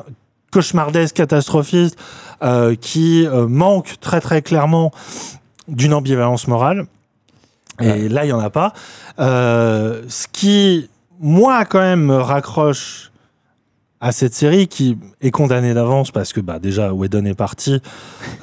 [0.51, 1.97] cauchemardesque, catastrophiste,
[2.41, 4.91] euh, qui euh, manque très très clairement
[5.67, 6.87] d'une ambivalence morale.
[7.81, 8.73] Et là, il n'y en a pas.
[9.19, 10.89] Euh, ce qui,
[11.19, 13.11] moi, quand même, me raccroche
[14.01, 17.81] à cette série qui est condamnée d'avance parce que bah déjà Whedon est parti.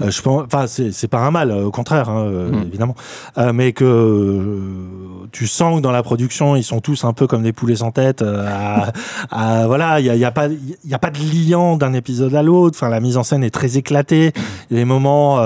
[0.02, 2.62] Euh, je pense enfin c'est pas un mal euh, au contraire hein, euh, Mm.
[2.66, 2.94] évidemment.
[3.38, 7.26] Euh, mais que euh, tu sens que dans la production ils sont tous un peu
[7.26, 8.92] comme des poulets sans tête à,
[9.30, 12.34] à- voilà il y y a pas il y a pas de liant d'un épisode
[12.34, 12.76] à l'autre.
[12.78, 14.32] Enfin la mise en scène est très éclatée.
[14.70, 15.40] Il y a des moments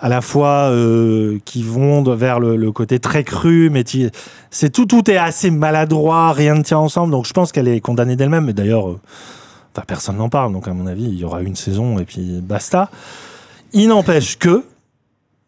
[0.00, 3.84] à la fois euh, qui vont vers le, côté très cru mais
[4.50, 7.12] c'est tout tout est assez maladroit rien ne tient ensemble.
[7.12, 8.46] Donc je pense qu'elle est condamnée d'elle-même.
[8.46, 9.00] Mais d'ailleurs euh,
[9.86, 12.90] personne n'en parle, donc à mon avis, il y aura une saison et puis basta.
[13.72, 14.64] Il n'empêche que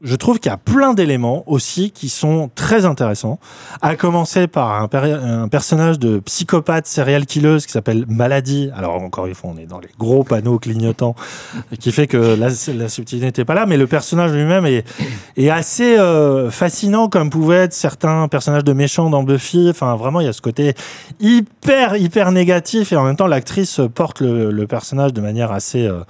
[0.03, 3.39] je trouve qu'il y a plein d'éléments aussi qui sont très intéressants.
[3.81, 8.71] À commencer par un, per- un personnage de psychopathe serial killeuse qui s'appelle Maladie.
[8.77, 11.15] Alors encore une fois, on est dans les gros panneaux clignotants,
[11.79, 12.51] qui fait que la,
[12.89, 17.73] subtilité n'était pas là, mais le personnage lui-même est, assez euh, fascinant, comme pouvaient être
[17.73, 19.69] certains personnages de méchants dans Buffy.
[19.71, 20.75] Enfin, vraiment, il y a ce côté
[21.21, 25.87] hyper, hyper négatif, et en même temps, l'actrice porte le, le personnage de manière assez.
[25.87, 26.01] euh,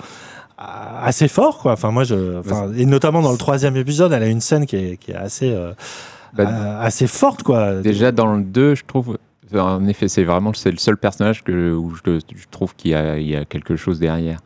[1.03, 4.29] assez fort quoi enfin moi je enfin, et notamment dans le troisième épisode elle a
[4.29, 5.73] une scène qui est, qui est assez euh,
[6.35, 9.19] Bah, euh, assez forte quoi Déjà dans le 2, je trouve,
[9.55, 12.95] en effet, c'est vraiment c'est le seul personnage que, où je, je trouve qu'il y,
[12.95, 14.41] a- il y a quelque chose derrière.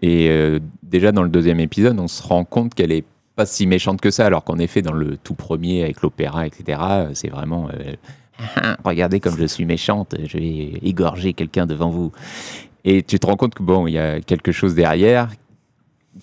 [0.00, 3.66] Et euh, déjà dans le deuxième épisode, on se rend compte qu'elle est pas si
[3.66, 6.80] méchante que ça, alors qu'en effet, dans le tout premier avec l'opéra, etc.,
[7.12, 7.92] c'est vraiment euh,
[8.84, 12.12] regardez comme je suis méchante, je vais égorger quelqu'un devant vous.
[12.84, 15.28] Et tu te rends compte que bon, il y a quelque chose derrière,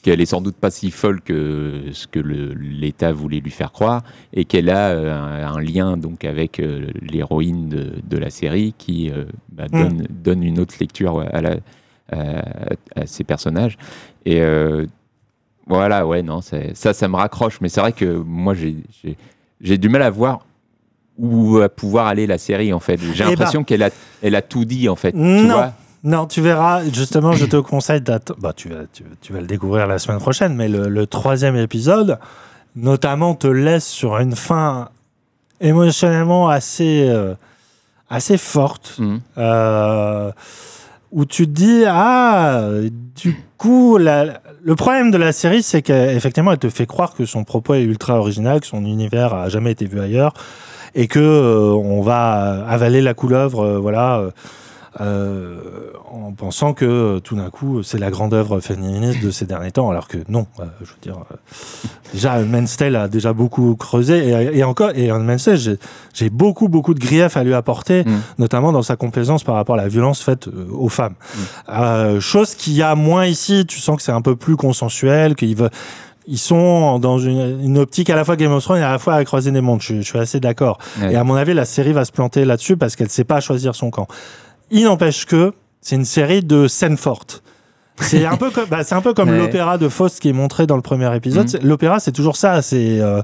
[0.02, 4.02] qu'elle est sans doute pas si folle que ce que l'État voulait lui faire croire,
[4.34, 5.14] et qu'elle a euh,
[5.46, 9.80] un, un lien donc avec euh, l'héroïne de, de la série qui euh, bah, Mm.
[9.80, 11.56] donne, donne une autre lecture à, la,
[12.12, 12.44] à,
[12.96, 13.78] à ces personnages.
[14.26, 14.42] Et
[15.68, 20.02] voilà, ouais, non, ça, ça me raccroche, mais c'est vrai que moi, j'ai- du mal
[20.02, 20.46] à voir
[21.18, 23.00] où va pouvoir aller la série en fait.
[23.14, 23.90] J'ai Eh l'impression qu'elle a,
[24.22, 25.12] elle a tout dit en fait.
[25.12, 25.74] tu non vois.
[26.04, 29.48] Non tu verras justement je te conseille d'attendre bah, tu, vas, tu, tu vas le
[29.48, 32.20] découvrir la semaine prochaine mais le, le troisième épisode
[32.76, 34.90] notamment te laisse sur une fin
[35.62, 37.36] émotionnellement assez euh,
[38.10, 39.22] assez forte Mhm.
[39.38, 40.32] euh,
[41.12, 42.68] où tu te dis ah
[43.16, 47.26] du coup la- le problème de la série c'est qu'effectivement elle te fait croire que
[47.26, 50.34] son propos est ultra original que son univers a jamais été vu ailleurs
[50.96, 54.22] et que euh, on va avaler la couleuvre voilà
[55.00, 59.72] en pensant que euh, tout d'un coup c'est la grande œuvre féministe de ces derniers
[59.72, 61.36] temps alors que non euh, je veux dire euh,
[62.14, 62.38] déjà
[62.78, 65.10] Tale a déjà beaucoup creusé et, et encore et
[65.44, 65.58] Tale
[66.14, 68.20] j'ai beaucoup beaucoup de griefs à lui apporter Mm.
[68.40, 71.16] notamment dans sa complaisance par rapport à la violence faite euh, aux femmes
[71.70, 75.36] Euh, chose qu'il y a moins ici tu sens que c'est un peu plus consensuel
[75.36, 75.70] qu'ils veulent
[76.26, 78.98] ils sont dans une, une optique à la fois Game of Thrones et à la
[79.00, 79.82] fois à croiser des mondes.
[79.82, 80.78] Je, je suis assez d'accord.
[81.02, 81.12] Ouais.
[81.12, 83.42] Et à mon avis, la série va se planter là-dessus parce qu'elle ne sait pas
[83.42, 84.08] choisir son camp.
[84.74, 87.42] Il n'empêche que c'est une série de scènes fortes.
[88.02, 89.38] C'est un peu comme, bah, c'est un peu comme Ouais.
[89.38, 91.48] l'opéra de Faust qui est montré dans le premier épisode.
[91.48, 92.62] C'est- L'opéra, c'est toujours ça.
[92.64, 93.22] C'est euh,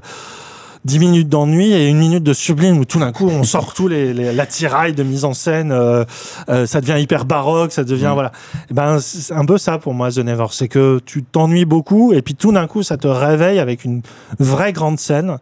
[0.84, 3.88] 10 minutes d'ennui et une minute de sublime où tout d'un coup on sort tout
[3.88, 5.72] les, les- l'attirail de mise en scène.
[5.72, 6.04] euh,
[6.48, 8.14] euh, ça devient hyper baroque, ça devient Mhm.
[8.14, 8.32] voilà.
[8.70, 12.12] Et ben c'est un peu ça pour moi The Never, c'est que tu t'ennuies beaucoup
[12.14, 14.00] et puis tout d'un coup ça te réveille avec une
[14.38, 15.38] vraie grande scène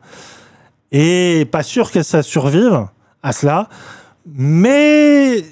[0.90, 2.86] et pas sûr que ça survive
[3.22, 3.68] à cela,
[4.26, 5.44] mais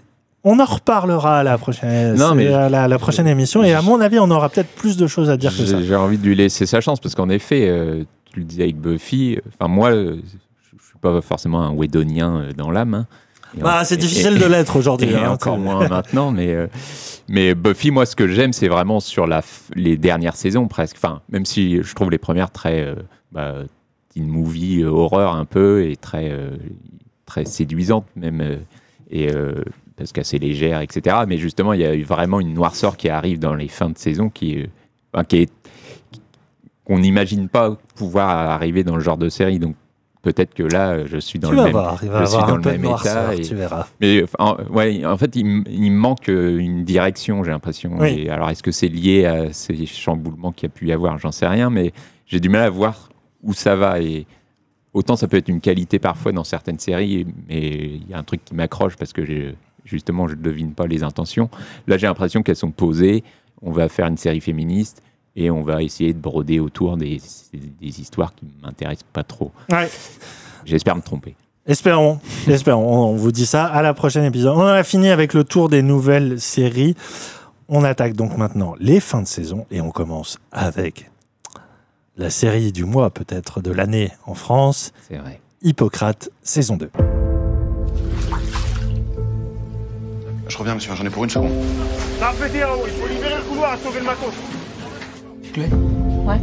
[0.48, 3.82] on en reparlera à la prochaine, Non, mais- à la, la prochaine émission et à
[3.82, 5.82] mon avis on aura peut-être plus de choses à dire que ça.
[5.82, 8.76] J'ai envie de lui laisser sa chance parce qu'en effet, euh, tu le disais avec
[8.80, 10.16] Buffy, enfin moi, euh,
[10.78, 12.94] je suis pas forcément un Wedonien euh, dans l'âme.
[12.94, 13.06] hein.
[13.58, 15.14] Bah, c'est difficile et- de l'être aujourd'hui.
[15.16, 16.66] Hein, encore moins maintenant, mais, euh,
[17.28, 19.40] mais Buffy, moi, ce que j'aime, c'est vraiment sur la,
[19.74, 20.96] les dernières saisons presque.
[20.98, 22.94] Enfin, même si je trouve les premières très euh,
[23.32, 23.54] bah,
[24.12, 26.32] teen movie euh, horreur un peu et très,
[27.24, 28.42] très séduisantes même,
[29.10, 29.28] et
[29.96, 31.16] parce qu'assez légère, etc.
[31.26, 33.98] Mais justement, il y a eu vraiment une noirceur qui arrive dans les fins de
[33.98, 34.70] saison qui, est-
[35.12, 35.50] enfin, qui est
[36.84, 39.58] qu'on n'imagine pas pouvoir arriver dans le genre de série.
[39.58, 39.74] Donc
[40.22, 42.82] peut-être que là, je suis dans tu le même, voir, je suis dans le même
[42.82, 43.40] noirceur, état.
[43.40, 43.86] et- tu verras.
[44.00, 47.96] mais enfin, ouais, en fait, il, il me manque euh, une direction, j'ai l'impression.
[47.98, 48.28] Oui.
[48.28, 51.18] Alors, est-ce que c'est lié à ces chamboulements qu'il y a pu y avoir?
[51.18, 51.92] J'en sais rien, mais
[52.26, 53.08] j'ai du mal à voir
[53.42, 54.00] où ça va.
[54.00, 54.26] Et
[54.92, 58.22] autant ça peut être une qualité parfois dans certaines séries, mais il y a un
[58.24, 59.54] truc qui m'accroche parce que j'ai-
[59.86, 61.48] justement, je ne devine pas les intentions.
[61.86, 63.24] Là, j'ai l'impression qu'elles sont posées.
[63.62, 65.02] On va faire une série féministe
[65.34, 67.20] et on va essayer de broder autour des,
[67.54, 69.52] des histoires qui ne m'intéressent pas trop.
[69.70, 69.88] Ouais.
[70.64, 71.34] J'espère me tromper.
[71.66, 73.08] Espérons, espérons.
[73.08, 74.56] On vous dit ça à la prochaine épisode.
[74.56, 76.94] On en a fini avec le tour des nouvelles séries.
[77.68, 81.10] On attaque donc maintenant les fins de saison et on commence avec
[82.16, 85.40] la série du mois, peut-être de l'année en France, C'est vrai.
[85.62, 86.90] Hippocrate, saison 2.
[90.48, 91.50] Je reviens, monsieur, j'en ai pour une seconde.
[92.20, 94.32] Ça pété en haut, il faut libérer le couloir et sauver le matos.
[95.52, 95.66] Chloé
[96.24, 96.40] Ouais.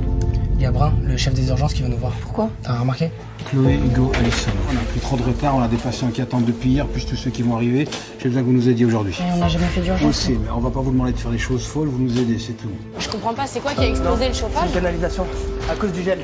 [0.55, 2.11] Il y a Brun, le chef des urgences, qui va nous voir.
[2.21, 3.09] Pourquoi T'as remarqué
[3.49, 4.51] Chloé, Hugo, Alison.
[4.71, 7.05] On a pris trop de retard, on a des patients qui attendent depuis hier, plus
[7.05, 7.88] tous ceux qui vont arriver.
[8.19, 9.15] J'ai besoin que vous nous aidiez aujourd'hui.
[9.19, 10.15] Mais on n'a jamais fait On d'urgence.
[10.15, 12.39] sait, mais on va pas vous demander de faire des choses folles, vous nous aidez,
[12.39, 12.69] c'est tout.
[12.99, 14.67] Je comprends pas, c'est quoi qui a explosé le chauffage?
[14.67, 15.25] Une canalisation,
[15.69, 16.19] à cause du gel.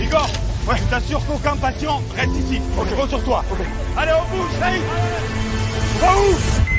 [0.00, 0.28] Igor,
[0.68, 2.60] ouais, je t'assure qu'aucun patient reste ici.
[2.78, 3.44] Ok, je compte sur toi.
[3.96, 4.50] Allez, on bouge,
[5.94, 6.71] On va où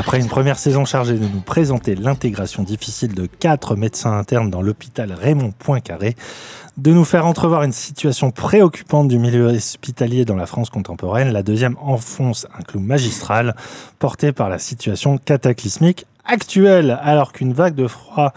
[0.00, 4.62] Après une première saison chargée de nous présenter l'intégration difficile de quatre médecins internes dans
[4.62, 6.16] l'hôpital Raymond Poincaré,
[6.78, 11.42] de nous faire entrevoir une situation préoccupante du milieu hospitalier dans la France contemporaine, la
[11.42, 13.54] deuxième enfonce un clou magistral
[13.98, 18.32] porté par la situation cataclysmique actuelle, alors qu'une vague de froid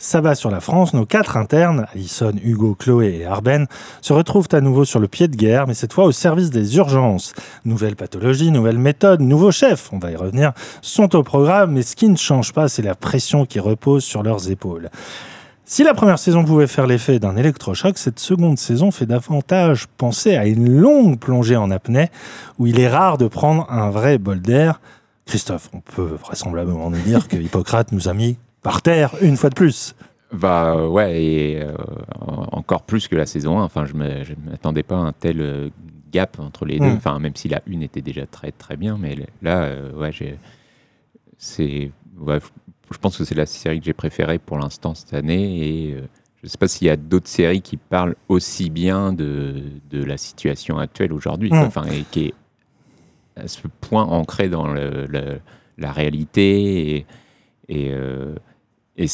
[0.00, 3.66] s'abat sur la France, nos quatre internes, Alison, Hugo, Chloé et Arben,
[4.00, 6.76] se retrouvent à nouveau sur le pied de guerre, mais cette fois au service des
[6.76, 7.34] urgences.
[7.64, 11.94] Nouvelles pathologies, nouvelles méthodes, nouveaux chefs, on va y revenir, sont au programme, mais ce
[11.94, 14.88] qui ne change pas, c'est la pression qui repose sur leurs épaules.
[15.66, 20.34] Si la première saison pouvait faire l'effet d'un électrochoc, cette seconde saison fait davantage penser
[20.34, 22.08] à une longue plongée en apnée
[22.58, 24.80] où il est rare de prendre un vrai bol d'air.
[25.26, 29.50] Christophe, on peut vraisemblablement nous dire que Hippocrate nous a mis par terre une fois
[29.50, 29.94] de plus.
[30.32, 31.74] Bah euh, ouais, et euh,
[32.52, 33.64] encore plus que la saison 1.
[33.64, 35.70] Enfin, je ne m'attendais pas à un tel euh,
[36.12, 36.86] gap entre les deux.
[36.86, 36.96] Mm.
[36.96, 40.12] Enfin, même si la une était déjà très très bien, mais là, euh, ouais,
[41.38, 42.38] c'est, ouais,
[42.92, 45.88] je pense que c'est la série que j'ai préférée pour l'instant cette année.
[45.88, 46.02] Et euh,
[46.40, 50.04] je ne sais pas s'il y a d'autres séries qui parlent aussi bien de, de
[50.04, 51.50] la situation actuelle aujourd'hui.
[51.50, 51.54] Mm.
[51.56, 52.34] enfin, et qui est
[53.36, 55.40] à ce point ancrée dans le- le-
[55.78, 57.06] la réalité et,
[57.68, 58.34] et, euh,
[59.02, 59.06] et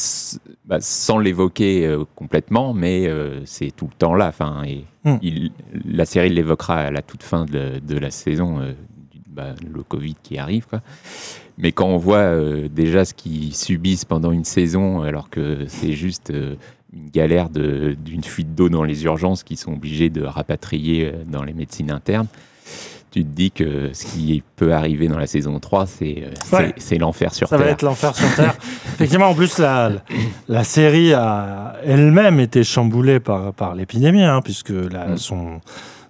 [0.64, 4.28] bah, sans l'évoquer euh, complètement, mais euh, c'est tout le temps là.
[4.28, 5.16] Enfin, et Mm.
[5.22, 5.52] il-
[5.84, 8.72] la série l'évoquera à la toute fin de, de la saison, euh,
[9.12, 10.66] du- bah, le Covid qui arrive.
[10.66, 10.80] Quoi.
[11.58, 12.34] Mais quand on voit
[12.68, 16.32] déjà ce qu'ils subissent pendant une saison, alors que c'est juste
[16.92, 21.44] une galère de- d'une fuite d'eau dans les urgences qu'ils sont obligés de rapatrier dans
[21.44, 22.26] les médecines internes,
[23.16, 26.30] tu te dis que ce qui peut arriver dans la saison 3, c'est euh,
[26.76, 26.98] c'est- Ouais.
[26.98, 27.64] l'enfer sur Ça Terre.
[27.66, 28.54] va être l'enfer sur Terre.
[28.94, 29.90] Effectivement, en plus, la,
[30.48, 35.16] la série a elle-même été chamboulée par, par l'épidémie, hein, puisque la- Mm.
[35.16, 35.60] son,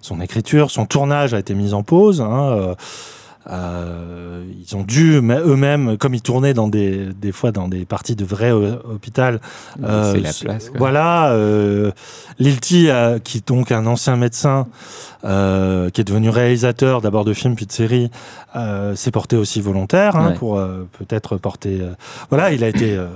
[0.01, 2.19] son écriture, son tournage a été mis en pause.
[2.19, 2.75] hein, euh,
[3.49, 8.25] ils ont dû eux-mêmes, comme ils tournaient dans des, des fois dans des parties de
[8.25, 9.39] vrai ho- hôpital,
[9.83, 10.69] euh, C'est la s- place.
[10.69, 10.77] quoi.
[10.79, 11.91] voilà, euh,
[12.39, 14.67] Lilti, euh, qui est donc un ancien médecin,
[15.23, 18.11] euh, qui est devenu réalisateur d'abord de films puis de séries,
[18.55, 20.33] euh, s'est porté aussi volontaire hein, Ouais.
[20.35, 21.79] pour euh, peut-être porter.
[21.81, 21.93] euh,
[22.29, 22.95] voilà, il a été.
[22.95, 23.07] euh,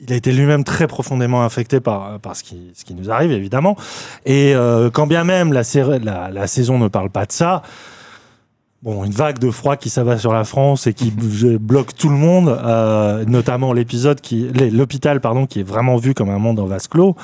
[0.00, 3.30] il a été lui-même très profondément affecté par, par ce, qui, ce qui nous arrive,
[3.30, 3.76] évidemment.
[4.26, 5.62] Et euh, quand bien même la,
[6.02, 7.62] la, la saison ne parle pas de ça,
[8.84, 12.10] bon, une vague de froid qui s'abat sur la France et qui b- bloque tout
[12.10, 16.60] le monde, euh, notamment l'épisode qui, l'hôpital, pardon, qui est vraiment vu comme un monde
[16.60, 17.16] en vase clos.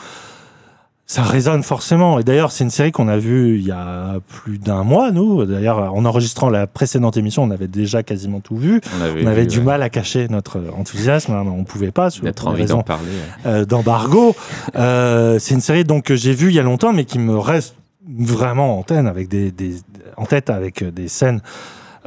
[1.06, 2.20] Ça résonne forcément.
[2.20, 5.44] Et d'ailleurs, c'est une série qu'on a vue il y a plus d'un mois, nous.
[5.44, 8.80] D'ailleurs, en enregistrant la précédente émission, on avait déjà quasiment tout vu.
[8.96, 11.32] On avait, On avait vu, du ouais, mal à cacher notre enthousiasme.
[11.32, 13.08] hein, On pouvait pas, sur d'être envie d'en parler.
[13.08, 13.50] ouais.
[13.50, 14.36] euh, d'embargo.
[14.76, 17.36] Euh, c'est une série donc que j'ai vue il y a longtemps, mais qui me
[17.36, 17.74] reste
[18.08, 19.78] vraiment en tête avec des, des-
[20.16, 21.40] en tête avec des scènes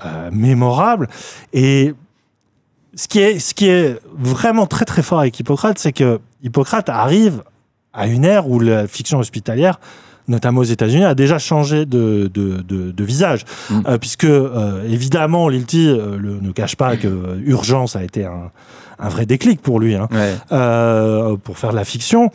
[0.05, 1.07] euh, mémorables.
[1.53, 1.93] Et
[2.95, 6.89] ce qui est ce qui est vraiment très très fort avec Hippocrate, c'est que Hippocrate
[6.89, 7.43] arrive
[7.93, 9.79] à une ère où la fiction hospitalière
[10.27, 13.43] notamment aux États-Unis, a déjà changé de, de, de, de visage.
[13.69, 13.79] Mm.
[13.87, 18.51] Euh, puisque, euh, évidemment, Lilti euh, ne cache pas que euh, Urgence a été un,
[18.99, 19.95] un vrai déclic pour lui.
[19.95, 20.35] Hein Ouais.
[20.51, 22.31] euh, pour faire de la fiction.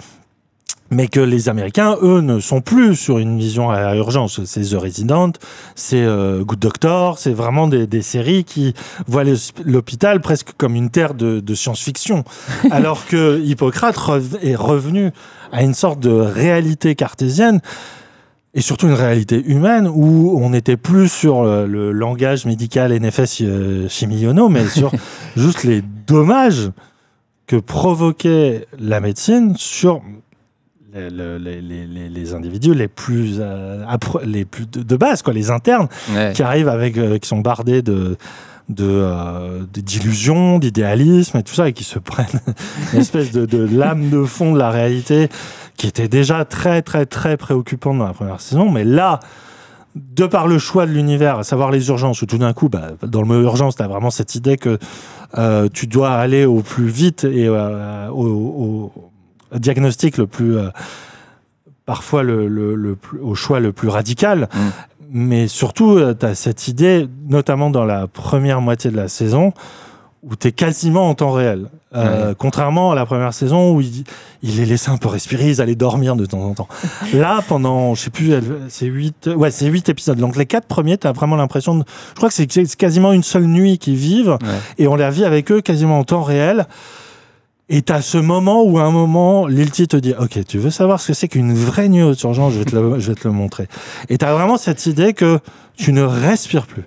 [0.91, 4.43] Mais que les Américains, eux, ne sont plus sur une vision à urgence.
[4.45, 5.33] C'est The Resident,
[5.75, 8.73] c'est euh, Good Doctor, c'est vraiment des, des séries qui
[9.07, 9.25] voient
[9.67, 12.25] l'hôpital presque comme une terre de, de science-fiction.
[12.71, 15.11] Alors que Hippocrate rev- est revenu
[15.53, 17.61] à une sorte de réalité cartésienne
[18.55, 23.43] et surtout une réalité humaine où on n'était plus sur le, le langage médical NFS
[23.43, 24.91] euh, Chimiono, mais sur
[25.37, 26.71] juste les dommages
[27.47, 30.01] que provoquait la médecine sur
[30.95, 33.85] les, le- les- les- les- les individus les plus, euh,
[34.25, 36.33] les plus de, de base, quoi, les internes, Ouais.
[36.35, 38.17] qui arrivent avec, euh, qui sont bardés de
[38.81, 42.27] euh, d'illusions, d'idéalisme et tout ça, et qui se prennent
[42.93, 45.29] une espèce de, de lame de fond de la réalité
[45.79, 49.21] qui était déjà très très très préoccupante dans la première saison, mais là,
[49.97, 52.89] de par le choix de l'univers, à savoir les urgences, où tout d'un coup, bah,
[53.03, 54.79] dans le mot urgence, tu as vraiment cette idée que
[55.39, 58.93] euh, tu dois aller au plus vite et euh, au
[59.55, 60.69] diagnostic le plus, euh,
[61.87, 64.49] parfois le, le- le plus- au choix le plus radical.
[64.53, 64.59] Mm.
[65.11, 69.55] Mais surtout, tu as cette idée, notamment dans la première moitié de la saison,
[70.23, 71.69] où tu es quasiment en temps réel.
[71.95, 74.05] Euh, Contrairement à la première saison où il,
[74.43, 76.69] il les laissait un peu respirer, ils allaient dormir de temps en temps.
[77.15, 78.35] Là, pendant, je sais plus,
[78.69, 80.19] c'est huit, ouais, c'est huit épisodes.
[80.19, 83.13] Donc les quatre premiers, tu as vraiment l'impression de, je crois que c'est c'est quasiment
[83.15, 84.59] une seule nuit qu'ils vivent Ouais.
[84.77, 86.67] et on la vit avec eux quasiment en temps réel.
[87.71, 91.01] Et t'as ce moment où à un moment, Lilti te dit, OK, tu veux savoir
[91.01, 93.69] ce que c'est qu'une vraie urgences, je vais te le, je vais te le montrer.
[94.09, 95.39] Et t'as vraiment cette idée que
[95.77, 96.85] tu ne respires plus.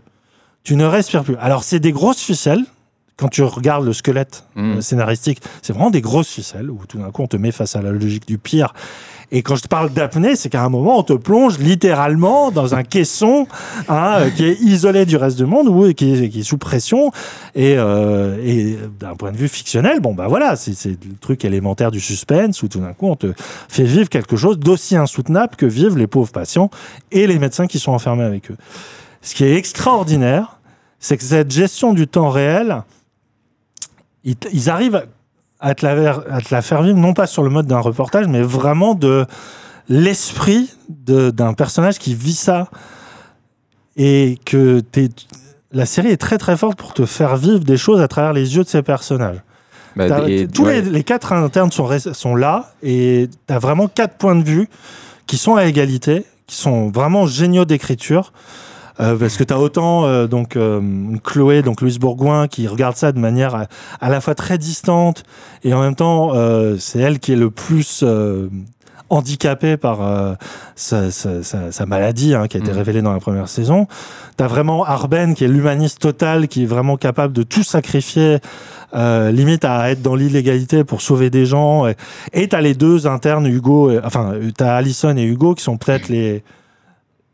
[0.63, 1.35] Tu ne respires plus.
[1.39, 2.63] Alors c'est des grosses ficelles,
[3.17, 4.77] quand tu regardes le squelette Mm.
[4.77, 7.75] euh, scénaristique, c'est vraiment des grosses ficelles où tout d'un coup on te met face
[7.75, 8.73] à la logique du pire.
[9.31, 12.75] Et quand je te parle d'apnée, c'est qu'à un moment on te plonge littéralement dans
[12.75, 13.47] un caisson
[13.87, 17.11] hein, euh, qui est isolé du reste du monde ou qui est, sous pression.
[17.55, 21.91] Et, euh, et d'un point de vue fictionnel, bon bah voilà, c'est le truc élémentaire
[21.91, 23.33] du suspense où tout d'un coup on te
[23.69, 26.69] fait vivre quelque chose d'aussi insoutenable que vivent les pauvres patients
[27.11, 28.57] et les médecins qui sont enfermés avec eux.
[29.21, 30.59] Ce qui est extraordinaire,
[30.99, 32.83] c'est que cette gestion du temps réel,
[34.23, 35.05] ils, arrivent
[35.61, 37.79] à te, la, ver- à te la faire vivre, non pas sur le mode d'un
[37.79, 39.25] reportage, mais vraiment de
[39.87, 42.67] l'esprit d'un personnage qui vit ça.
[43.97, 44.81] Et que
[45.71, 48.55] la série est très très forte pour te faire vivre des choses à travers les
[48.55, 49.41] yeux de ces personnages.
[49.95, 50.81] Bah, et- tous ouais.
[50.81, 54.69] les, les quatre internes sont, sont là et tu as vraiment quatre points de vue
[55.27, 58.31] qui sont à égalité, qui sont vraiment géniaux d'écriture.
[58.99, 60.81] Euh, parce que tu as autant euh, donc euh,
[61.23, 63.65] Chloé, donc Louise Bourgoin, qui regarde ça de manière à,
[64.01, 65.23] à la fois très distante
[65.63, 68.49] et en même temps euh, c'est elle qui est le plus euh,
[69.09, 70.33] handicapée par euh,
[70.75, 72.77] sa, sa- sa- sa maladie hein, qui a été Mhm.
[72.77, 73.87] révélée dans la première saison.
[74.37, 78.39] Tu as vraiment Arben qui est l'humaniste total, qui est vraiment capable de tout sacrifier,
[78.95, 81.87] euh, limite à être dans l'illégalité pour sauver des gens.
[81.87, 81.95] Et-
[82.33, 85.63] Et tu as les deux internes, Hugo, et- enfin tu as Allison et Hugo qui
[85.63, 86.43] sont peut-être les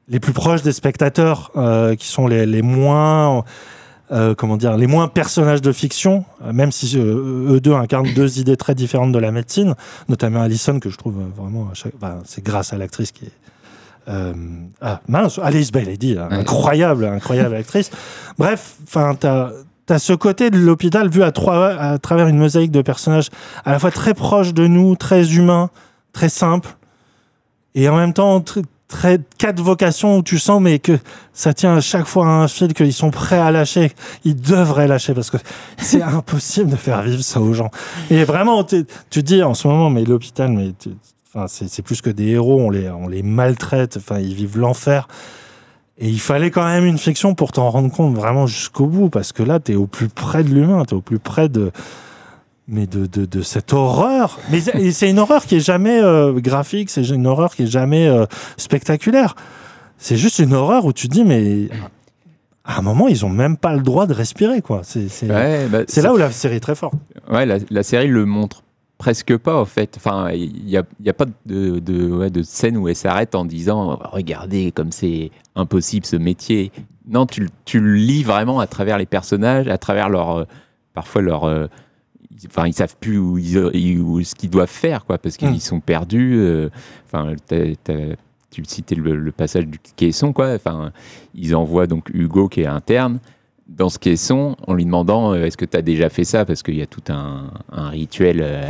[0.09, 3.43] les plus proches des spectateurs, euh, qui sont les, les moins,
[4.11, 8.39] euh, comment dire, les moins personnages de fiction, euh, même si eux deux incarnent deux
[8.39, 9.75] idées très différentes de la médecine,
[10.07, 11.69] notamment Allison que je trouve vraiment,
[12.25, 13.31] c'est grâce à l'actrice qui est
[14.09, 14.33] euh,
[14.79, 16.37] ah, mince, Alice Bailey, dit, hein, Ouais.
[16.37, 17.91] incroyable, incroyable actrice.
[18.37, 19.51] Bref, enfin, t'as
[19.89, 23.27] as ce côté de l'hôpital vu à, trois, à travers une mosaïque de personnages
[23.65, 25.69] à la fois très proches de nous, très humains,
[26.13, 26.77] très simples,
[27.75, 28.39] et en même temps
[28.87, 30.97] très quatre vocations où tu sens mais que
[31.33, 33.91] ça tient à chaque fois à un fil qu'ils sont prêts à lâcher.
[34.23, 35.37] Ils devraient lâcher parce que
[35.77, 37.69] c'est impossible de faire vivre ça aux gens.
[38.09, 40.89] Et vraiment tu dis en ce moment mais l'hôpital mais tu-
[41.35, 42.61] enfin c'est plus que des héros.
[42.61, 43.97] On les on les maltraite.
[43.97, 45.07] Enfin ils vivent l'enfer.
[45.99, 49.31] Et il fallait quand même une fiction pour t'en rendre compte vraiment jusqu'au bout parce
[49.33, 50.85] que là t'es au plus près de l'humain.
[50.85, 51.71] T'es au plus près de
[52.67, 54.39] mais de, de, de cette horreur.
[54.51, 54.59] Mais
[54.91, 58.25] c'est- une horreur qui est jamais euh, graphique, c'est une horreur qui est jamais euh,
[58.57, 59.35] spectaculaire.
[59.97, 61.69] C'est juste une horreur où tu te dis, mais
[62.65, 64.81] à un moment, ils ont même pas le droit de respirer, quoi.
[64.83, 66.95] C'est Ouais, bah, là où la série est très forte.
[67.31, 68.63] Ouais, la, la série le montre
[68.97, 69.93] presque pas, en fait.
[69.97, 73.33] Enfin, il n'y a, y a pas de, de, ouais, de scène où elle s'arrête
[73.35, 76.71] en disant Regardez comme c'est impossible ce métier.
[77.09, 80.37] Non, tu, le- tu le lis vraiment à travers les personnages, à travers leur.
[80.39, 80.43] euh,
[80.93, 81.45] parfois leur.
[82.41, 83.57] Ils- Enfin, ils savent plus où ils,
[83.99, 85.59] où- ce qu'ils doivent faire, quoi, parce qu'ils Mm.
[85.59, 86.35] sont perdus.
[86.37, 86.69] euh,
[87.05, 87.33] Enfin,
[88.49, 90.53] tu citais le, le passage du caisson, quoi.
[90.53, 90.91] Enfin,
[91.35, 93.19] ils envoient donc Hugo qui est interne
[93.67, 96.63] dans ce caisson en lui demandant euh, est-ce que tu as déjà fait ça parce
[96.63, 98.61] qu'il y a tout un, un rituel, euh,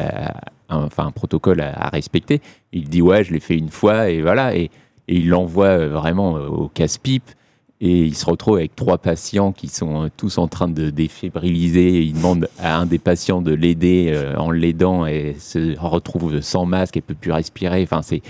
[0.69, 2.41] un- enfin un protocole à, à respecter.
[2.73, 4.72] Il dit ouais, je l'ai fait une fois et voilà et,
[5.07, 7.30] et il l'envoie vraiment au casse-pipe
[7.79, 12.01] et il se retrouve avec trois patients qui sont euh, tous en train de défibriliser.
[12.01, 16.65] Il demande à un des patients de l'aider euh, en l'aidant et se retrouve sans
[16.65, 17.83] masque et peut plus respirer.
[17.83, 18.21] Enfin c'est,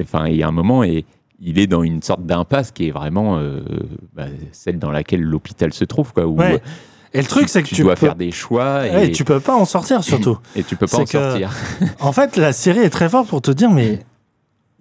[0.00, 1.04] enfin il y a un moment et
[1.40, 3.60] il est dans une sorte d'impasse qui est vraiment euh,
[4.14, 6.12] bah, celle dans laquelle l'hôpital se trouve.
[6.14, 6.62] Quoi, où Ouais.
[7.12, 8.06] Et le truc, c'est que tu, tu, dois peux...
[8.06, 10.36] faire des choix Ouais, et, tu peux pas en sortir, surtout.
[10.56, 11.52] et tu peux pas en que- sortir.
[12.00, 14.00] en fait, la série est très forte pour te dire, mais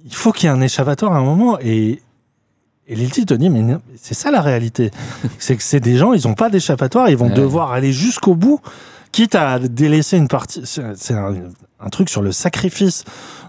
[0.04, 1.60] il faut qu'il y ait un échappatoire à un moment.
[1.62, 2.02] Et,
[2.88, 4.92] et Lilti te dit, mais c'est ça la réalité.
[5.40, 7.34] c'est que c'est des gens, ils n'ont pas d'échappatoire, ils vont Ouais.
[7.34, 8.60] devoir aller jusqu'au bout,
[9.12, 10.62] quitte à délaisser une partie.
[10.66, 11.34] C'est un,
[11.80, 13.06] un truc sur le sacrifice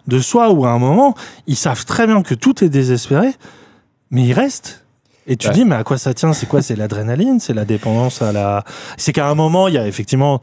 [0.06, 1.14] de soi, où à un moment,
[1.46, 3.30] ils savent très bien que tout est désespéré,
[4.10, 4.84] mais ils restent.
[5.26, 5.54] Et tu Ouais.
[5.54, 6.34] dis, mais à quoi ça tient?
[6.34, 6.60] C'est quoi?
[6.60, 7.40] C'est l'adrénaline?
[7.40, 8.62] C'est la dépendance à la.
[8.98, 10.42] C'est qu'à un moment, il y a effectivement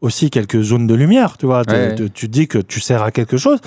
[0.00, 1.62] aussi quelques zones de lumière, tu vois.
[1.68, 1.96] Ouais.
[2.14, 3.58] tu dis que tu sers à quelque chose,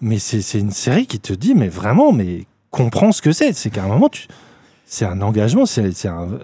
[0.00, 3.52] mais c'est une série qui te dit, mais vraiment, mais comprends ce que c'est.
[3.52, 4.26] C'est qu'à un moment, tu.
[4.86, 6.40] C'est un engagement, c'est c'est un-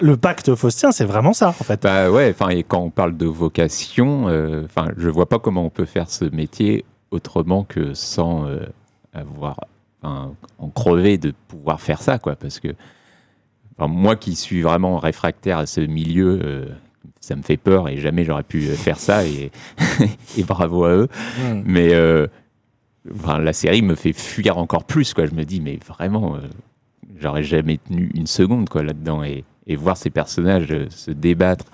[0.00, 1.82] le pacte faustien, c'est vraiment ça, en fait.
[1.82, 5.64] Bah ouais, enfin, et quand on parle de vocation, euh, enfin, je vois pas comment
[5.64, 8.60] on peut faire ce métier autrement que sans euh,
[9.12, 9.58] avoir
[10.04, 12.36] en crever de pouvoir faire ça, quoi.
[12.36, 12.68] Parce que
[13.78, 16.66] moi qui suis vraiment réfractaire à ce milieu, euh,
[17.20, 19.50] ça me fait peur et jamais j'aurais pu euh, faire ça et,
[20.36, 21.08] et bravo à eux.
[21.38, 21.62] Mm.
[21.64, 22.26] Mais euh,
[23.14, 25.26] enfin, la série me fait fuir encore plus, quoi.
[25.26, 26.40] Je me dis, mais vraiment, euh,
[27.20, 29.22] j'aurais jamais tenu une seconde, quoi, là-dedans.
[29.24, 31.66] Et, et voir ces personnages euh, se débattre,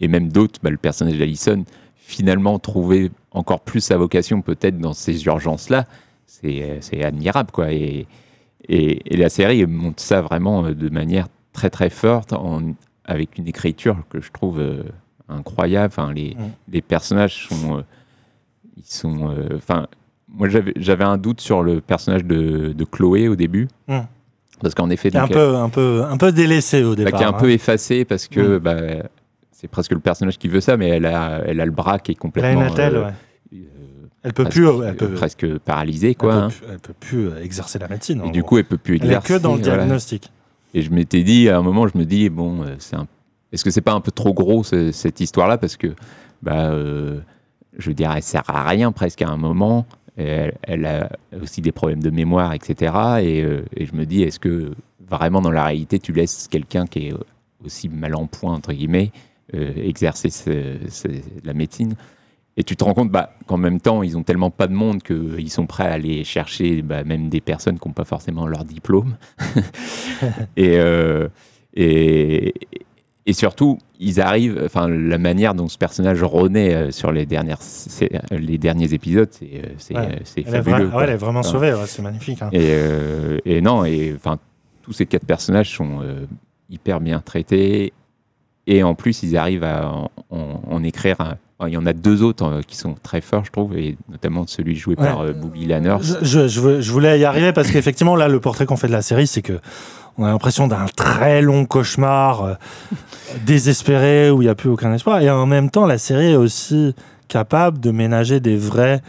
[0.00, 1.64] et même d'autres, bah, le personnage d'Alison,
[1.96, 5.86] finalement trouver encore plus sa vocation, peut-être, dans ces urgences-là,
[6.26, 7.72] c'est euh, c'est admirable, quoi.
[7.72, 8.06] Et,
[8.68, 12.74] et, et la série montre ça vraiment de manière très, très forte, en,
[13.04, 14.82] avec une écriture que je trouve euh,
[15.28, 15.86] incroyable.
[15.96, 16.50] Enfin, les, Mm.
[16.72, 17.78] les personnages sont.
[17.78, 17.82] euh,
[18.76, 19.34] ils sont.
[19.54, 19.86] Enfin,
[20.36, 23.68] moi, j'avais un doute sur le personnage de, de Chloé au début.
[23.88, 24.00] Mm.
[24.60, 26.96] Parce qu'en effet, Qui est un donc, peu, un, peu, un peu délaissé au bah,
[26.96, 27.12] départ.
[27.18, 27.32] qui est un hein.
[27.38, 28.58] peu effacée parce que Mm.
[28.58, 28.76] bah,
[29.52, 32.12] c'est presque le personnage qui veut ça, mais elle a, elle a le bras qui
[32.12, 32.60] est Elle a complètement.
[32.62, 33.12] une attelle, euh, ouais.
[33.54, 33.58] euh,
[34.22, 36.32] Elle peut presque, plus, elle peut, presque paralysée, quoi.
[36.34, 36.48] elle hein.
[36.48, 38.22] peut, plus- elle peut plus euh, exercer la médecine.
[38.26, 38.48] Et du gros.
[38.50, 39.34] coup, elle peut plus elle est exercer.
[39.34, 39.78] que dans le voilà.
[39.78, 40.30] diagnostic.
[40.74, 43.06] Et je m'étais dit, à un moment, je me dis, bon, euh, c'est un...
[43.52, 45.56] est-ce que c'est pas un peu trop gros ce- cette histoire-là?
[45.58, 45.88] Parce que,
[46.42, 47.18] bah, euh,
[47.78, 49.86] je veux dire, elle sert à rien presque à un moment.
[50.16, 51.10] Elle, a
[51.42, 53.20] aussi des problèmes de mémoire, etc.
[53.22, 54.72] Et, euh, et je me dis, est-ce que
[55.08, 57.14] vraiment dans la réalité, tu laisses quelqu'un qui est
[57.64, 59.12] aussi mal en point, entre guillemets,
[59.54, 61.08] euh, exercer ce- ce-
[61.44, 61.94] la médecine?
[62.56, 65.02] Et tu te rends compte bah, qu'en même temps, ils ont tellement pas de monde
[65.02, 68.64] qu'ils sont prêts à aller chercher bah, même des personnes qui n'ont pas forcément leur
[68.64, 69.16] diplôme.
[70.56, 71.28] et, euh,
[73.26, 77.60] et surtout, ils arrivent, enfin, la manière dont ce personnage renaît euh, sur les, dernières,
[77.60, 80.08] sé- les derniers épisodes, c'est euh, Ouais.
[80.12, 80.88] euh, est, fabuleux.
[80.88, 82.40] ouais, elle est vraiment Enfin, sauvée, ouais, c'est magnifique.
[82.42, 82.50] hein.
[82.52, 84.38] et, euh, et non, et enfin,
[84.82, 86.24] tous ces quatre personnages sont euh,
[86.70, 87.92] hyper bien traités.
[88.68, 91.20] Et en plus, ils arrivent à en, en- en écrire.
[91.20, 91.36] un-
[91.66, 94.46] il y en a deux autres euh, qui sont très forts, je trouve, et notamment
[94.46, 95.04] celui joué Ouais.
[95.06, 95.98] par euh, Bobby Lanners.
[96.22, 99.40] Je voulais y arriver parce qu'effectivement, là, le portrait qu'on fait de la série, c'est
[99.42, 99.58] que
[100.18, 102.54] on a l'impression d'un très long cauchemar euh,
[103.46, 105.20] désespéré où il n'y a plus aucun espoir.
[105.20, 106.94] Et en même temps, la série est aussi
[107.28, 109.02] capable de ménager des vraies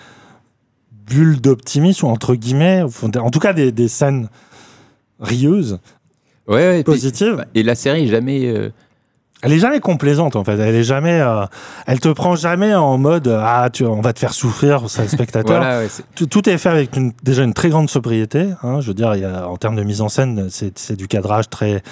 [1.08, 4.28] bulles d'optimisme, ou entre guillemets, en tout cas des, des scènes
[5.20, 5.80] rieuses,
[6.48, 7.46] Ouais, ouais, et puis- positives.
[7.56, 8.46] Et la série est jamais.
[8.48, 8.70] euh,
[9.44, 10.58] Elle est jamais complaisante en fait.
[10.60, 11.20] Elle est jamais.
[11.22, 11.46] euh,
[11.86, 15.04] elle te prend jamais en mode euh, ah tu on va te faire souffrir, ça
[15.04, 15.58] le spectateur.
[15.62, 18.50] voilà, ouais, c'est- tout, tout est fait avec une, déjà une très grande sobriété.
[18.64, 18.82] hein.
[18.82, 21.50] je veux dire, il y a, en termes de mise en scène, c'est du cadrage
[21.50, 21.84] très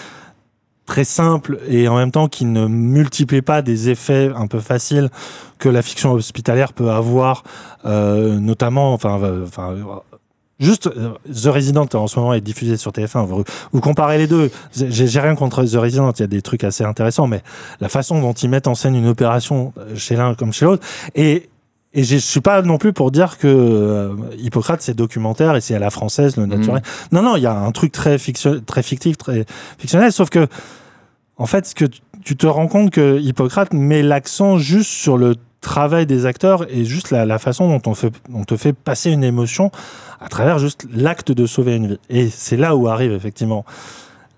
[0.88, 5.10] très simple et en même temps qui ne multiplie pas des effets un peu faciles
[5.58, 7.42] que la fiction hospitalière peut avoir,
[7.86, 9.74] euh, notamment, enfin, enfin,
[10.60, 13.26] juste euh, The Resident en ce moment est diffusé sur TF1.
[13.26, 14.52] Vous, vous comparez les deux.
[14.74, 17.42] J'ai rien contre The Resident, il y a des trucs assez intéressants, mais
[17.82, 20.86] la façon dont ils mettent en scène une opération euh, chez l'un comme chez l'autre
[21.16, 21.50] et
[21.98, 25.76] et je suis pas non plus pour dire que euh, Hippocrate c'est documentaire et c'est
[25.76, 26.82] à la française le naturel.
[27.14, 29.46] Non non, il y a un truc très fiction, très fictif, très
[29.78, 30.12] fictionnel.
[30.12, 30.46] Sauf que
[31.38, 35.18] en fait, ce que tu- tu te rends compte que Hippocrate met l'accent juste sur
[35.18, 38.74] le travail des acteurs et juste la, la façon dont on, fait, on te fait
[38.74, 39.72] passer une émotion
[40.22, 42.00] à travers juste l'acte de sauver une vie.
[42.10, 43.66] Et c'est là où arrive effectivement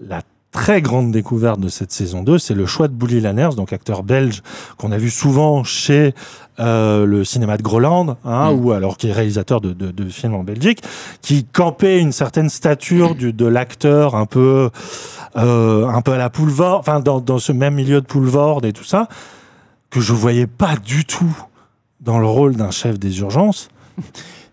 [0.05, 0.21] la
[0.51, 4.01] très grande découverte de cette saison 2, c'est le choix de Bouli Lanners, donc acteur
[4.01, 4.41] belge
[4.77, 6.15] qu'on a vu souvent chez
[6.59, 8.65] euh, le cinéma de Groland, hein, Mm.
[8.65, 10.81] ou alors qui est réalisateur de, de- de films en Belgique,
[11.21, 14.69] qui campait une certaine stature du, de l'acteur un peu,
[15.35, 18.73] euh, un peu à la Poulvord, enfin dans, dans ce même milieu de Poulvord et
[18.73, 19.07] tout ça,
[19.89, 21.35] que je voyais pas du tout
[22.01, 23.69] dans le rôle d'un chef des urgences.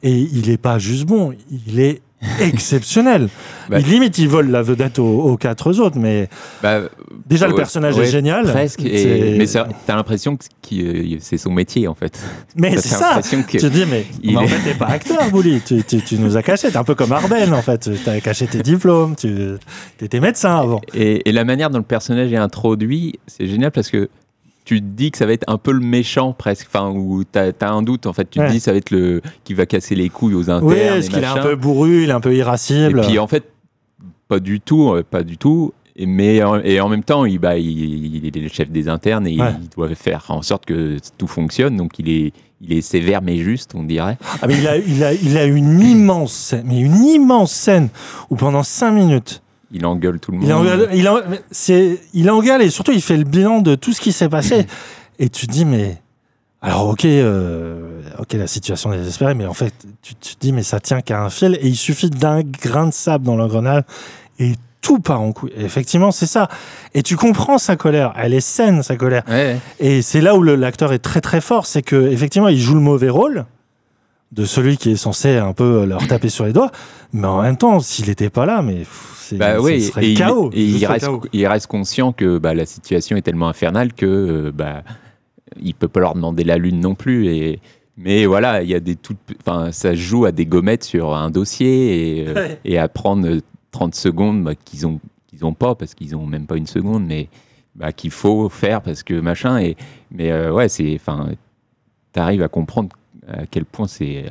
[0.03, 2.01] Et il est pas juste bon, il est
[2.41, 3.29] exceptionnel.
[3.71, 6.29] Bah, il limite, il vole la vedette aux, aux quatre autres, mais
[6.63, 6.83] bah,
[7.27, 8.45] déjà le ouais, personnage est génial.
[8.45, 8.83] Presque.
[8.85, 12.23] Et, mais t'as l'impression que qu'il- c'est son métier, en fait.
[12.57, 13.21] Mais c'est ça.
[13.23, 15.63] que Tu te dis, mais, il mais en est- fait, t'es pas acteur, Bouli.
[15.65, 16.69] Tu, tu, tu nous as caché.
[16.71, 17.89] T'es un peu comme Arben, en fait.
[18.05, 19.17] T'as caché tes diplômes.
[19.17, 19.55] Tu
[20.03, 20.83] étais médecin avant.
[20.93, 24.11] Et, et la manière dont le personnage est introduit, c'est génial parce que
[24.65, 27.51] tu te dis que ça va être un peu le méchant presque, enfin, où t'as
[27.61, 28.29] as un doute en fait.
[28.31, 28.47] Tu Ouais.
[28.47, 30.65] te dis ça va être le qui va casser les couilles aux internes.
[30.73, 33.01] Oui, et est-ce qu'il est un peu bourru, il est un peu Et irascible.
[33.03, 33.45] puis en fait,
[34.29, 35.73] pas du tout, euh, pas du tout.
[35.97, 38.89] Et, mais en, et en même temps, il, bah, il, il est le chef des
[38.89, 39.53] internes et Ouais.
[39.63, 41.77] il doit faire en sorte que tout fonctionne.
[41.77, 44.17] Donc il est, il est sévère mais juste, on dirait.
[44.43, 47.91] Ah, mais il a, il a, il a une immense scène, mais une immense scène
[48.31, 49.41] où pendant cinq minutes,
[49.75, 50.47] Il engueule tout le monde.
[50.47, 51.21] il engueule, il, en-
[52.15, 54.67] il engueule et surtout il fait le bilan de tout ce qui s'est passé.
[55.19, 55.99] et tu te dis, mais.
[56.63, 60.53] Alors, ok, euh, ok, la situation est désespérée, mais en fait, tu, tu te dis,
[60.53, 63.83] mais ça tient qu'à un fil et il suffit d'un grain de sable dans l'engrenage
[64.39, 65.53] et tout part en couille.
[65.57, 66.49] Et effectivement, c'est ça.
[66.95, 68.15] Et tu comprends sa colère.
[68.17, 69.25] Elle est saine, sa colère.
[69.29, 72.75] Ouais, Et c'est là où l'acteur est très très fort, c'est que effectivement il joue
[72.75, 73.45] le mauvais rôle
[74.33, 76.71] de celui qui est censé un peu leur taper sur les doigts,
[77.13, 78.83] mais en même temps s'il n'était pas là, mais
[79.17, 80.51] c'est Bah ça serait et, il- chaos.
[80.53, 81.23] et il, reste, chaos.
[81.33, 84.83] il reste conscient que bah, la situation est tellement infernale que euh, bah,
[85.61, 87.29] il peut pas leur demander la lune non plus.
[87.29, 87.61] Et,
[87.97, 91.15] mais voilà, il y a des toutes, enfin, ça se joue à des gommettes sur
[91.15, 92.59] un dossier et, euh, Ouais.
[92.65, 93.41] et à prendre euh,
[93.71, 94.99] 30 secondes bah, qu'ils ont,
[95.29, 97.29] qu'ils ont pas parce qu'ils ont même pas une seconde, mais
[97.77, 99.59] bah, qu'il faut faire parce que machin.
[99.59, 99.77] Et,
[100.11, 101.29] mais euh, ouais, c'est, enfin,
[102.13, 102.89] t'arrives à comprendre
[103.29, 104.25] à quel point c'est,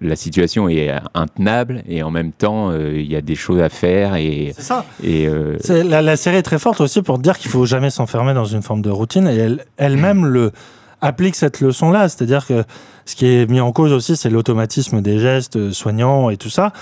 [0.00, 3.68] la situation est intenable et en même temps, euh, il y a des choses à
[3.68, 4.16] faire.
[4.16, 4.84] Et, C'est ça.
[5.02, 8.34] Et, euh, La, la série est très forte aussi pour dire qu'il faut jamais s'enfermer
[8.34, 10.52] dans une forme de routine et elle, elle-même le
[11.00, 12.08] applique cette leçon-là.
[12.08, 12.64] C'est-à-dire que
[13.04, 16.72] ce qui est mis en cause aussi, c'est l'automatisme des gestes soignants et tout ça.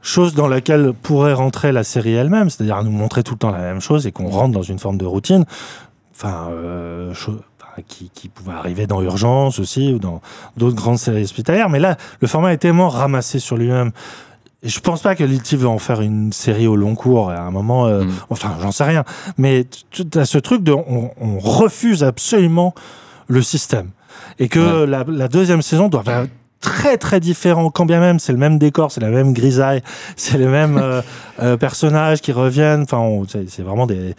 [0.00, 3.58] Chose dans laquelle pourrait rentrer la série elle-même, c'est-à-dire nous montrer tout le temps la
[3.58, 5.44] même chose et qu'on rentre dans une forme de routine.
[6.12, 7.12] Enfin, euh,
[7.86, 10.20] qui, qui pouvait arriver dans Urgence aussi ou dans
[10.56, 11.68] d'autres grandes séries hospitalières.
[11.68, 13.90] Mais là, le format est tellement ramassé sur lui-même.
[14.62, 17.30] Et je pense pas que Liti veut en faire une série au long cours.
[17.30, 18.10] À un moment, euh, Mm.
[18.30, 19.04] enfin, j'en sais rien.
[19.36, 22.74] Mais tu as ce truc de, on, on refuse absolument
[23.28, 23.90] le système.
[24.40, 26.30] Et que la, la deuxième saison doit être
[26.60, 29.82] très très différent, quand bien même c'est le même décor, c'est la même grisaille,
[30.16, 31.02] c'est les mêmes euh,
[31.40, 32.82] euh, personnages qui reviennent.
[32.82, 34.14] Enfin, c'est vraiment des.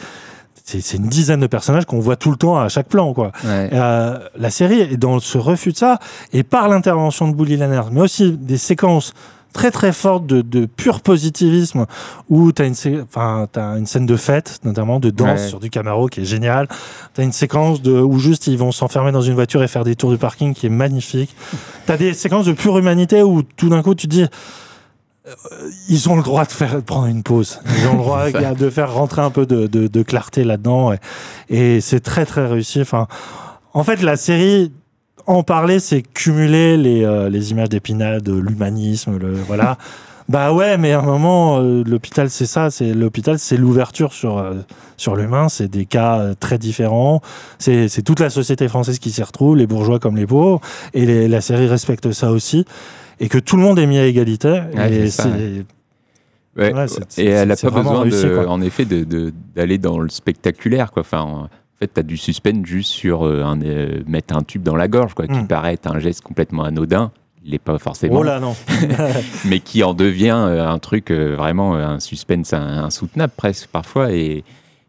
[0.81, 3.31] C'est une dizaine de personnages qu'on voit tout le temps à chaque plan, quoi.
[3.43, 3.69] ouais.
[3.73, 5.99] Euh, la série est dans ce refus de ça,
[6.33, 9.13] et par l'intervention de Bully Lanner, mais aussi des séquences
[9.51, 11.87] très très fortes de, de pur positivisme,
[12.29, 13.47] où tu as une, enfin,
[13.85, 15.47] scène de fête, notamment de danse Ouais.
[15.47, 16.67] sur du Camaro, qui est génial.
[17.15, 19.83] Tu as une séquence de, où juste ils vont s'enfermer dans une voiture et faire
[19.83, 21.35] des tours de parking, qui est magnifique.
[21.87, 24.25] Tu as des séquences de pure humanité, où tout d'un coup tu te dis...
[25.51, 27.59] euh, Ils ont le droit de faire de prendre une pause.
[27.77, 30.93] Ils ont le droit de faire rentrer un peu de, de- de clarté là-dedans.
[30.93, 30.97] Et,
[31.49, 32.81] et c'est très très réussi.
[32.81, 33.07] Enfin,
[33.73, 34.71] en fait, la série,
[35.27, 39.77] en parler, c'est cumuler les, euh, les images d'épinal, de l'humanisme, le voilà.
[40.29, 42.71] bah ouais, mais à un moment, euh, l'hôpital, c'est ça.
[42.71, 44.55] C'est l'hôpital, c'est l'ouverture sur euh,
[44.97, 45.49] sur l'humain.
[45.49, 47.21] C'est des cas très différents.
[47.59, 50.61] C'est c'est toute la société française qui s'y retrouve, les bourgeois comme les pauvres.
[50.93, 52.65] Et les- la série respecte ça aussi.
[53.19, 54.61] Et que tout le monde est mis à égalité.
[54.75, 55.23] Ouais, et c'est
[56.57, 56.73] ouais.
[56.73, 56.85] Ouais,
[57.17, 58.47] elle n'a pas besoin, réussi, de, quoi.
[58.47, 60.91] en effet, d'aller dans le spectaculaire.
[60.91, 61.01] Quoi.
[61.01, 64.63] Enfin, en fait, tu as du suspense juste sur euh, un, euh, mettre un tube
[64.63, 65.47] dans la gorge, quoi, qui Mm.
[65.47, 67.11] paraît être un geste complètement anodin.
[67.45, 68.17] Il n'est pas forcément.
[68.19, 68.55] Oh là non.
[69.45, 74.11] mais qui en devient euh, un truc euh, vraiment un suspense in- insoutenable presque parfois.
[74.11, 74.43] Et,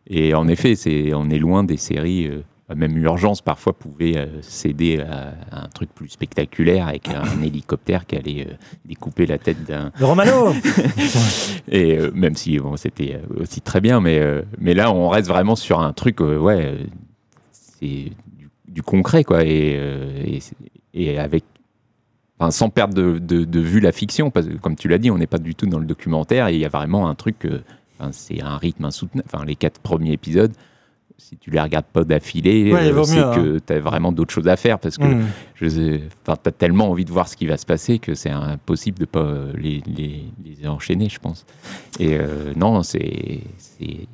[0.09, 2.27] et en effet, c'est, on est loin des séries.
[2.27, 2.43] euh,
[2.75, 8.07] même Urgence parfois pouvait euh, céder à, à un truc plus spectaculaire avec un hélicoptère
[8.07, 9.93] qui allait euh, découper la tête d'un.
[10.01, 10.53] Romano.
[11.69, 15.09] Et euh, même si bon, c'était euh, aussi très bien, mais, euh, mais là on
[15.09, 16.85] reste vraiment sur un truc, euh, ouais, euh,
[17.53, 20.41] c'est du, du concret quoi, et, euh, et,
[20.95, 21.45] et avec
[22.39, 25.11] enfin, sans perdre de, de- de vue la fiction, parce que comme tu l'as dit,
[25.11, 27.45] on n'est pas du tout dans le documentaire, et il y a vraiment un truc,
[27.45, 27.61] euh,
[27.99, 29.29] enfin, c'est un rythme insoutenable.
[29.33, 30.53] Enfin, les quatre premiers épisodes,
[31.21, 34.49] si tu les regardes pas d'affilée, Ouais, euh, c'est que tu as vraiment d'autres choses
[34.49, 35.69] à faire, parce que Mm.
[35.69, 38.99] sais, enfin, t'as tellement envie de voir ce qui va se passer que c'est impossible
[38.99, 41.45] de pas euh, les, les, les enchaîner, je pense.
[41.99, 43.41] Et euh, non, c'est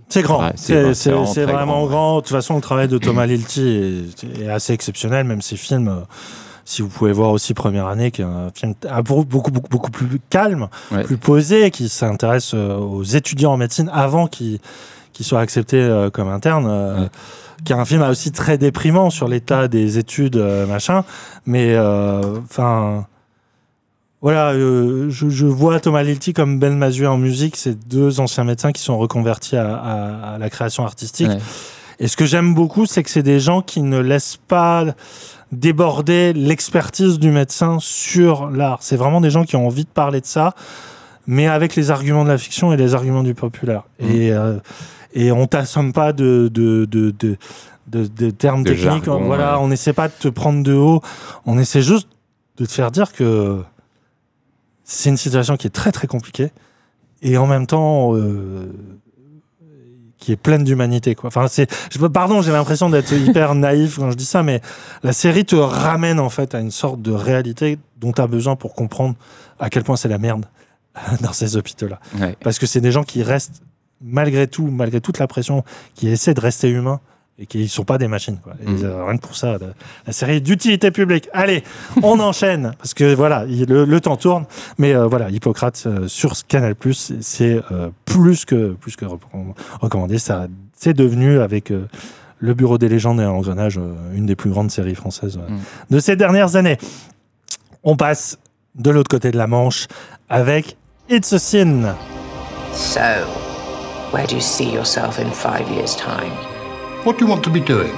[0.08, 2.16] c'est grand, c'est vraiment grand.
[2.16, 5.88] De toute façon, le travail de Thomas Lilti est, est assez exceptionnel, même ses films.
[5.88, 6.00] euh,
[6.64, 9.68] Si vous pouvez voir aussi Première année, qui est un film à beaucoup, beaucoup, beaucoup,
[9.70, 11.04] beaucoup plus calme, Ouais.
[11.04, 14.58] plus posé, qui s'intéresse aux étudiants en médecine avant qu'ils
[15.16, 16.66] qu'ils soient acceptés euh, comme internes.
[16.68, 17.09] euh, Ouais.
[17.64, 21.05] Qui est un film aussi très déprimant sur l'état des études, euh, machin.
[21.47, 23.06] Mais, euh, enfin.
[24.20, 27.56] voilà, je, je vois Thomas Lilti comme Ben Mazuet en musique.
[27.56, 31.28] C'est deux anciens médecins qui sont reconvertis à, à- à la création artistique.
[31.28, 31.38] Ouais.
[31.98, 34.84] Et ce que j'aime beaucoup, c'est que c'est des gens qui ne laissent pas
[35.51, 38.78] déborder l'expertise du médecin sur l'art.
[38.82, 40.55] C'est vraiment des gens qui ont envie de parler de ça,
[41.26, 43.84] mais avec les arguments de la fiction et les arguments du populaire.
[44.01, 44.10] Mmh.
[44.10, 44.56] Et, euh,
[45.16, 47.36] et on t'assomme pas de, de, de, de,
[47.88, 49.05] de- de termes De techniques.
[49.05, 49.64] jargon, voilà, ouais.
[49.64, 51.01] on n'essaie pas de te prendre de haut.
[51.47, 52.09] On essaie juste
[52.59, 53.62] de te faire dire que
[54.84, 56.51] c'est une situation qui est très très compliquée
[57.22, 58.70] et en même temps euh,
[60.18, 61.28] qui est pleine d'humanité quoi.
[61.28, 64.60] Enfin c'est je pardon, j'ai l'impression d'être hyper naïf quand je dis ça mais
[65.02, 68.56] la série te ramène en fait à une sorte de réalité dont tu as besoin
[68.56, 69.14] pour comprendre
[69.59, 70.47] à quel point c'est la merde
[71.22, 72.01] dans ces hôpitaux là.
[72.18, 72.36] Ouais.
[72.43, 73.62] Parce que c'est des gens qui restent
[74.02, 75.64] malgré tout, malgré toute la pression,
[75.94, 77.01] qui essaient de rester humains
[77.39, 78.39] et qui ne sont pas des machines.
[78.43, 78.55] Quoi.
[78.66, 78.85] Et, Mm.
[78.85, 79.66] euh, rien que pour ça, la,
[80.06, 81.28] la série d'utilité publique.
[81.35, 81.62] Allez,
[82.02, 84.47] on enchaîne parce que voilà, il- le, le temps tourne.
[84.78, 89.55] Mais euh, voilà, Hippocrate euh, sur Canal Plus, c'est euh, plus que plus que recomm-
[89.81, 90.18] recommandé.
[90.18, 91.86] Ça, c'est devenu avec euh,
[92.39, 95.51] le Bureau des légendes et un engrenage euh, une des plus grandes séries françaises euh,
[95.52, 95.59] Mm.
[95.90, 96.78] de ces dernières années.
[97.85, 98.39] On passe
[98.77, 99.89] de l'autre côté de la Manche
[100.31, 100.77] avec
[101.10, 101.94] It's a Sin.
[102.73, 103.01] So,
[104.12, 106.30] where do you see yourself in five years' time?
[107.04, 107.92] What do you want to be doing?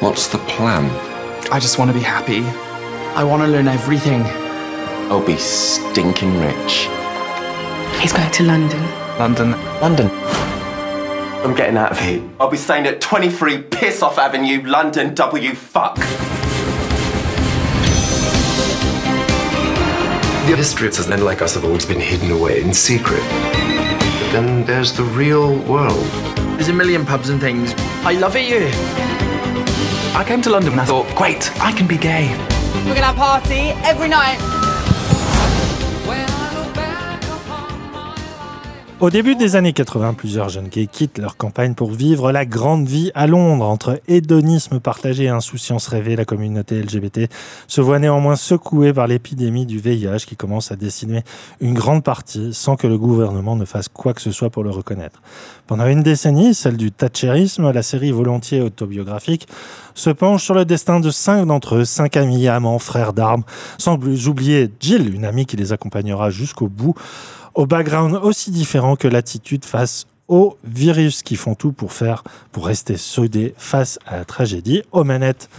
[0.00, 0.84] What's the plan?
[1.50, 2.42] I just want to be happy.
[3.16, 4.22] I want to learn everything.
[5.10, 6.88] I'll be stinking rich.
[8.00, 8.80] He's going to London.
[9.18, 9.50] London.
[9.80, 10.10] London.
[11.42, 12.22] I'm getting out of here.
[12.38, 15.96] I'll be staying at 23 Piss Off Avenue, London, W fuck.
[20.46, 23.22] The history of men like us have always been hidden away in secret.
[24.30, 26.06] But then there's the real world.
[26.54, 27.74] There's a million pubs and things.
[28.04, 28.70] I love it here.
[30.14, 32.28] I came to London and I thought, great, I can be gay.
[32.86, 34.38] We're gonna have a party every night.
[39.00, 42.86] Au début des années 80, plusieurs jeunes gays quittent leur campagne pour vivre la grande
[42.86, 43.64] vie à Londres.
[43.64, 47.20] Entre hédonisme partagé et insouciance rêvée, la communauté LGBT
[47.66, 51.22] se voit néanmoins secouée par l'épidémie du VIH qui commence à décimer
[51.62, 54.70] une grande partie sans que le gouvernement ne fasse quoi que ce soit pour le
[54.70, 55.22] reconnaître.
[55.66, 59.48] Pendant une décennie, celle du Thatcherisme, la série volontiers autobiographique
[59.94, 63.44] se penche sur le destin de cinq d'entre eux, cinq amis, amants, frères d'armes,
[63.78, 66.94] sans oublier Jill, une amie qui les accompagnera jusqu'au bout
[67.54, 72.22] au background aussi différent que l'attitude face aux virus qui font tout pour faire,
[72.52, 74.82] pour rester soudés face à la tragédie.
[74.92, 75.50] Aux manettes,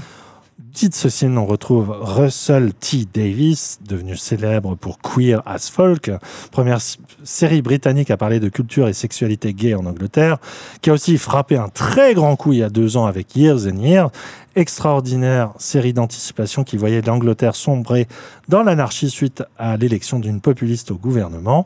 [0.73, 3.05] dites ceci, on retrouve Russell T.
[3.13, 6.11] Davis, devenu célèbre pour Queer as Folk,
[6.51, 6.79] première
[7.23, 10.37] série britannique à parler de culture et sexualité gay en Angleterre,
[10.81, 13.67] qui a aussi frappé un très grand coup il y a deux ans avec Years
[13.67, 14.09] and Years,
[14.55, 18.07] extraordinaire série d'anticipation qui voyait l'Angleterre sombrer
[18.47, 21.65] dans l'anarchie suite à l'élection d'une populiste au gouvernement.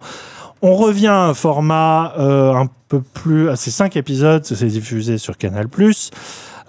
[0.62, 3.50] On revient à un format euh, un peu plus...
[3.50, 5.68] à ces cinq épisodes, c'est diffusé sur Canal+.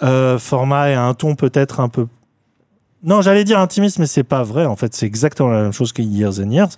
[0.02, 2.06] Euh, format et un ton peut-être un peu...
[3.02, 4.66] Non, j'allais dire intimiste, mais c'est pas vrai.
[4.66, 6.70] En fait, c'est exactement la même chose que Years and Years.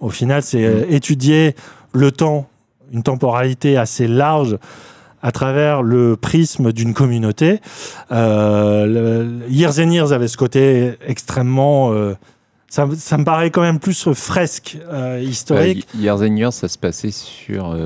[0.00, 1.54] Au final, c'est euh, étudier
[1.92, 2.48] le temps,
[2.92, 4.58] une temporalité assez large
[5.22, 7.60] à travers le prisme d'une communauté.
[8.10, 11.92] Euh, le, Years and Years avait ce côté extrêmement...
[11.92, 12.14] Euh,
[12.68, 15.88] ça, ça, me paraît quand même plus fresque, euh, historique.
[15.98, 17.76] Years and Years, ça se passait sur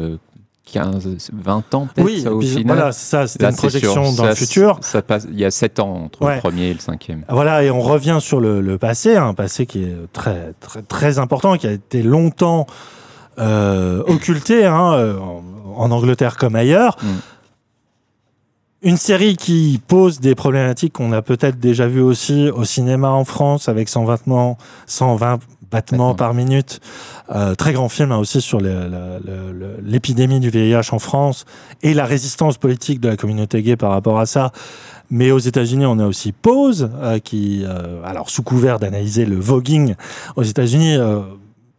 [0.75, 2.77] 15, 20 ans peut-être oui, ça, au puis, final.
[2.77, 4.79] Voilà, ça, c'était une projection dans ça, le futur.
[4.81, 6.35] Ça passe, il y a 7 ans entre ouais.
[6.35, 7.25] le premier et le cinquième.
[7.29, 11.19] Voilà, et on revient sur le, le, passé, un passé qui est très, très, très
[11.21, 12.67] important, qui a été longtemps
[13.39, 15.43] euh, occulté, hein, en,
[15.77, 16.97] en, Angleterre comme ailleurs.
[17.01, 17.07] Mm.
[18.83, 23.25] Une série qui pose des problématiques qu'on a peut-être déjà vues aussi au cinéma en
[23.25, 24.57] France avec 120,
[24.87, 25.39] 120
[25.75, 26.81] battements par minute.
[27.35, 28.61] Euh, très grand film hein, aussi sur
[29.83, 31.47] l'épidémie du VIH en France
[31.83, 34.53] et la résistance politique de la communauté gay par rapport à ça.
[35.11, 39.37] Mais aux États-Unis, on a aussi Pause, euh, qui, euh, alors sous couvert d'analyser le
[39.37, 39.97] voguing
[40.37, 40.97] aux États-Unis,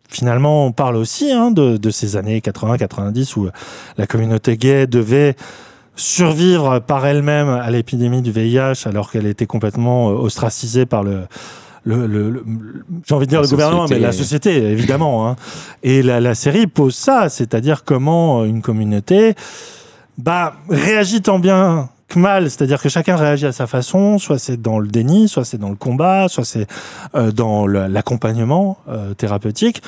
[0.10, 3.48] finalement, on parle aussi hein, de, de, ces années 80-90 où
[3.98, 5.36] la communauté gay devait
[5.96, 11.22] survivre par elle-même à l'épidémie du VIH alors qu'elle était complètement ostracisée par le,
[11.86, 12.44] le, le, le
[13.08, 15.30] j'ai envie de dire la le gouvernement, mais la société, évidemment.
[15.30, 15.36] Hein.
[15.84, 19.36] Et la, la, série pose ça, c'est-à-dire comment une communauté
[20.18, 24.62] bah, réagit tant bien que mal, c'est-à-dire que chacun réagit à sa façon, soit c'est
[24.62, 26.68] dans le déni, soit c'est dans le combat, soit c'est
[27.16, 29.82] euh, dans l'accompagnement euh, thérapeutique.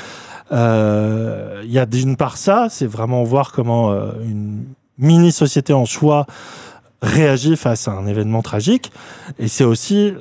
[0.49, 3.91] Il euh, y a d'une part ça, c'est vraiment voir comment
[4.23, 4.63] une
[4.97, 6.25] mini-société en soi
[7.01, 8.91] réagit face à un événement tragique,
[9.37, 10.13] et c'est aussi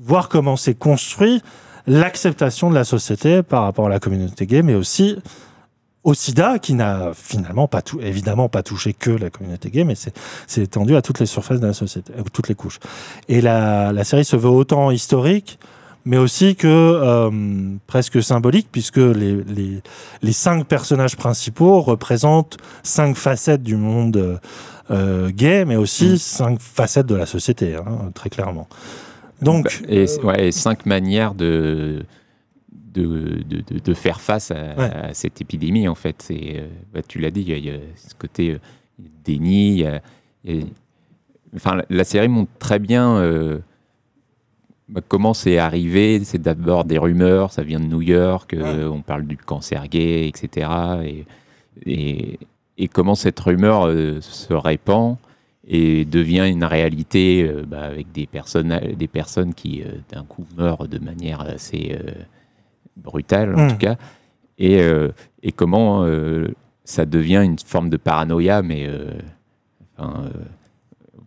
[0.00, 1.42] voir comment c'est construit
[1.86, 5.16] l'acceptation de la société par rapport à la communauté gay, mais aussi
[6.02, 9.94] au sida, qui n'a finalement pas tout, évidemment pas touché que la communauté gay, mais
[9.94, 12.80] c'est étendu à toutes les surfaces de la société, à toutes les couches.
[13.28, 15.58] Et la, la série se veut autant historique,
[16.06, 17.30] mais aussi que euh,
[17.86, 19.82] presque symbolique, puisque les, les,
[20.22, 24.40] les, cinq personnages principaux représentent cinq facettes du monde
[24.90, 26.16] euh, gay, mais aussi mmh.
[26.16, 28.68] cinq facettes de la société, hein, très clairement.
[29.42, 32.04] Donc, et, ouais, et cinq manières de,
[32.72, 34.90] de, de, de, faire face à, ouais.
[34.92, 36.16] à, cette épidémie, en fait.
[36.22, 38.58] C'est, bah, tu l'as dit, il y, y, a ce côté euh,
[39.24, 39.72] déni.
[39.72, 40.02] Il y a,
[40.44, 40.64] y a,
[41.54, 43.58] enfin, la, série montre très bien euh,
[44.88, 46.22] bah, comment c'est arrivé.
[46.24, 50.28] C'est d'abord des rumeurs, ça vient de New York, euh, on parle du cancer gay,
[50.28, 50.68] etc.
[51.04, 51.24] Et,
[51.86, 52.38] et,
[52.78, 55.16] et comment cette rumeur euh, se répand
[55.66, 60.46] et devient une réalité euh, bah, avec des personnes, des personnes qui euh, d'un coup
[60.56, 62.12] meurent de manière assez euh,
[62.96, 63.66] brutale en Hmm.
[63.66, 63.70] mmh.
[63.70, 63.96] tout cas,
[64.58, 64.78] et,
[65.42, 66.06] et comment
[66.84, 68.90] ça devient une forme de paranoïa, mais
[69.96, 70.28] enfin,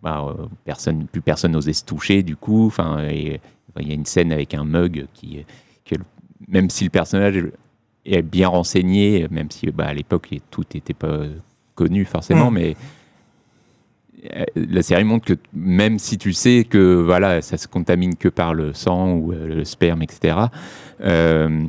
[0.00, 2.66] bah, personne, plus personne n'osait se toucher du coup.
[2.68, 3.40] Enfin, il
[3.80, 5.44] y a une scène avec un mug qui,
[6.46, 7.44] même si le personnage
[8.04, 11.22] est bien renseigné, même si bah, à l'époque tout n'était pas
[11.74, 12.54] connu forcément, mmh.
[12.54, 12.76] mais
[14.54, 18.54] la série montre que même si tu sais que voilà, ça se contamine que par
[18.54, 20.36] le sang ou euh, le sperme, etc.,
[21.00, 21.66] euh,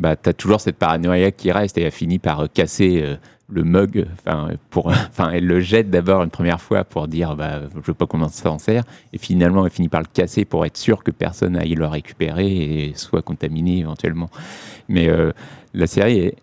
[0.00, 3.16] bah, tu as toujours cette paranoïa qui reste et elle finit par euh, casser euh,
[3.50, 4.06] le mug.
[4.26, 8.44] Enfin, elle le jette d'abord une première fois pour dire bah, je veux pas ça
[8.44, 8.84] s'en sert.
[9.12, 12.46] Et finalement, elle finit par le casser pour être sûr que personne aille le récupérer
[12.46, 14.30] et soit contaminé éventuellement.
[14.88, 15.32] Mais euh,
[15.74, 16.36] la série est.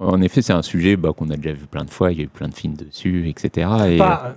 [0.00, 2.12] En effet, c'est un sujet bah, qu'on a déjà vu plein de fois.
[2.12, 3.68] Il y a eu plein de films dessus, etc.
[3.90, 4.34] Et, Pas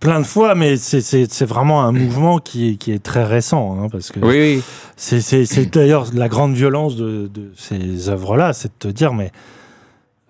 [0.00, 3.78] plein de fois, mais c'est- vraiment un mouvement qui est, qui est très récent.
[3.80, 4.62] hein, parce que Oui, oui.
[4.96, 9.32] c'est d'ailleurs la grande violence de, de ces œuvres-là, c'est de te dire, mais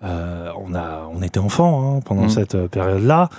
[0.03, 2.29] euh, on, a, on était enfant hein, pendant Mhm.
[2.29, 3.29] cette euh, période-là.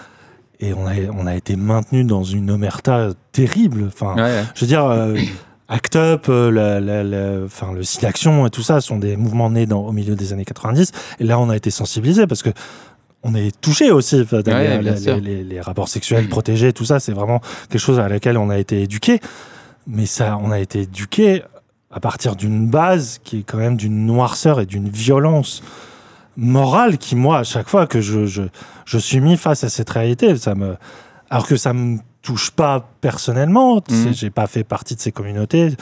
[0.60, 3.84] Et on a, on a été maintenu dans une omerta terrible.
[3.86, 4.42] Enfin, Ouais, ouais.
[4.56, 5.16] je veux dire, euh,
[5.68, 9.16] Act Up, euh, la- la- la- enfin, le site d'action et tout ça sont des
[9.16, 10.92] mouvements nés dans, au milieu des années 90.
[11.20, 12.50] Et là, on a été sensibilisé parce que
[13.22, 14.16] on est touché aussi.
[14.16, 14.24] Les,
[14.76, 18.38] Ouais, les- les- les rapports sexuels protégés, tout ça, c'est vraiment quelque chose à laquelle
[18.38, 19.20] on a été éduqué.
[19.86, 21.42] Mais ça, on a été éduqué
[21.90, 25.62] à partir d'une base qui est quand même d'une noirceur et d'une violence
[26.36, 28.42] morale qui, moi, à chaque fois que je, je,
[28.84, 30.76] je suis mis face à cette réalité, ça me,
[31.30, 34.12] alors que ça me touche pas personnellement, Mhm.
[34.12, 35.74] j'ai pas fait partie de ces communautés,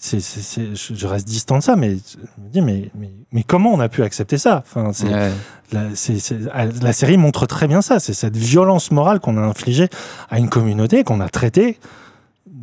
[0.00, 3.80] je, je reste distant de ça, mais je me dis, mais, mais, mais comment on
[3.80, 4.58] a pu accepter ça?
[4.66, 5.32] Enfin, Ouais.
[5.72, 9.88] la, série montre très bien ça, c'est cette violence morale qu'on a infligée
[10.30, 11.78] à une communauté qu'on a traitée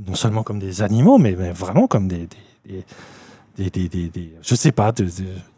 [0.07, 2.27] non seulement comme des animaux, mais, mais vraiment comme des,
[3.57, 4.91] des, des, des, je sais pas,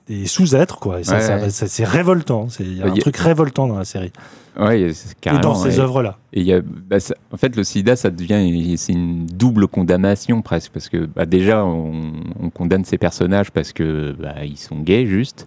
[0.08, 1.00] des sous-êtres quoi.
[1.00, 2.48] Et ça, Ouais, c'est révoltant.
[2.60, 4.12] Il y a Bah, un y a- truc révoltant dans la série.
[4.58, 5.80] Ouais, Et dans ces ouais.
[5.80, 6.18] œuvres-là.
[6.32, 9.68] Et il y a, bah, ça- en fait, le sida, ça devient, c'est une double
[9.68, 14.56] condamnation presque, parce que bah, déjà, on, on condamne ces personnages parce que bah, ils
[14.58, 15.46] sont gays, juste,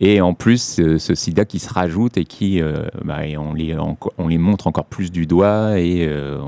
[0.00, 2.86] et en plus, ce, ce sida qui se rajoute et qui, euh,
[3.22, 3.76] et on les,
[4.16, 6.38] on les montre encore plus du doigt et euh,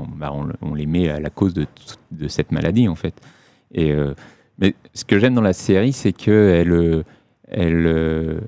[0.63, 1.67] on, les met à la cause de,
[2.11, 3.13] de cette maladie, en fait.
[3.75, 4.15] Et euh,
[4.57, 7.03] mais ce que j'aime dans la série, c'est que elle,
[7.51, 8.39] elle, euh,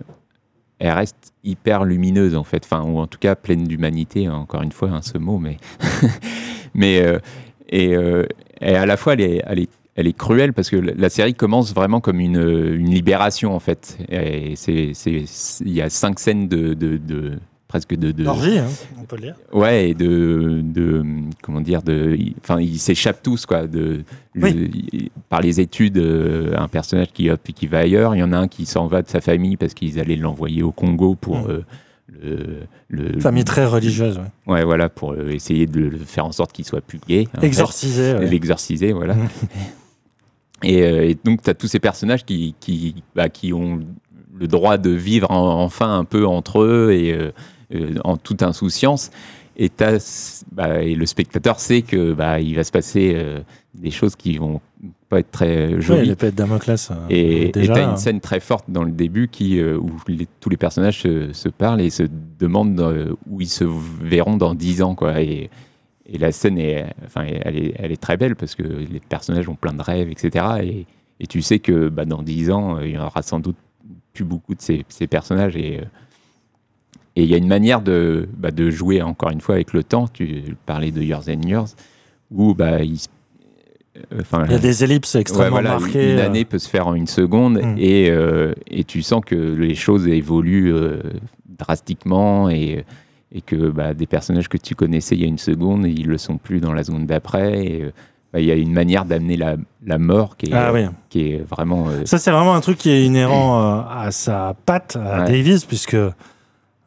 [0.79, 4.29] elle reste hyper lumineuse en fait, enfin ou en tout cas pleine d'humanité.
[4.29, 5.57] Encore une fois, hein, ce mot, mais
[6.73, 7.19] mais euh,
[7.69, 8.25] et, euh,
[8.61, 11.35] et à la fois elle est, elle est elle est cruelle parce que la série
[11.35, 13.97] commence vraiment comme une, libération en fait.
[14.09, 16.73] Il y a cinq scènes de-
[17.73, 18.67] presque de, de L'orgie, hein,
[19.01, 19.35] on peut le dire.
[19.51, 21.03] Ouais, et de, de
[21.41, 24.03] comment dire, de, enfin, ils s'échappent tous quoi, de,
[24.35, 24.69] le-
[25.27, 28.37] par les études, euh, un personnage qui hop, qui va ailleurs, il y en a
[28.37, 31.49] un qui s'en va de sa famille parce qu'ils allaient l'envoyer au Congo pour Mm.
[31.49, 31.61] euh,
[32.21, 32.59] le,
[32.89, 34.53] le- Famille très religieuse, ouais.
[34.53, 37.27] Ouais, voilà, pour euh, essayer de le faire en sorte qu'il soit plus gay.
[37.41, 38.27] Exorciser, ouais.
[38.27, 39.15] L'exorciser, voilà.
[39.15, 39.27] Mm.
[40.65, 40.77] Et,
[41.11, 43.79] et donc, tu as tous ces personnages qui, qui, bah, qui ont
[44.39, 47.11] le droit de vivre en- enfin un peu entre eux et
[48.03, 49.11] en toute insouciance.
[49.55, 49.69] Et,
[50.51, 53.39] bah, et le spectateur sait que bah, il va se passer euh,
[53.75, 54.61] des choses qui vont
[55.09, 56.15] pas être très Ouais, jolies.
[56.15, 56.89] de Damoclès.
[56.89, 57.91] euh, Et tu as hein.
[57.91, 61.31] une scène très forte dans le début qui, euh, où les- tous les personnages se,
[61.33, 62.01] se parlent et se
[62.39, 63.63] demandent euh, où ils se
[64.01, 64.95] verront dans 10 ans.
[64.95, 65.21] Quoi.
[65.21, 65.51] Et,
[66.07, 69.47] et la scène, est, enfin, elle, est, elle est très belle parce que les personnages
[69.49, 70.45] ont plein de rêves, etc.
[70.63, 70.85] Et,
[71.19, 73.55] et tu sais que bah, dans 10 ans, euh, il y aura sans doute
[74.13, 75.55] plus beaucoup de ces, ces personnages.
[75.55, 75.83] Et euh,
[77.15, 79.83] et il y a une manière de, bah, de jouer, encore une fois, avec le
[79.83, 80.07] temps.
[80.07, 81.67] Tu parlais de Years and Years,
[82.31, 82.97] où bah, il
[83.97, 86.25] euh, enfin, Il y a des ellipses extrêmement voilà, marquées, Une euh.
[86.25, 87.75] année peut se faire en une seconde Mm.
[87.77, 90.99] et, euh, et tu sens que les choses évoluent euh,
[91.59, 92.85] drastiquement et,
[93.31, 96.17] et que bah, des personnages que tu connaissais il y a une seconde, ils le
[96.17, 97.65] sont plus dans la seconde d'après.
[97.65, 97.85] et,
[98.35, 100.85] Il y a une manière d'amener la, la mort qui est, Ah oui.
[101.09, 101.87] qui est vraiment.
[101.89, 105.31] euh, Ça, c'est vraiment un truc qui est inhérent euh, à sa patte, à Ouais.
[105.31, 105.95] Davis, puisque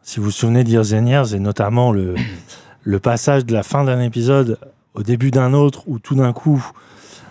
[0.07, 2.15] si vous vous souvenez Years, et notamment le,
[2.85, 4.59] le passage de la fin d'un épisode
[4.95, 6.65] au début d'un autre, où tout d'un coup,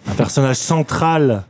[0.08, 1.44] un personnage central.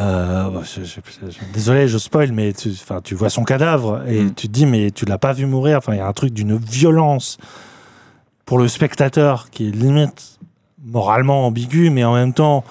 [0.00, 4.52] euh, je- je- je- désolé, je spoil, mais tu, vois son cadavre et tu te
[4.52, 5.78] dis, mais tu l'as pas vu mourir.
[5.78, 7.38] Enfin, il y a un truc d'une violence
[8.46, 10.40] pour le spectateur qui est limite
[10.84, 12.64] moralement ambigu, mais en même temps,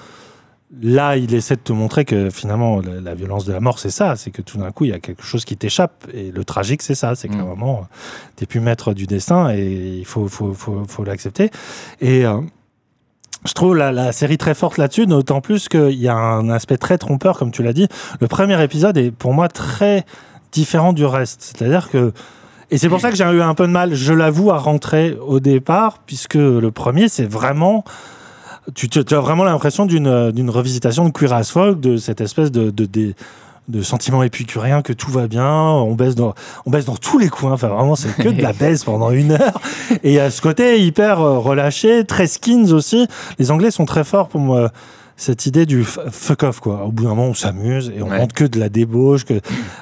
[0.81, 3.89] là, il essaie de te montrer que finalement, la, la violence de la mort, c'est
[3.89, 4.15] ça.
[4.15, 6.05] C'est que tout d'un coup, il y a quelque chose qui t'échappe.
[6.13, 7.15] Et le tragique, c'est ça.
[7.15, 7.87] C'est qu'à un moment,
[8.35, 11.51] t'es plus maître du destin et il faut, faut, faut, faut l'accepter.
[12.01, 12.39] Et euh,
[13.45, 16.77] je trouve la, la série très forte là-dessus, d'autant plus qu'il y a un aspect
[16.77, 17.87] très trompeur, comme tu l'as dit.
[18.19, 20.05] Le premier épisode est pour moi très
[20.51, 21.41] différent du reste.
[21.41, 22.13] C'est-à-dire que.
[22.71, 25.15] Et c'est pour ça que j'ai eu un peu de mal, je l'avoue, à rentrer
[25.21, 27.83] au départ, puisque le premier, c'est vraiment
[28.75, 31.97] tu, tu- tu as vraiment l'impression d'une euh, d'une revisitation de Queer as Folk, de
[31.97, 33.13] cette espèce de, de, de,
[33.69, 36.33] de sentiment épicurien que tout va bien, on baisse dans,
[36.65, 39.31] on baisse dans tous les coins, enfin vraiment c'est que de la baisse pendant une
[39.33, 39.61] heure.
[40.03, 43.07] Et il y a ce côté hyper euh, relâché, très skins aussi.
[43.39, 44.67] Les Anglais sont très forts pour me
[45.15, 46.83] cette idée du fuck off quoi.
[46.85, 48.17] Au bout d'un moment, on s'amuse et on Ouais.
[48.17, 49.35] montre que de la débauche, que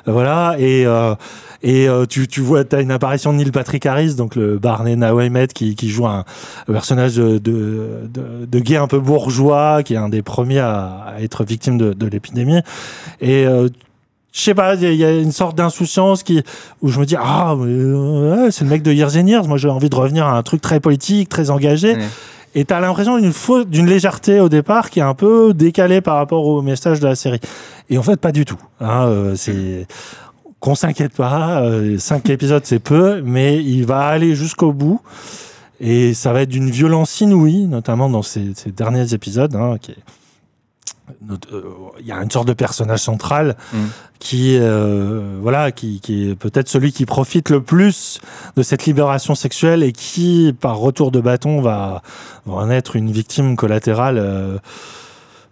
[0.06, 0.56] voilà.
[0.60, 1.16] Et euh,
[1.64, 4.95] et euh, tu, tu vois, t'as une apparition de Neil Patrick Harris, donc le Barney
[4.95, 6.26] Nawaymet qui, qui joue un,
[6.66, 11.06] personnage de, de, de, de gay un peu bourgeois, qui est un des premiers à,
[11.16, 12.62] à être victime de, de l'épidémie.
[13.22, 13.70] Et euh,
[14.34, 16.41] je sais pas, il y, a- une sorte d'insouciance qui
[16.82, 19.48] où je me dis ah euh, c'est le mec de Years and Years.
[19.48, 21.94] Moi, j'ai envie de revenir à un truc très politique, très engagé.
[21.95, 22.08] Ouais.
[22.53, 26.15] Et t'as l'impression d'une faute, d'une légèreté au départ qui est un peu décalée par
[26.15, 27.40] rapport au message de la série.
[27.90, 28.60] Et en fait, pas du tout.
[28.80, 29.88] Hein, euh, c'est
[30.60, 31.61] qu'on s'inquiète pas.
[31.61, 35.02] euh, cinq épisodes, c'est peu, mais il va aller jusqu'au bout.
[35.80, 39.56] Et ça va être d'une violence inouïe, notamment dans ces, derniers épisodes.
[39.56, 39.78] Hein,
[41.99, 43.77] il y a une sorte de personnage central Mm.
[44.19, 48.19] qui, euh, voilà, qui, qui est peut-être celui qui profite le plus
[48.55, 52.01] de cette libération sexuelle et qui, par retour de bâton, va,
[52.45, 54.17] va en être une victime collatérale.
[54.19, 54.57] euh,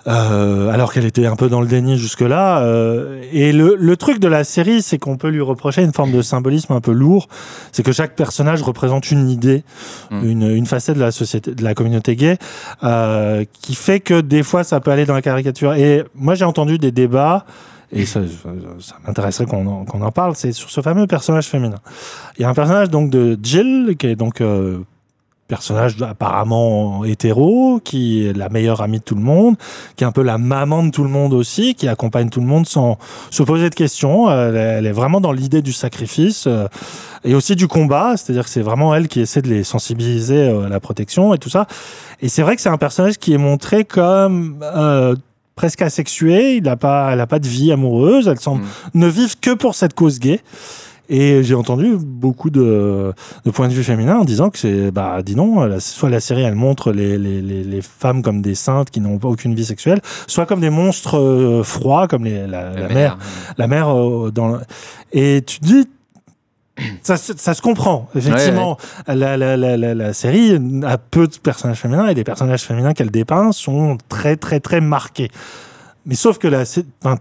[0.07, 2.59] euh, alors qu'elle était un peu dans le déni jusque-là.
[2.61, 6.11] euh, et le, le truc de la série, c'est qu'on peut lui reprocher une forme
[6.11, 7.27] de symbolisme un peu lourd.
[7.71, 9.63] C'est que chaque personnage représente une idée,
[10.11, 10.25] Mm.
[10.25, 12.37] une, une facette de la société, de la communauté gay,
[12.83, 15.73] euh, qui fait que des fois ça peut aller dans la caricature.
[15.73, 17.45] Et moi, j'ai entendu des débats.
[17.91, 18.49] Et ça, ça,
[18.79, 21.77] ça m'intéresserait qu'on en, en parle, c'est sur ce fameux personnage féminin.
[22.37, 24.77] Il y a un personnage donc de Jill, qui est donc euh,
[25.49, 29.55] personnage apparemment hétéro, qui est la meilleure amie de tout le monde,
[29.97, 32.45] qui est un peu la maman de tout le monde aussi, qui accompagne tout le
[32.45, 32.97] monde sans
[33.31, 34.31] se poser de questions.
[34.31, 36.67] Elle, est- vraiment dans l'idée du sacrifice euh,
[37.25, 40.67] et aussi du combat, c'est-à-dire que c'est vraiment elle qui essaie de les sensibiliser euh,
[40.67, 41.65] à la protection et tout ça.
[42.21, 45.15] Et c'est vrai que c'est un personnage qui est montré comme euh,
[45.55, 48.63] presque asexué, il n'a pas, elle a pas de vie amoureuse, elle semble
[48.93, 50.41] ne vivre que pour cette cause gay.
[51.11, 53.13] Et j'ai entendu beaucoup de,
[53.43, 56.19] de points de vue féminins en disant que c'est, bah, dis non, la- soit la
[56.19, 59.55] série elle montre les, les, les, les femmes comme des saintes qui n'ont pas aucune
[59.55, 63.17] vie sexuelle, soit comme des monstres euh, froids comme les, la, la, mère,
[63.57, 64.49] la mère euh, dans.
[64.49, 64.59] le-
[65.11, 65.87] Et tu te dis,
[67.01, 68.07] ça, se- ça se comprend.
[68.15, 68.77] Effectivement,
[69.07, 72.93] La, la, la, la, la série a peu de personnages féminins et les personnages féminins
[72.93, 75.29] qu'elle dépeint sont très, très, très marqués.
[76.09, 76.47] Mais sauf que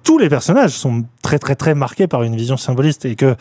[0.03, 3.37] tous les personnages sont très, très, très marqués par une vision symboliste et que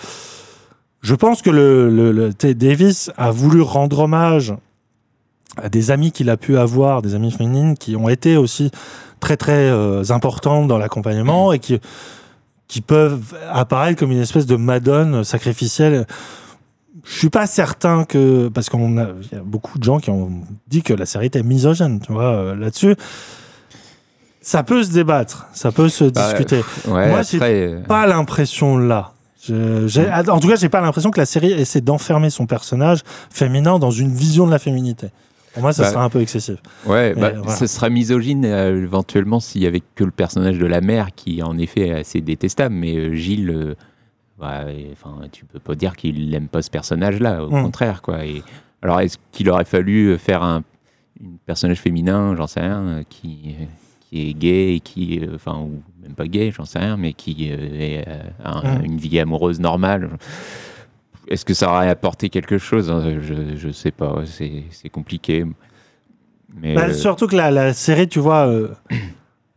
[1.00, 2.54] je pense que le, le, T.
[2.54, 4.54] Davis a voulu rendre hommage
[5.56, 8.72] à des amis qu'il a pu avoir, des amis féminines qui ont été aussi
[9.22, 11.80] très très euh, importantes dans l'accompagnement et qui
[12.68, 16.06] qui peuvent apparaître comme une espèce de madone sacrificielle.
[17.06, 20.30] Je suis pas certain que parce qu'on y a beaucoup de gens qui ont
[20.68, 22.98] dit que la série était misogyne, tu vois, euh, là-dessus.
[24.48, 26.62] Ça peut se débattre, ça peut se Bah, discuter.
[26.88, 29.12] ouais, Moi, j'ai euh, pas l'impression là.
[29.44, 33.00] Je- j'ai- en tout cas, j'ai pas l'impression que la série essaie d'enfermer son personnage
[33.30, 35.08] féminin dans une vision de la féminité.
[35.52, 36.56] Pour moi, ça Bah, serait un peu excessif.
[36.86, 37.56] Ouais, bah, voilà.
[37.58, 41.44] ce serait misogyne euh, éventuellement s'il y avait que le personnage de la mère qui
[41.44, 43.76] en effet est assez détestable, mais euh, Gilles, euh,
[44.40, 44.94] bah, et,
[45.34, 47.64] tu peux pas dire qu'il n'aime pas ce personnage-là, au Mm.
[47.64, 48.24] contraire quoi.
[48.24, 48.44] Et,
[48.82, 50.64] alors est-ce qu'il aurait fallu faire un
[51.20, 53.56] une personnage féminin, j'en sais rien, euh, qui
[54.10, 57.14] qui est gay et qui, euh, enfin ou même pas gay, j'en sais rien, mais
[57.14, 58.86] qui euh, est, euh, un- Mm.
[58.86, 60.10] une vie amoureuse normale.
[61.28, 65.46] Est-ce que ça aurait apporté quelque chose hein, Je je sais pas, c'est c'est compliqué.
[66.56, 68.70] Mais Bah, euh, Surtout que la, la série, tu vois, euh,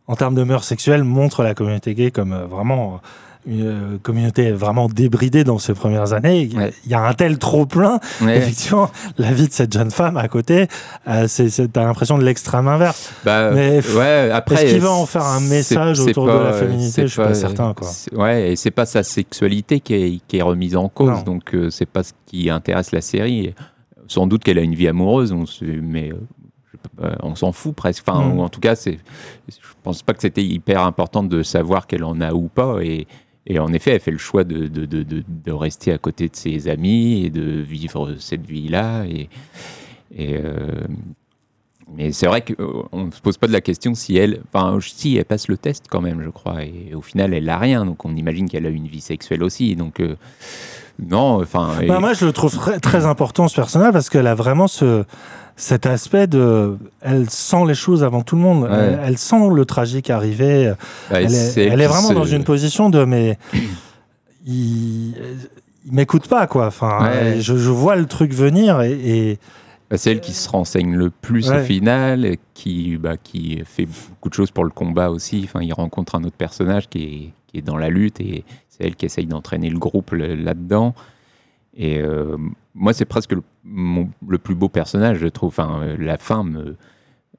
[0.07, 2.99] en termes de mœurs sexuelles, montre la communauté gay comme euh, vraiment
[3.47, 6.41] une euh, communauté vraiment débridée dans ses premières années.
[6.43, 7.99] Il y a- il y a un tel trop plein.
[8.21, 8.37] Ouais.
[8.37, 10.67] Effectivement, la vie de cette jeune femme à côté,
[11.07, 13.11] euh, c'est, t'as l'impression de l'extrême inverse.
[13.25, 16.53] Bah, Mais ouais, après, est-ce qu'il va en faire un message autour pas- de la
[16.53, 17.01] féminité?
[17.03, 17.73] Je suis pas certain.
[17.73, 17.87] Quoi.
[18.13, 21.21] Ouais, et c'est pas sa sexualité qui est, qui est remise en cause, Non.
[21.23, 23.53] donc euh, c'est pas ce qui intéresse la série.
[24.07, 26.11] Sans doute qu'elle a une vie amoureuse, on se- mais
[27.01, 28.03] euh, on s'en fout presque.
[28.07, 28.39] Enfin, Mm.
[28.39, 28.99] en tout cas, c'est,
[29.49, 32.77] je pense pas que c'était hyper important de savoir qu'elle en a ou pas.
[32.81, 33.07] Et,
[33.45, 36.35] et en effet, elle fait le choix de, de, de, de, rester à côté de
[36.35, 39.05] ses amis et de vivre cette vie-là.
[39.05, 39.29] Et,
[40.19, 40.85] euh,
[41.93, 44.41] mais c'est vrai qu'on ne se pose pas de la question si elle.
[44.53, 46.63] Enfin, si elle passe le test quand même, je crois.
[46.63, 47.85] Et au final, elle n'a rien.
[47.85, 49.75] Donc on imagine qu'elle a une vie sexuelle aussi.
[49.75, 49.99] Donc.
[49.99, 50.15] euh,
[51.01, 51.71] non, enfin.
[51.81, 54.67] et- Bah, moi, je le trouve très, très important ce personnage parce qu'elle a vraiment
[54.67, 55.03] ce,
[55.55, 56.77] cet aspect de.
[57.01, 58.63] Elle sent les choses avant tout le monde.
[58.63, 58.69] Ouais.
[58.71, 60.73] Elle, elle sent le tragique arriver.
[61.11, 63.03] Ouais, elle, est, elle vraiment dans une position de.
[63.05, 63.37] Mais.
[64.45, 65.13] il
[65.83, 66.67] il m'écoute pas, quoi.
[66.67, 67.41] Enfin, Ouais.
[67.41, 68.91] je, je vois le truc venir et.
[69.31, 69.39] et-
[69.89, 71.63] Bah, c'est elle qui se renseigne le plus au Ouais.
[71.65, 75.41] final, et qui, bah, qui fait beaucoup de choses pour le combat aussi.
[75.43, 78.45] Enfin, il rencontre un autre personnage qui est, qui est dans la lutte et
[78.81, 80.93] elle qui essaye d'entraîner le groupe là-dedans.
[81.75, 82.35] Et euh,
[82.75, 85.49] moi, c'est presque le, plus beau personnage, je trouve.
[85.49, 86.45] Enfin, euh, la fin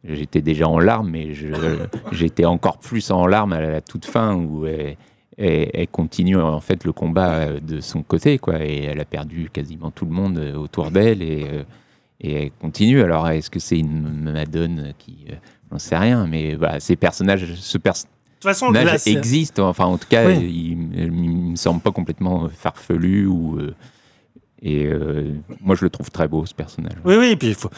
[0.05, 1.33] j'étais déjà en larmes, mais
[2.13, 4.97] j'étais encore plus en larmes à la, toute fin où elle,
[5.39, 8.65] elle- continue en fait le combat euh, de son côté, quoi.
[8.65, 11.63] Et elle a perdu quasiment tout le monde euh, autour d'elle et, euh,
[12.25, 13.03] elle continue.
[13.03, 15.27] Alors, est-ce que c'est une Madone qui.
[15.31, 15.35] euh,
[15.71, 17.79] J'en sais rien, mais bah, ces personnages, ce
[18.43, 19.59] personnage façon, là, c'est- existe.
[19.59, 20.37] Enfin, en tout cas, Oui.
[20.95, 21.11] il, il
[21.51, 23.59] me semble pas complètement farfelu ou.
[23.59, 23.75] euh,
[24.65, 26.93] et euh, moi, je le trouve très beau, ce personnage.
[27.05, 27.71] Oui, oui, et puis faut...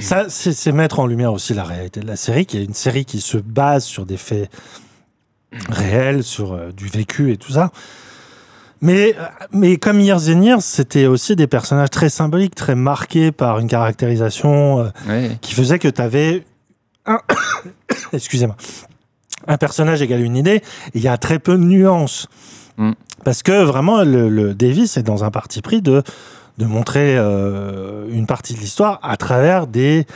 [0.00, 3.04] ça, c'est mettre en lumière aussi la réalité de la série, qui est une série
[3.04, 4.48] qui se base sur des faits
[5.68, 7.72] réels, sur euh, du vécu et tout ça.
[8.80, 13.32] Mais, euh, mais comme Years and Years, c'était aussi des personnages très symboliques, très marqués
[13.32, 15.38] par une caractérisation euh, Ouais.
[15.40, 16.44] qui faisait que tu avais
[17.06, 17.18] un...
[18.12, 18.56] Excusez-moi.
[19.46, 20.62] Un personnage égale une idée,
[20.94, 22.26] il y a très peu de nuances.
[22.76, 22.92] Mm.
[23.24, 26.02] Parce que vraiment, le, le Davis est dans un parti pris de,
[26.58, 30.06] de montrer euh, une partie de l'histoire à travers des,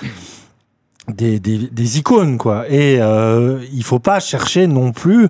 [1.09, 2.69] des, des, des icônes, quoi.
[2.69, 5.29] Et euh, il faut pas chercher non plus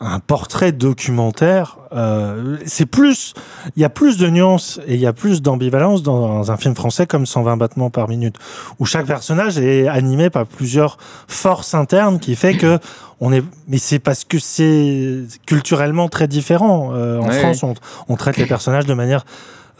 [0.00, 1.76] un portrait documentaire.
[1.92, 3.34] Euh, c'est plus,
[3.76, 6.74] il y a plus de nuances et il y a plus d'ambivalence dans un film
[6.74, 8.36] français comme 120 battements par minute,
[8.78, 12.78] où chaque personnage est animé par plusieurs forces internes qui fait que
[13.20, 16.90] on est, mais c'est parce que c'est culturellement très différent.
[16.92, 17.74] Euh, en Ouais, France, on,
[18.08, 19.24] on traite les personnages de manière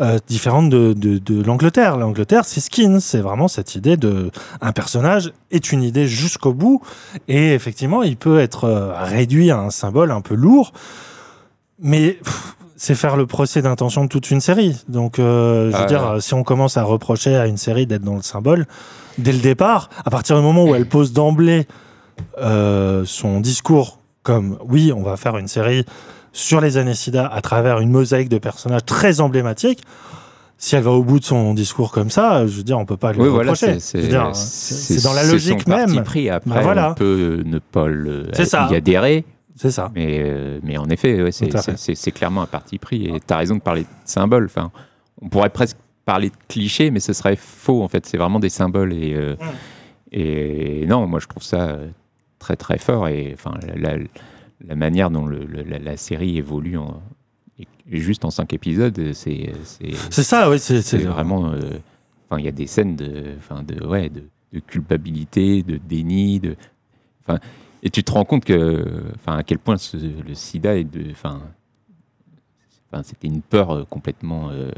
[0.00, 1.96] euh, différente de, de, de l'Angleterre.
[1.96, 4.30] L'Angleterre, c'est skin, c'est vraiment cette idée de
[4.60, 6.82] un personnage est une idée jusqu'au bout,
[7.26, 10.72] et effectivement, il peut être euh, réduit à un symbole un peu lourd,
[11.80, 12.18] mais
[12.76, 14.76] c'est faire le procès d'intention de toute une série.
[14.88, 16.20] Donc, euh, je veux Ah, dire, ouais.
[16.20, 18.66] si on commence à reprocher à une série d'être dans le symbole
[19.18, 21.66] dès le départ, à partir du moment où elle pose d'emblée
[22.40, 25.84] euh, son discours comme oui, on va faire une série
[26.38, 29.82] sur les années SIDA à travers une mosaïque de personnages très emblématiques.
[30.60, 32.96] Si elle va au bout de son discours comme ça, je veux dire, on peut
[32.96, 33.74] pas lui Oui, voilà, reprocher.
[33.74, 33.78] veux
[34.34, 36.04] c'est- dans la logique son parti même.
[36.04, 36.30] pris.
[36.30, 36.90] Après, Bah voilà.
[36.90, 38.68] on peut ne pas le, ça.
[38.70, 39.24] y adhérer.
[39.56, 39.90] C'est ça.
[39.94, 43.06] Mais, euh, mais en effet, ouais, c'est clairement un parti pris.
[43.06, 44.46] Et tu as raison de parler de symboles.
[44.46, 44.70] Enfin,
[45.22, 48.06] on pourrait presque parler de clichés, mais ce serait faux, en fait.
[48.06, 48.92] C'est vraiment des symboles.
[48.92, 49.34] Et, euh,
[50.12, 51.76] et non, moi, je trouve ça
[52.38, 53.08] très, très fort.
[53.08, 54.04] Et enfin, la, la-
[54.66, 57.00] la manière dont le- le- la, la série évolue en,
[57.90, 61.50] juste en cinq épisodes, c'est c'est- ça, oui, c'est- vraiment.
[61.52, 61.78] euh,
[62.30, 64.22] Enfin, il y a des scènes de, enfin, de, ouais, de,
[64.52, 66.56] de culpabilité, de déni, de.
[67.26, 67.38] Enfin,
[67.82, 71.10] et tu te rends compte que, enfin, à quel point ce- le SIDA est de,
[71.10, 71.40] enfin,
[72.92, 74.50] enfin, c'était une peur euh, complètement.
[74.50, 74.70] euh,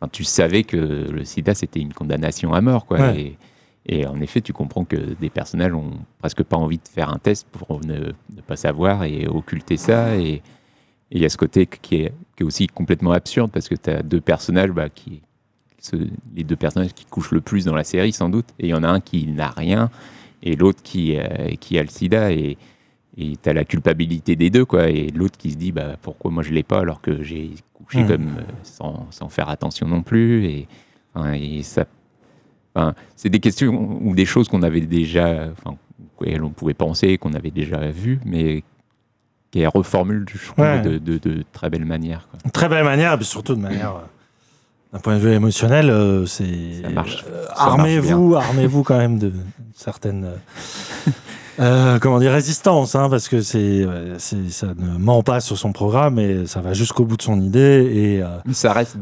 [0.00, 2.98] Enfin, tu savais que le SIDA c'était une condamnation à mort, quoi.
[3.00, 3.20] Ouais.
[3.20, 3.38] Et,
[3.88, 7.18] et en effet, tu comprends que des personnages ont presque pas envie de faire un
[7.18, 10.16] test pour ne, ne pas savoir et occulter ça.
[10.16, 10.42] Et
[11.10, 13.88] il y a ce côté qui est, qui est aussi complètement absurde parce que tu
[13.90, 15.22] as deux personnages bah, qui,
[15.80, 15.96] ce-
[16.36, 18.74] les deux personnages qui couchent le plus dans la série sans doute, et il y
[18.74, 19.90] en a un qui n'a rien
[20.42, 21.24] et l'autre qui, euh,
[21.58, 22.56] qui a le sida et
[23.20, 26.30] et tu as la culpabilité des deux quoi et l'autre qui se dit bah pourquoi
[26.30, 28.06] moi je l'ai pas alors que j'ai couché Mhm.
[28.08, 30.68] comme euh, sans, sans faire attention non plus et,
[31.14, 31.84] enfin, et ça
[32.78, 35.76] enfin, c'est des questions ou des choses qu'on avait déjà enfin
[36.20, 38.62] auxquelles on pouvait penser qu'on avait déjà vues mais
[39.50, 40.80] qui reformule je trouve Ouais.
[40.82, 42.50] de, de, de très belle manière quoi.
[42.52, 43.92] Très belle manière, et puis surtout de manière.
[43.96, 44.00] euh,
[44.92, 46.82] D'un point de vue émotionnel, euh, c'est.
[46.82, 47.24] Ça marche.
[47.28, 49.32] euh, armez-vous, armez-vous quand même de
[49.74, 50.28] certaines.
[51.60, 53.86] euh, comment dire, résistance, hein, parce que c'est,
[54.18, 57.90] ça ne ment pas sur son programme et ça va jusqu'au bout de son idée.
[57.92, 58.96] Et, euh, ça reste,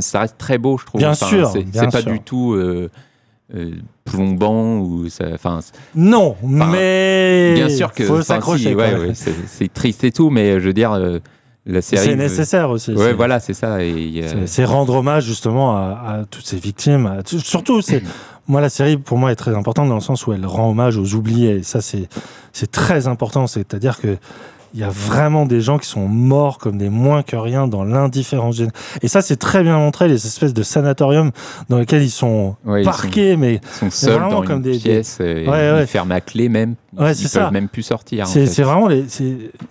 [0.00, 1.00] ça reste très beau, je trouve.
[1.00, 2.10] Bien Enfin, sûr, c'est pas sûr.
[2.12, 2.90] du tout euh,
[3.54, 3.70] euh,
[4.04, 5.24] plombant ou ça.
[5.32, 5.60] Enfin,
[5.94, 7.52] non, mais.
[7.54, 8.70] bien sûr que faut s'accrocher.
[8.70, 9.00] si, quand ouais, même.
[9.08, 11.18] ouais, c'est triste et tout, mais je veux dire, euh,
[11.66, 12.04] la série.
[12.06, 13.78] C'est nécessaire aussi, Ouais, voilà, c'est ça.
[14.46, 17.06] C'est- rendre hommage justement à, à toutes ces victimes.
[17.06, 18.02] à surtout, c'est
[18.48, 20.96] moi la série pour moi est très importante dans le sens où elle rend hommage
[20.96, 21.56] aux oubliés.
[21.56, 22.08] Et ça, c'est
[22.52, 23.46] c'est très important.
[23.46, 24.16] C'est-à-dire que
[24.78, 27.82] il y a vraiment des gens qui sont morts comme des moins que rien dans
[27.82, 28.62] l'indifférence.
[29.02, 31.32] Et ça, c'est très bien montré les espèces de sanatoriums
[31.68, 34.62] dans lesquels ils sont Ouais, ils parqués, mais Ils sont seuls vraiment dans comme une
[34.62, 35.80] des- des- pièce, et Ouais, ouais.
[35.82, 36.76] ils ferment à clé même.
[36.96, 37.50] Ouais, ils c'est peuvent ça.
[37.50, 38.22] même plus sortir.
[38.22, 38.52] en C'est fait.
[38.52, 39.04] c'est vraiment les.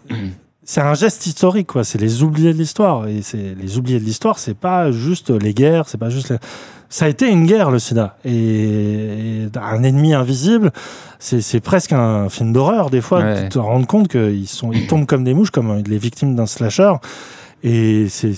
[0.67, 1.83] c'est- un geste historique, quoi.
[1.83, 3.07] C'est les oubliés de l'histoire.
[3.07, 6.29] Et c'est les oubliés de l'histoire, c'est pas juste les guerres, c'est pas juste.
[6.29, 6.37] les-
[6.89, 8.15] Ça a été une guerre, le sida.
[8.23, 10.71] Et, et un ennemi invisible,
[11.19, 13.43] c'est presque un film d'horreur, des fois, Ouais.
[13.43, 16.45] de te rendre compte qu'ils sont, ils tombent comme des mouches, comme les victimes d'un
[16.45, 16.93] slasher.
[17.63, 18.33] Et c'est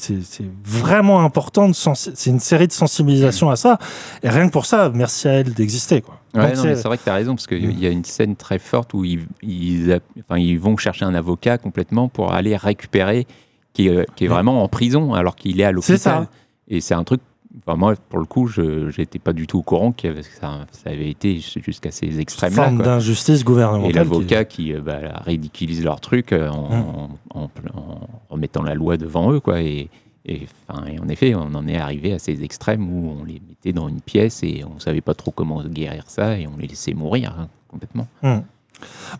[0.64, 1.68] vraiment important.
[1.70, 3.78] de C'est une série de sensibilisation à ça.
[4.24, 6.20] Et rien que pour ça, merci à elle d'exister, quoi.
[6.34, 8.94] Ouais, c'est- vrai que tu as raison, parce qu'il y a une scène très forte
[8.94, 13.26] où ils, ils, a- enfin, ils vont chercher un avocat complètement pour aller récupérer,
[13.74, 14.34] qui est, qui est Ouais.
[14.34, 15.98] vraiment en prison alors qu'il est à l'hôpital.
[15.98, 16.28] C'est ça.
[16.70, 17.22] Et c'est un truc
[17.66, 20.90] enfin, moi, pour le coup, je n'étais pas du tout au courant que ça, ça
[20.90, 22.64] avait été jusqu'à ces extrêmes-là.
[22.64, 23.92] Forme d'injustice gouvernementale.
[23.92, 28.64] Et l'avocat qui- qui, euh, bah, ridiculise leur truc euh, en, en- en- en remettant
[28.64, 29.40] la loi devant eux.
[29.40, 29.62] Quoi.
[29.62, 29.90] Et,
[30.26, 33.42] et, enfin, et en effet, on en est arrivé à ces extrêmes où on les
[33.48, 36.58] mettait dans une pièce et on ne savait pas trop comment guérir ça et on
[36.58, 38.08] les laissait mourir hein, complètement.
[38.22, 38.40] Hmm.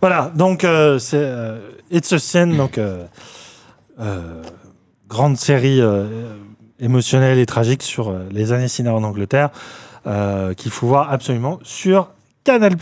[0.02, 3.06] Voilà, donc euh, c'est euh, It's a Sin, donc euh,
[5.08, 5.82] grande série
[6.80, 9.50] émotionnelle et tragique sur euh, les années cinéma en Angleterre
[10.08, 12.10] euh, qu'il faut voir absolument sur
[12.44, 12.76] Canal+.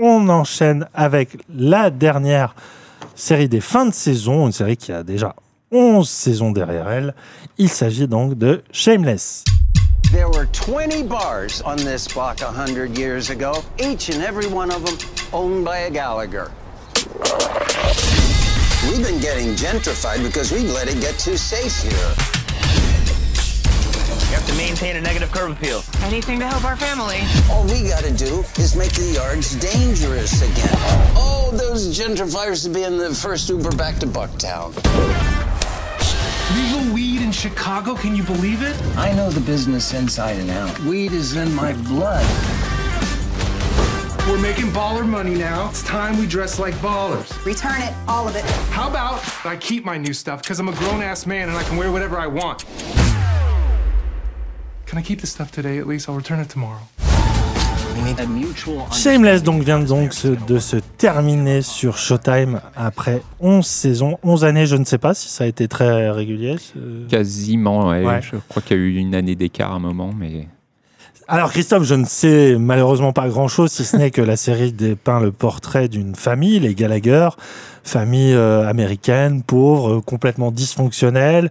[0.00, 2.54] On enchaîne avec la dernière
[3.14, 5.34] série des fins de saison, une série qui a déjà
[5.72, 7.14] 11 saisons derrière elle.
[7.58, 9.44] Il s'agit donc de Shameless.
[10.12, 14.70] There were 20 bars on this block a hundred years ago, each and every one
[14.70, 14.96] of them
[15.32, 16.50] owned by a Gallagher.
[18.88, 22.45] We've been getting gentrified because we've let it get too safe here.
[24.46, 25.82] You have to maintain a negative curb appeal.
[26.02, 27.18] Anything to help our family.
[27.50, 30.68] All we gotta do is make the yards dangerous again.
[31.16, 34.72] Oh, those gentrifiers to be in the first Uber back to Bucktown.
[36.54, 38.80] Legal weed in Chicago, can you believe it?
[38.96, 40.78] I know the business inside and out.
[40.80, 42.24] Weed is in my blood.
[44.28, 45.70] We're making baller money now.
[45.70, 47.44] It's time we dress like ballers.
[47.44, 48.44] Return it, all of it.
[48.70, 51.64] How about I keep my new stuff because I'm a grown ass man and I
[51.64, 52.64] can wear whatever I want?
[54.86, 55.78] Can I keep the stuff today?
[55.78, 56.08] At least?
[56.08, 56.80] I'll return it tomorrow.
[57.96, 60.12] We need a mutual Shameless donc vient donc
[60.46, 65.28] de se terminer sur Showtime après 11 saisons, 11 années, je ne sais pas si
[65.30, 66.56] ça a été très régulier.
[66.58, 68.04] ce- Quasiment, ouais.
[68.04, 68.20] Ouais.
[68.22, 70.46] Je crois qu'il y a eu une année d'écart à un moment, mais
[71.26, 75.18] Alors Christophe, je ne sais malheureusement pas grand-chose, si ce n'est que la série dépeint
[75.20, 77.30] le portrait d'une famille, les Gallagher,
[77.82, 81.50] famille euh, américaine, pauvre, complètement dysfonctionnelle,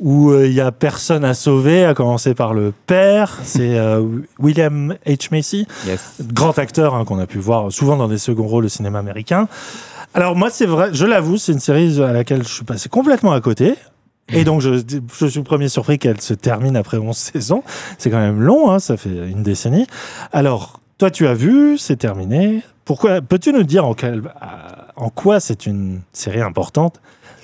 [0.00, 4.02] où euh, il y a personne à sauver, à commencer par le père, c'est euh,
[4.38, 5.28] William H.
[5.30, 6.16] Macy, yes.
[6.20, 9.48] grand acteur hein, qu'on a pu voir souvent dans des seconds rôles au cinéma américain.
[10.12, 13.32] Alors moi, c'est vrai, je l'avoue, c'est une série à laquelle je suis passé complètement
[13.32, 13.74] à côté.
[14.28, 14.74] Et donc, je,
[15.18, 17.62] je suis le premier surpris qu'elle se termine après 11 saisons.
[17.98, 19.86] C'est quand même long, hein, ça fait une décennie.
[20.32, 22.62] Alors, toi, tu as vu, c'est terminé.
[22.84, 24.22] Pourquoi Peux-tu nous dire en, quel-
[24.96, 27.00] en quoi c'est une série importante?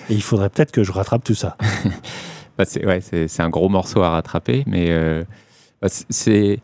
[0.09, 1.57] Et il faudrait peut-être que je rattrape tout ça.
[2.61, 3.01] Bah, c'est ouais,
[3.39, 5.25] un gros morceau à rattraper, mais euh,
[5.81, 6.61] bah, c'est- c'est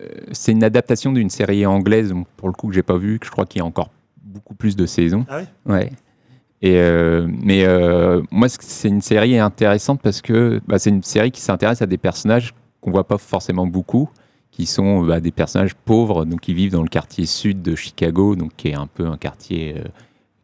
[0.00, 3.18] euh, c'est une adaptation d'une série anglaise, donc, pour le coup que j'ai pas vu,
[3.20, 3.90] que je crois qu'il y a encore
[4.22, 5.24] beaucoup plus de saisons.
[5.28, 5.92] Ah Ouais?
[6.60, 11.30] Et euh, mais euh, moi, c'est une série intéressante parce que bah, c'est une série
[11.30, 14.08] qui s'intéresse à des personnages qu'on voit pas forcément beaucoup,
[14.50, 18.34] qui sont bah, des personnages pauvres, donc qui vivent dans le quartier sud de Chicago,
[18.34, 19.84] donc qui est un peu un quartier euh,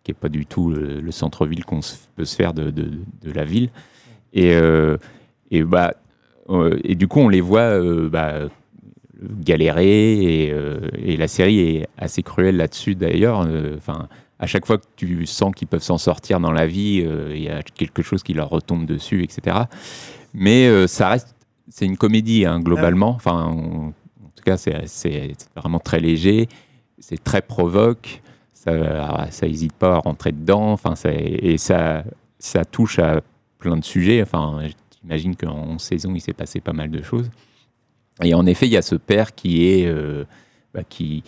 [0.05, 1.81] qui est pas du tout le, le centre-ville qu'on
[2.15, 2.93] peut se faire de, de-
[3.23, 3.71] de la ville.
[4.35, 4.97] Et, euh,
[5.51, 5.95] et, bah,
[6.51, 8.41] euh, et du coup, on les voit euh, bah,
[9.23, 10.13] galérer.
[10.13, 10.55] Et,
[10.99, 13.49] et la série est assez cruelle là-dessus d'ailleurs.
[13.77, 14.09] Enfin,
[14.39, 17.43] à chaque fois que tu sens qu'ils peuvent s'en sortir dans la vie, euh, il
[17.43, 19.57] y a quelque chose qui leur retombe dessus, etc.
[20.35, 21.35] Mais euh, ça reste,
[21.69, 23.11] c'est une comédie hein, globalement.
[23.11, 26.49] Enfin, on- en tout cas, c'est vraiment très léger.
[26.99, 28.21] C'est très provoque.
[28.53, 30.73] Ça, ça hésite pas à rentrer dedans.
[30.73, 32.03] Enfin, ça, et ça,
[32.39, 33.21] ça touche à
[33.65, 34.23] plein de sujets.
[34.23, 34.61] Enfin,
[35.03, 37.31] j'imagine qu'en 11 saisons, il s'est passé pas mal de choses.
[38.23, 40.25] Et en effet, il y a ce père qui est, euh,
[40.73, 41.25] bah, qui,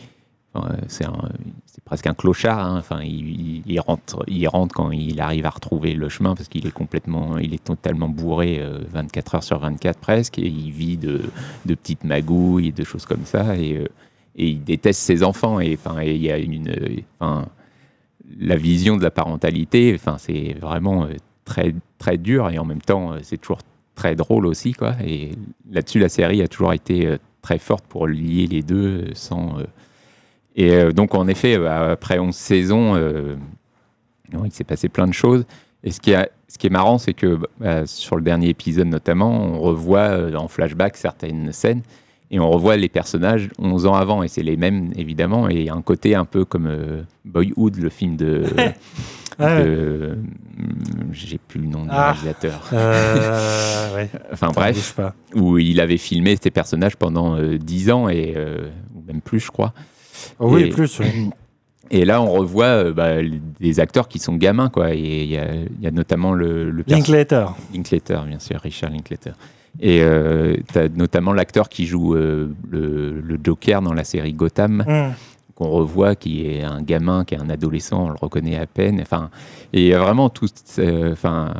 [0.87, 2.59] c'est presque un clochard.
[2.59, 2.79] hein.
[2.79, 6.73] Enfin, il, rentre, il rentre quand il arrive à retrouver le chemin parce qu'il est
[6.73, 11.23] complètement, il est totalement bourré euh, 24 heures sur 24 presque, et il vit de,
[11.67, 13.89] petites magouilles, de choses comme ça, et, euh,
[14.37, 15.59] et il déteste ses enfants.
[15.61, 16.73] Et enfin, et il y a une,
[18.39, 21.15] la vision de la parentalité, enfin, c'est vraiment euh,
[21.45, 23.61] très, très dur et en même temps, euh, c'est toujours
[23.95, 24.95] très drôle aussi, quoi.
[25.05, 25.33] Et
[25.71, 29.57] là-dessus, la série a toujours été euh, très forte pour lier les deux euh, sans.
[30.59, 32.97] Et donc, en effet, bah, après 11 saisons,
[34.33, 35.45] il s'est passé plein de choses.
[35.85, 38.87] Et ce qui est, ce qui est marrant, c'est que bah, sur le dernier épisode
[38.87, 41.83] notamment, on revoit en flashback certaines scènes
[42.31, 45.83] et on revoit les personnages 11 ans avant et c'est les mêmes évidemment et un
[45.83, 48.45] côté un peu comme euh, Boyhood, le film de...
[49.39, 50.17] Ah de-
[50.59, 52.13] hum, J'ai plus le nom du Ah.
[52.13, 52.69] réalisateur.
[52.73, 54.11] Euh, ouais.
[54.33, 55.15] Enfin bref, pas.
[55.35, 59.41] où il avait filmé ces personnages pendant euh, 10 ans et euh, ou même plus,
[59.41, 59.73] je crois.
[60.39, 61.31] Oh oui, Et- plus, oui.
[61.93, 63.13] Et là, on revoit euh, bah,
[63.61, 64.93] des acteurs qui sont gamins, quoi.
[64.93, 67.47] Et il y a, il y a notamment le, le Linklater.
[67.73, 69.31] Linklater, bien sûr, Richard Linklater.
[69.79, 74.33] Et euh, tu as notamment l'acteur qui joue euh, le, le Joker dans la série
[74.33, 75.13] Gotham, Mm.
[75.57, 79.01] Qu'on revoit, qui est un gamin, qui est un adolescent, on le reconnaît à peine.
[79.01, 79.31] Enfin,
[79.73, 80.47] et vraiment tout.
[80.79, 81.53] euh, Enfin,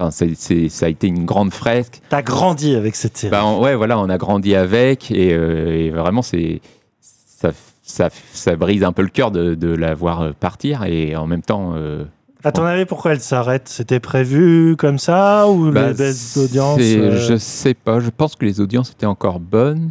[0.00, 2.00] Enfin, c'est- c'est- ça a été une grande fresque.
[2.08, 3.30] T'as grandi avec cette série.
[3.30, 6.62] Bah, on- ouais, voilà, on a grandi avec et, euh, et vraiment, c'est
[7.00, 7.50] ça,
[7.82, 11.26] ça, ça brise un peu le cœur de, de la voir euh, partir et en
[11.26, 11.74] même temps.
[11.76, 12.04] euh,
[12.42, 13.68] À ton avis, pourquoi elle s'arrête?
[13.68, 18.00] C'était prévu comme ça ou bah, les baisses d'audience euh, Je sais pas.
[18.00, 19.90] Je pense que les audiences étaient encore bonnes,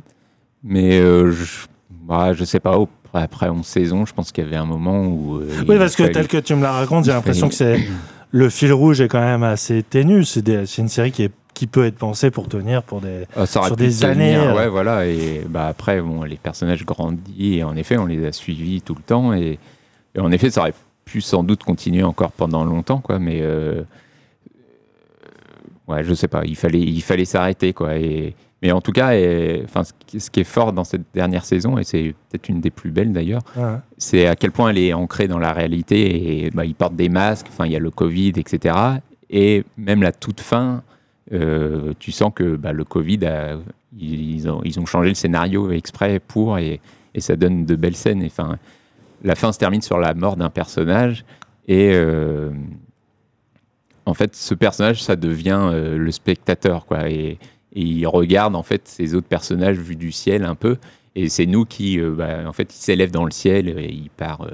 [0.64, 2.80] mais je, bah, je sais pas.
[2.80, 5.38] au- Après 11 saisons, je pense qu'il y avait un moment où.
[5.40, 7.80] euh, Oui, parce que tel que tu me la racontes, j'ai l'impression que c'est
[8.32, 10.24] le fil rouge est quand même assez ténu.
[10.24, 13.46] C'est des- une série qui, est, qui peut être pensée pour tenir pour des, Ah,
[13.46, 14.36] ça sur des années.
[14.38, 14.56] euh.
[14.56, 15.06] Ouais, voilà.
[15.08, 18.96] Et bah, après, bon, les personnages grandissent et en effet, on les a suivis tout
[18.96, 19.34] le temps.
[19.34, 19.60] Et,
[20.16, 20.74] et en effet, ça aurait
[21.04, 23.20] pu sans doute continuer encore pendant longtemps, quoi.
[23.20, 23.82] Mais euh,
[25.88, 26.44] ouais, je sais pas.
[26.46, 27.96] Il fallait, il fallait s'arrêter, quoi.
[27.98, 31.78] Et, mais en tout cas, et, enfin, ce, qui- est fort dans cette dernière saison,
[31.78, 33.76] et c'est peut-être une des plus belles d'ailleurs, Ouais.
[33.98, 36.46] c'est à quel point elle est ancrée dans la réalité.
[36.46, 37.48] Et bah, ils portent des masques.
[37.50, 38.76] Enfin, il y a le Covid, etc.
[39.30, 40.84] Et même la toute fin,
[41.34, 43.58] euh, tu sens que bah, le Covid, a-
[43.98, 46.80] ils, ont, ils ont changé le scénario exprès pour, et,
[47.16, 48.24] et ça donne de belles scènes.
[48.26, 48.58] Enfin,
[49.24, 51.26] la fin se termine sur la mort d'un personnage,
[51.68, 52.52] et euh,
[54.06, 57.10] en fait, ce personnage, ça devient euh, le spectateur, quoi.
[57.10, 57.38] Et,
[57.74, 60.78] et il regarde en fait ces autres personnages vus du ciel un peu,
[61.16, 64.10] et c'est nous qui, euh, bah, en fait, il s'élève dans le ciel et il
[64.10, 64.42] part.
[64.44, 64.52] euh,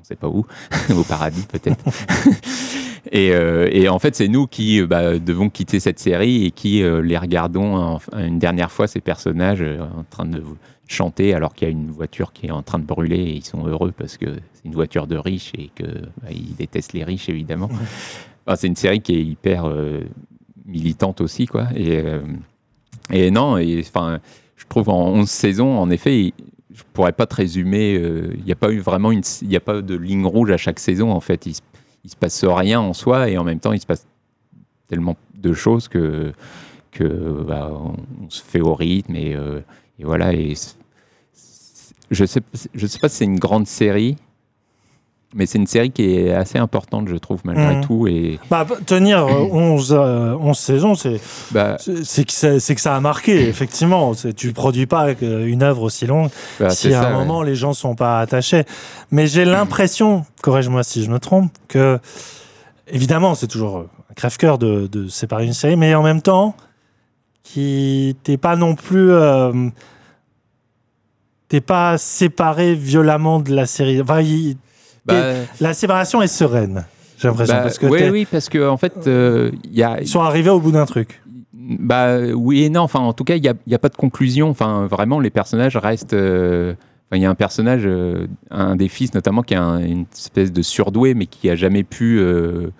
[0.00, 0.44] on sait pas où,
[0.94, 1.82] au paradis peut-être.
[3.12, 6.82] et, euh, et en fait, c'est nous qui bah, devons quitter cette série et qui
[6.82, 10.42] les regardons en- une dernière fois, ces personnages en train de
[10.86, 13.44] chanter alors qu'il y a une voiture qui est en train de brûler et ils
[13.44, 15.84] sont heureux parce que c'est une voiture de riches et que
[16.22, 16.28] bah,
[16.58, 17.70] détestent les riches évidemment.
[18.46, 19.64] Enfin, c'est une série qui est hyper
[20.64, 21.68] militante aussi, quoi.
[21.74, 22.20] Et, euh,
[23.10, 26.32] et non, et, je trouve en 11 saisons, en effet,
[26.72, 27.96] je pourrais pas te résumer.
[27.96, 30.80] euh, Il n'y a pas eu vraiment il a pas de ligne rouge à chaque
[30.80, 31.10] saison.
[31.10, 31.54] En fait, il,
[32.04, 34.06] il se passe rien en soi et en même temps, il se passe
[34.88, 36.32] tellement de choses que
[36.94, 37.04] que
[37.46, 39.60] bah, on, se fait au rythme et, euh,
[40.00, 40.32] voilà.
[40.32, 40.54] Et
[42.10, 42.40] je sais,
[42.74, 44.16] je sais pas si c'est une grande série.
[45.36, 47.80] Mais c'est une série qui est assez importante, je trouve, malgré Mhm.
[47.84, 48.06] tout.
[48.06, 51.20] Et Bah, tenir euh, 11, euh, 11 saisons, c'est
[51.50, 54.12] Bah, que, ça- c'est que ça a marqué, effectivement.
[54.36, 56.30] Tu produis pas une œuvre aussi longue
[56.60, 57.18] Bah, si à ça, un ouais.
[57.18, 58.64] moment les gens sont pas attachés.
[59.10, 61.98] Mais j'ai l'impression, corrige-moi si je me trompe, que
[62.86, 63.78] évidemment c'est toujours
[64.10, 66.54] un crève-cœur de, de séparer une série, mais en même temps,
[67.42, 69.10] qui t'es pas non plus.
[69.10, 69.52] euh,
[71.48, 74.00] T'es pas séparé violemment de la série.
[74.00, 74.20] Enfin,
[75.06, 76.84] Bah, la séparation est sereine,
[77.18, 77.54] j'ai l'impression.
[77.56, 80.00] bah, parce que oui, oui, parce que en fait, euh, y a.
[80.00, 81.20] ils sont arrivés au bout d'un truc.
[81.52, 82.82] Bah oui et non.
[82.82, 84.48] Enfin, en tout cas, il n'y a, y a pas de conclusion.
[84.50, 86.12] Enfin, vraiment, les personnages restent.
[86.14, 86.74] euh,
[87.12, 90.52] Il y a un personnage, euh, un des fils notamment, qui a un- une espèce
[90.52, 92.70] de surdoué, mais qui a jamais pu, euh,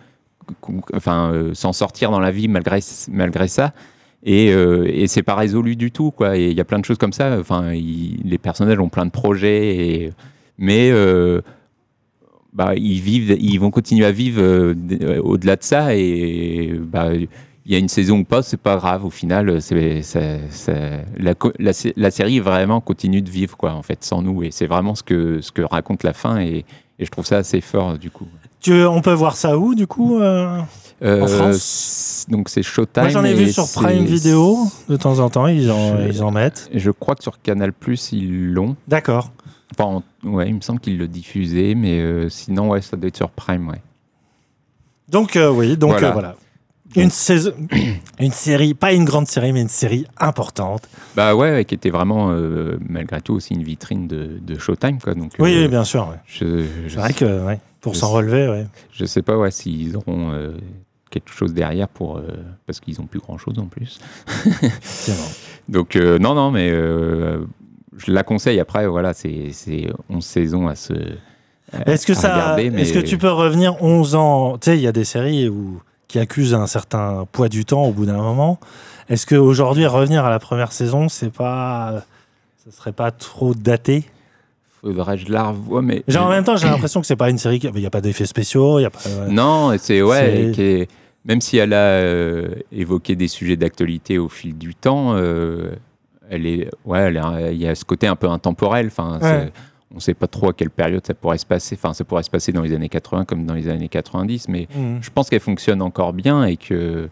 [0.92, 2.80] enfin, euh, s'en sortir dans la vie malgré
[3.10, 3.72] malgré ça.
[4.26, 6.36] Et, et c'est pas résolu du tout, quoi.
[6.38, 7.36] Et il y a plein de choses comme ça.
[7.38, 10.12] Enfin, il- les personnages ont plein de projets, et,
[10.58, 10.90] mais
[12.54, 15.94] bah, ils vivent, ils vont continuer à vivre euh, euh, au-delà de ça.
[15.96, 19.04] Et bah, il y a une saison ou pas, c'est pas grave.
[19.04, 20.00] Au final, c'est,
[21.96, 24.42] la, série vraiment continue de vivre, quoi, en fait, sans nous.
[24.42, 26.40] Et c'est vraiment ce que, ce que raconte la fin.
[26.40, 26.64] Et,
[26.98, 28.26] et je trouve ça assez fort, du coup.
[28.60, 30.58] Tu, on peut voir ça où, du coup euh,
[31.02, 31.56] Euh, En France?
[31.56, 33.02] c- Donc c'est Showtime.
[33.02, 34.56] Moi, j'en ai vu sur Prime Video,
[34.88, 36.70] de temps en temps, ils en, Je- ils en mettent.
[36.72, 38.76] Et je crois que sur Canal Plus ils l'ont.
[38.88, 39.30] D'accord.
[39.78, 43.08] Enfin, en- ouais, il me semble qu'ils le diffusaient, mais euh, sinon, ouais, ça doit
[43.08, 43.80] être sur Prime, ouais.
[45.08, 46.08] Donc, euh, oui, donc Voilà.
[46.08, 46.36] euh, voilà.
[46.96, 47.52] Une, saison,
[48.20, 50.88] une série, pas une grande série, mais une série importante.
[51.16, 52.28] Bah ouais, ouais, qui était vraiment,
[52.88, 55.14] malgré tout, aussi une vitrine de, de Showtime, quoi.
[55.14, 56.08] Donc, Oui, bien sûr.
[56.08, 56.16] ouais.
[56.26, 58.66] Je, je C'est vrai sais- que, ouais, pour s'en relever, ouais.
[58.92, 60.32] Je sais pas ouais, s'ils auront
[61.10, 62.16] quelque chose derrière pour.
[62.18, 62.22] euh,
[62.66, 63.98] parce qu'ils ont plus grand chose en plus.
[65.68, 67.44] Donc, euh, non, non, mais euh,
[67.98, 68.60] je la conseille.
[68.60, 70.92] Après, voilà, c'est c'est 11 saisons à se.
[71.86, 74.58] Est-ce que, à ça, regarder, est-ce que tu peux revenir 11 ans?
[74.58, 77.84] Tu sais, il y a des séries où, qui accusent un certain poids du temps
[77.84, 78.60] au bout d'un moment.
[79.08, 82.04] Est-ce qu'aujourd'hui, revenir à la première saison, c'est pas.
[82.64, 84.04] Ça serait pas trop daté?
[84.80, 86.04] Faudrait que je la revoie, mais.
[86.08, 87.58] Genre, en même temps, j'ai l'impression que c'est pas une série.
[87.58, 89.00] qui- Il n'y a pas d'effets spéciaux, y a pas.
[89.28, 90.90] Non, c'est ouais, C'est- qui est-
[91.24, 95.72] même si elle a euh, évoqué des sujets d'actualité au fil du temps, euh,
[96.30, 97.20] elle est, ouais, elle
[97.52, 98.86] il y a ce côté un peu intemporel.
[98.86, 99.52] Enfin, Ouais.
[99.90, 101.76] on ne sait pas trop à quelle période ça pourrait se passer.
[101.78, 104.66] Enfin, ça pourrait se passer dans les années 80 comme dans les années 90, mais
[104.74, 104.98] Mhm.
[105.02, 107.08] je pense qu'elle fonctionne encore bien et que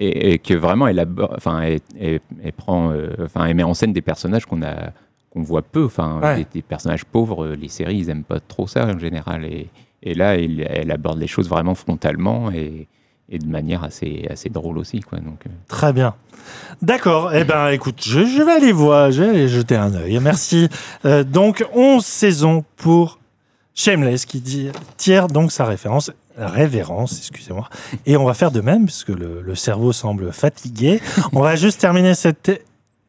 [0.00, 3.64] et, et que vraiment elle, aborde- enfin, elle, elle- elle prend, euh, enfin, elle met
[3.64, 4.92] en scène des personnages qu'on a
[5.30, 6.36] qu'on voit peu, enfin, Ouais.
[6.36, 7.44] des, des personnages pauvres.
[7.44, 9.44] euh, Les séries, ils aiment pas trop ça en général.
[9.44, 9.68] Et,
[10.02, 12.86] et là, elle, elle aborde les choses vraiment frontalement et,
[13.30, 15.00] et de manière assez, assez drôle aussi.
[15.00, 15.50] Quoi, donc, euh.
[15.68, 16.14] Très bien.
[16.82, 17.34] D'accord.
[17.34, 20.18] Eh ben, écoute, je, vais aller voir, je vais aller jeter un œil.
[20.20, 20.68] Merci.
[21.04, 23.18] Euh, donc, 11 saisons pour
[23.74, 24.42] Shameless qui
[24.96, 27.68] tire donc sa référence révérence, excusez-moi.
[28.06, 31.00] Et on va faire de même, puisque le, cerveau semble fatigué.
[31.32, 32.64] On va juste terminer cette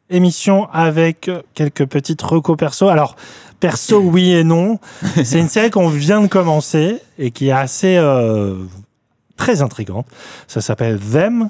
[0.09, 2.87] émission avec quelques petites recos perso.
[2.87, 3.15] Alors,
[3.59, 4.79] perso, oui et non.
[5.23, 8.55] C'est une série qu'on vient de commencer et qui est assez euh,
[9.39, 10.05] très intrigante.
[10.47, 11.49] Ça s'appelle Them.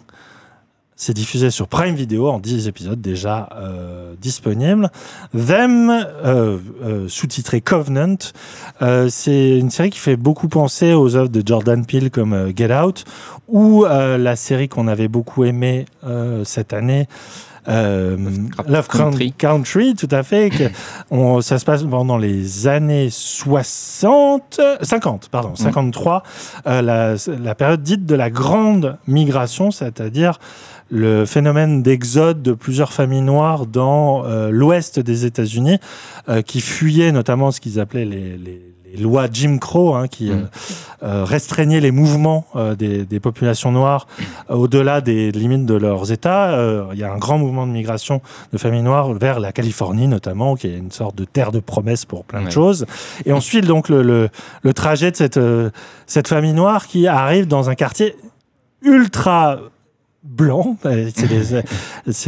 [0.96, 4.92] C'est diffusé sur Prime Video en 10 épisodes déjà euh, disponibles.
[5.34, 8.18] Them, euh, euh, sous-titré Covenant,
[9.10, 13.06] c'est une série qui fait beaucoup penser aux œuvres de Jordan Peele comme Get Out
[13.48, 15.86] ou la série qu'on avait beaucoup aimée
[16.44, 17.08] cette année.
[17.68, 18.16] Euh,
[18.68, 19.32] Lovecraft Country.
[19.34, 19.96] Country.
[19.96, 20.50] tout à fait.
[20.50, 20.64] que
[21.12, 26.24] on- ça se passe pendant les années 60, 50, pardon, 53,
[26.68, 30.40] euh, la, la période dite de la grande migration, c'est-à-dire
[30.92, 35.78] le phénomène d'exode de plusieurs familles noires dans euh, l'ouest des États-Unis,
[36.30, 40.32] euh, qui fuyaient notamment ce qu'ils appelaient les, les- les lois Jim Crow, hein, qui
[40.32, 40.38] euh,
[41.04, 44.08] euh, restreignaient les mouvements euh, des, des populations noires
[44.50, 46.58] euh, au-delà des limites de leurs États.
[46.94, 48.22] Il y a un grand mouvement de migration
[48.54, 52.06] de familles noires vers la Californie notamment, qui est une sorte de terre de promesses
[52.06, 52.52] pour plein de Ouais.
[52.52, 52.86] choses.
[53.26, 54.30] Et on suit donc le, le,
[54.64, 55.40] le trajet de cette,
[56.08, 58.16] cette famille noire qui arrive dans un quartier
[58.82, 59.58] ultra
[60.24, 60.78] blanc.
[60.86, 61.64] Euh, des-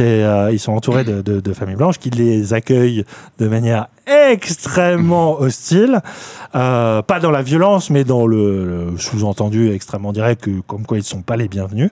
[0.00, 3.04] euh, ils sont entourés de, de- de familles blanches qui les accueillent
[3.38, 6.00] de manière extrêmement hostile.
[6.54, 10.98] Euh, pas dans la violence, mais dans le, le sous-entendu extrêmement direct, que, comme quoi
[10.98, 11.90] ils ne sont pas les bienvenus.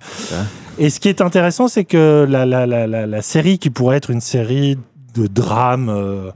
[0.78, 3.97] Et ce qui est intéressant, c'est que la, la, la, la, la série qui pourrait
[3.97, 4.78] être une série
[5.14, 6.31] de drame euh,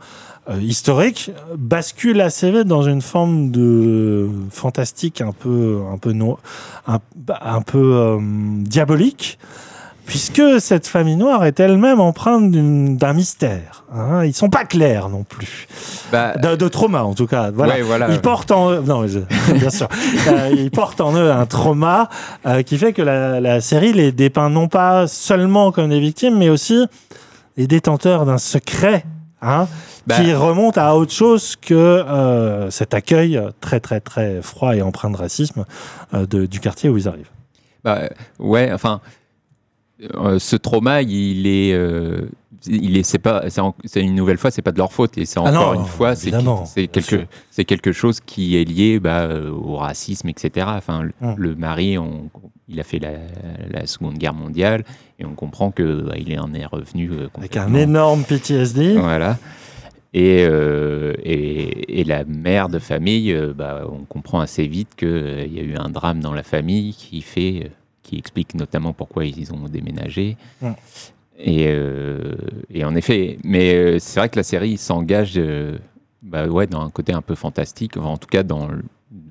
[0.51, 6.39] euh, historique bascule assez vite dans une forme de fantastique un peu un peu no-
[6.87, 6.99] un,
[7.43, 8.19] un peu euh,
[8.61, 9.39] diabolique
[10.07, 13.85] puisque cette famille noire est elle-même empreinte d'un mystère.
[13.91, 14.23] Hein.
[14.27, 15.67] Ils sont pas clairs non plus.
[16.13, 17.51] Bah, de, de trauma en tout cas.
[17.51, 17.77] Voilà.
[17.77, 18.11] Ouais, voilà.
[18.11, 19.21] Ils portent en eux, non, je-
[19.55, 19.89] bien sûr,
[20.29, 22.11] Euh, ils portent en eux un trauma
[22.45, 26.37] euh, qui fait que la, la série les dépeint non pas seulement comme des victimes,
[26.37, 26.85] mais aussi
[27.57, 29.07] les détenteurs d'un secret.
[29.47, 29.69] Hein,
[30.07, 30.17] Bah.
[30.21, 35.11] qui remonte à autre chose que euh, cet accueil très très très froid et empreint
[35.11, 35.65] de racisme
[36.15, 37.31] euh, de- du quartier où ils arrivent.
[37.85, 38.09] Bah, euh,
[38.39, 39.01] ouais, enfin,
[40.15, 41.73] euh, ce trauma, il est,
[42.67, 43.45] il est, c'est pas,
[43.85, 45.87] c'est une nouvelle fois, c'est pas de leur faute et c'est Ah encore non, une
[45.87, 46.31] fois, c'est
[46.89, 50.67] quelque, c'est quelque chose qui est lié bah, euh, au racisme, etc.
[50.71, 51.35] Enfin, le, Hum.
[51.37, 52.31] le mari, on-
[52.69, 53.11] il a fait la,
[53.71, 54.85] la Seconde Guerre mondiale
[55.19, 58.95] et on comprend que bah, il en est revenu euh, Avec un énorme PTSD.
[58.97, 59.37] Voilà.
[60.15, 65.59] Et, euh, et, et la mère de famille, bah, on comprend assez vite qu'il y
[65.59, 67.69] a eu un drame dans la famille qui fait, euh,
[68.05, 70.37] qui explique notamment pourquoi ils ont déménagé.
[70.63, 70.69] Mm.
[71.39, 72.35] Et, euh,
[72.71, 75.77] et en effet, mais euh, c'est vrai que la série s'engage euh,
[76.23, 78.69] bah, ouais, dans un côté un peu fantastique, en tout cas dans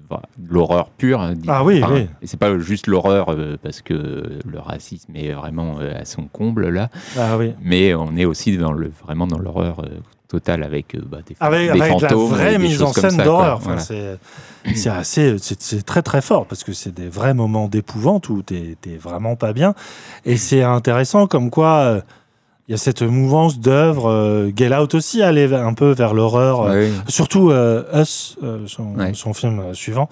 [0.09, 1.21] voilà, l'horreur pure.
[1.21, 2.07] hein, Ah oui, enfin, oui.
[2.21, 3.93] Et c'est pas juste l'horreur parce que
[4.45, 6.89] le racisme est vraiment à son comble là.
[7.17, 7.53] Ah oui.
[7.61, 9.83] Mais on est aussi dans le, vraiment dans l'horreur
[10.27, 12.33] totale avec bah, des, Avec, des avec la fantômes.
[12.33, 13.59] et vraie des mise en scène d'horreur.
[13.61, 13.73] quoi.
[13.75, 14.17] Enfin, Voilà.
[14.75, 18.77] c'est- assez, c'est- très très fort parce que c'est des vrais moments d'épouvante où t'es
[19.01, 19.73] vraiment pas bien.
[20.25, 22.01] Et c'est intéressant comme quoi euh,
[22.69, 24.09] il y a cette mouvance d'œuvres.
[24.09, 26.61] euh, Get Out aussi allait un peu vers l'horreur.
[26.61, 26.93] euh, oui.
[27.09, 28.37] Surtout euh, Us,
[28.67, 30.07] son, son film suivant,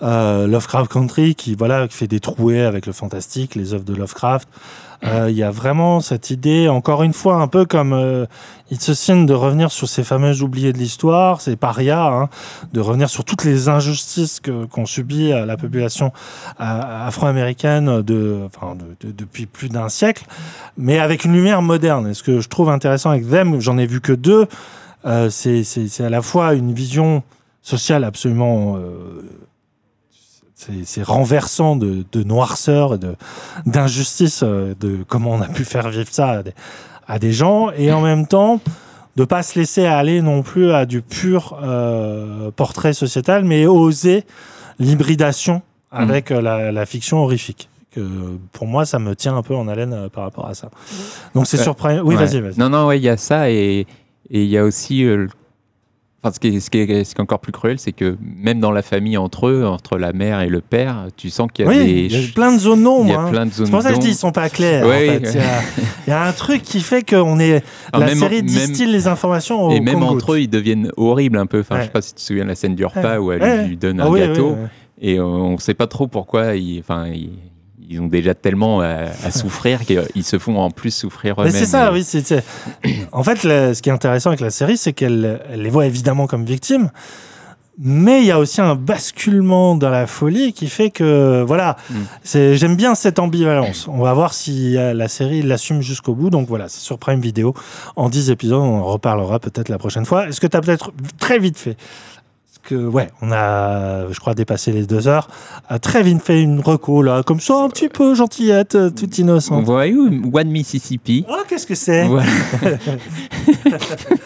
[0.00, 4.48] Lovecraft Country, qui voilà, qui fait des trouées avec le fantastique, les œuvres de Lovecraft.
[5.04, 8.26] Euh, Il y a vraiment cette idée, encore une fois, un peu comme euh,
[8.70, 12.28] It's a Sin, de revenir sur ces fameux oubliés de l'histoire, ces parias, hein,
[12.72, 16.12] de revenir sur toutes les injustices que- qu'ont subies euh, la population
[16.60, 20.24] euh, afro-américaine de, enfin, de- de- depuis plus d'un siècle,
[20.76, 22.06] mais avec une lumière moderne.
[22.08, 24.46] Et ce que je trouve intéressant avec Them, j'en ai vu que deux,
[25.30, 27.24] c'est c'est- c'est à la fois une vision
[27.60, 28.78] sociale absolument
[30.84, 33.14] c'est renversant de, de noirceur, et de
[33.66, 36.52] d'injustice, euh, de comment on a pu faire vivre ça à des,
[37.06, 38.60] à des gens, et en même temps
[39.16, 44.24] de pas se laisser aller non plus à du pur euh, portrait sociétal, mais oser
[44.78, 47.68] l'hybridation avec euh, la, la fiction horrifique.
[47.94, 48.00] Que,
[48.52, 50.70] pour moi, ça me tient un peu en haleine par rapport à ça.
[51.34, 51.62] Donc c'est Ouais.
[51.62, 52.02] surprenant.
[52.04, 52.24] Oui, Ouais.
[52.24, 52.58] vas-y, vas-y.
[52.58, 53.86] Non, non, ouais, il y a ça et
[54.30, 55.04] il y a aussi.
[55.04, 55.28] euh,
[56.24, 58.16] Enfin, ce, qui est, ce, qui est, ce qui est encore plus cruel, c'est que
[58.36, 61.64] même dans la famille entre eux, entre la mère et le père, tu sens qu'il
[61.64, 61.90] y a Oui, des.
[62.04, 63.48] il y a plein de zones a hein.
[63.50, 64.86] C'est pour ça que je dis ils sont pas clairs.
[64.86, 65.18] en Oui, fait.
[65.18, 65.28] oui.
[65.34, 65.60] Il, y a,
[66.06, 68.86] il y a un truc qui fait qu'on est Ah, la même- série même- distille
[68.86, 71.58] les informations au Et même entre eux, ils deviennent horribles un peu.
[71.58, 71.86] Enfin, je Ouais.
[71.86, 73.18] sais pas si tu te souviens de la scène du repas Ouais.
[73.18, 73.66] où elle Ouais.
[73.66, 74.56] lui donne Ah un gâteau
[75.00, 77.06] et on ne sait pas trop pourquoi enfin,
[77.92, 81.66] ils ont déjà tellement à, à souffrir qu'ils se font en plus souffrir Mais c'est
[81.66, 82.04] ça, oui.
[83.12, 85.86] En fait, le- ce qui est intéressant avec la série, c'est qu'elle elle les voit
[85.86, 86.90] évidemment comme victimes,
[87.78, 92.52] mais il y a aussi un basculement dans la folie qui fait que, voilà, Mm.
[92.54, 93.88] j'aime bien cette ambivalence.
[93.88, 96.28] On va voir si euh, la série l'assume jusqu'au bout.
[96.28, 97.54] Donc voilà, c'est sur Prime Video.
[97.96, 100.28] En 10 épisodes, on en reparlera peut-être la prochaine fois.
[100.28, 101.76] Est-ce que tu as peut-être très vite fait
[102.62, 105.28] que ouais, on a, je crois, dépassé les deux heures.
[105.80, 109.22] Très vite fait une reco là, comme ça, un petit peu gentillette, euh, toute On
[109.22, 109.64] innocente.
[109.64, 110.08] voit où?
[110.32, 111.24] One Mississippi.
[111.28, 112.06] Oh, qu'est-ce que c'est?
[112.06, 112.26] Voilà.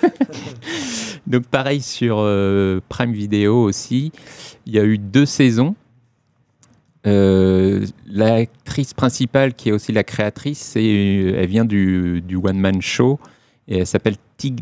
[1.26, 4.12] Donc pareil sur euh, Prime Video aussi,
[4.66, 5.74] il y a eu deux saisons.
[7.06, 12.80] Euh, L'actrice principale, qui est aussi la créatrice, c'est, elle vient du, du One Man
[12.82, 13.18] Show
[13.68, 14.60] et elle s'appelle Tig.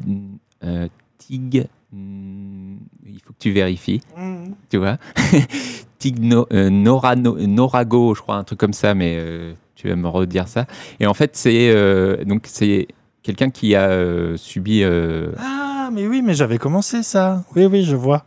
[0.63, 0.89] euh,
[1.19, 1.67] Tig.
[1.93, 2.77] hmm,
[3.07, 4.01] Il faut que tu vérifies.
[4.17, 4.55] Mhm.
[4.71, 4.97] Tu vois
[5.99, 9.97] Tig No- euh, Norano- Norago, je crois, un truc comme ça, mais euh, tu vas
[9.97, 10.65] me redire ça.
[10.99, 12.89] Et en fait, c'est euh, donc c'est
[13.23, 14.83] quelqu'un qui a euh, subi.
[14.83, 17.45] Ah, mais oui, mais j'avais commencé ça.
[17.55, 18.25] Oui, oui, je vois.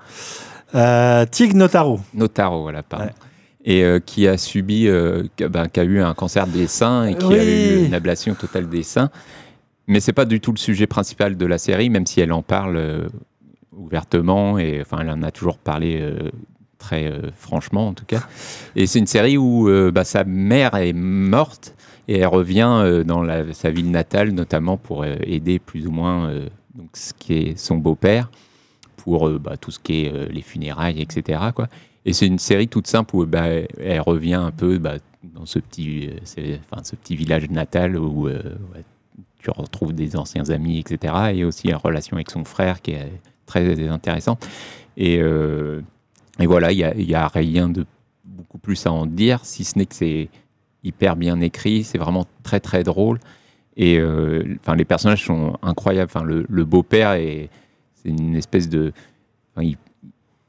[1.32, 2.00] Tig Notaro.
[2.14, 3.10] Notaro, voilà, pardon.
[3.66, 7.16] Et euh, qui a subi, euh, ben, qui a eu un cancer des seins et
[7.16, 9.10] qui a eu une ablation totale des seins.
[9.88, 12.44] Mais c'est pas du tout le sujet principal de la série, même si elle en
[12.44, 13.08] parle euh,
[13.78, 16.32] ouvertement et enfin elle en a toujours parlé euh,
[16.78, 18.28] très euh, franchement en tout cas.
[18.76, 21.76] Et c'est une série où euh, bah, sa mère est morte
[22.08, 26.32] et elle revient dans sa ville natale notamment pour aider plus ou moins
[26.94, 28.32] ce qui est son beau-père
[28.96, 31.68] pour bah, tout ce qui est les funérailles etc quoi.
[32.06, 33.48] Et c'est une série toute simple où bah,
[33.78, 36.10] elle revient un peu dans ce petit,
[37.10, 38.30] village natal où
[39.40, 41.14] tu retrouves des anciens amis, etc.
[41.34, 43.12] Et aussi la relation avec son frère qui est
[43.48, 44.48] très intéressante.
[44.98, 45.82] Et, euh,
[46.40, 47.86] et voilà, il n'y a, rien de
[48.26, 50.30] beaucoup plus à en dire, si ce n'est que c'est
[50.84, 53.20] hyper bien écrit, c'est vraiment très très drôle.
[53.76, 56.12] Et euh, enfin, les personnages sont incroyables.
[56.24, 57.50] Le, le beau-père, est-
[57.96, 58.94] c'est une espèce de.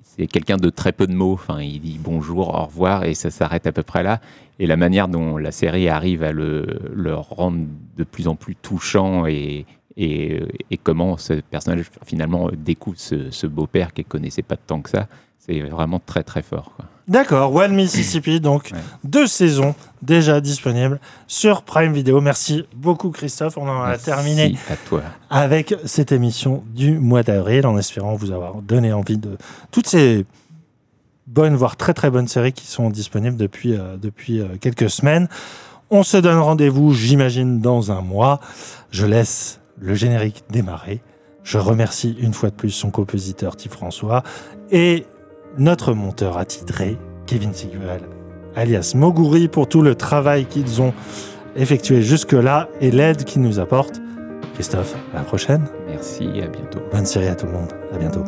[0.03, 1.39] c'est quelqu'un de très peu de mots.
[1.61, 4.21] Il dit bonjour, au revoir, et ça s'arrête à peu près là.
[4.59, 7.65] Et la manière dont la série arrive à le, le rendre
[7.97, 9.67] de plus en plus touchant et,
[9.99, 14.91] et, et comment ce personnage finalement découvre ce, ce beau-père qu'il connaissait pas tant que
[14.91, 15.09] ça,
[15.39, 16.73] c'est vraiment très très fort.
[17.09, 18.71] D'accord, One Mississippi, donc
[19.03, 22.21] deux saisons déjà disponibles sur Prime Video.
[22.21, 25.03] Merci beaucoup Christophe, on en a Merci terminé à toi.
[25.31, 29.37] avec cette émission du mois d'avril en espérant vous avoir donné envie de
[29.73, 30.27] toutes ces
[31.27, 35.29] bonnes, voire très très bonnes séries qui sont disponibles depuis, euh, depuis euh, quelques semaines.
[35.91, 38.41] On se donne rendez-vous, j'imagine, dans un mois.
[38.91, 41.01] Je laisse le générique démarrer.
[41.43, 44.23] Je remercie une fois de plus son compositeur Ty François
[44.71, 45.07] et
[45.57, 48.03] notre monteur attitré, Kevin Siguel,
[48.55, 50.93] alias Moguri, pour tout le travail qu'ils ont
[51.57, 54.01] effectué jusque-là et l'aide qu'ils nous apportent.
[54.55, 55.65] Christophe, à la prochaine.
[55.89, 56.81] Merci, à bientôt.
[56.93, 57.73] Bonne série à tout le monde.
[57.93, 58.25] À bientôt.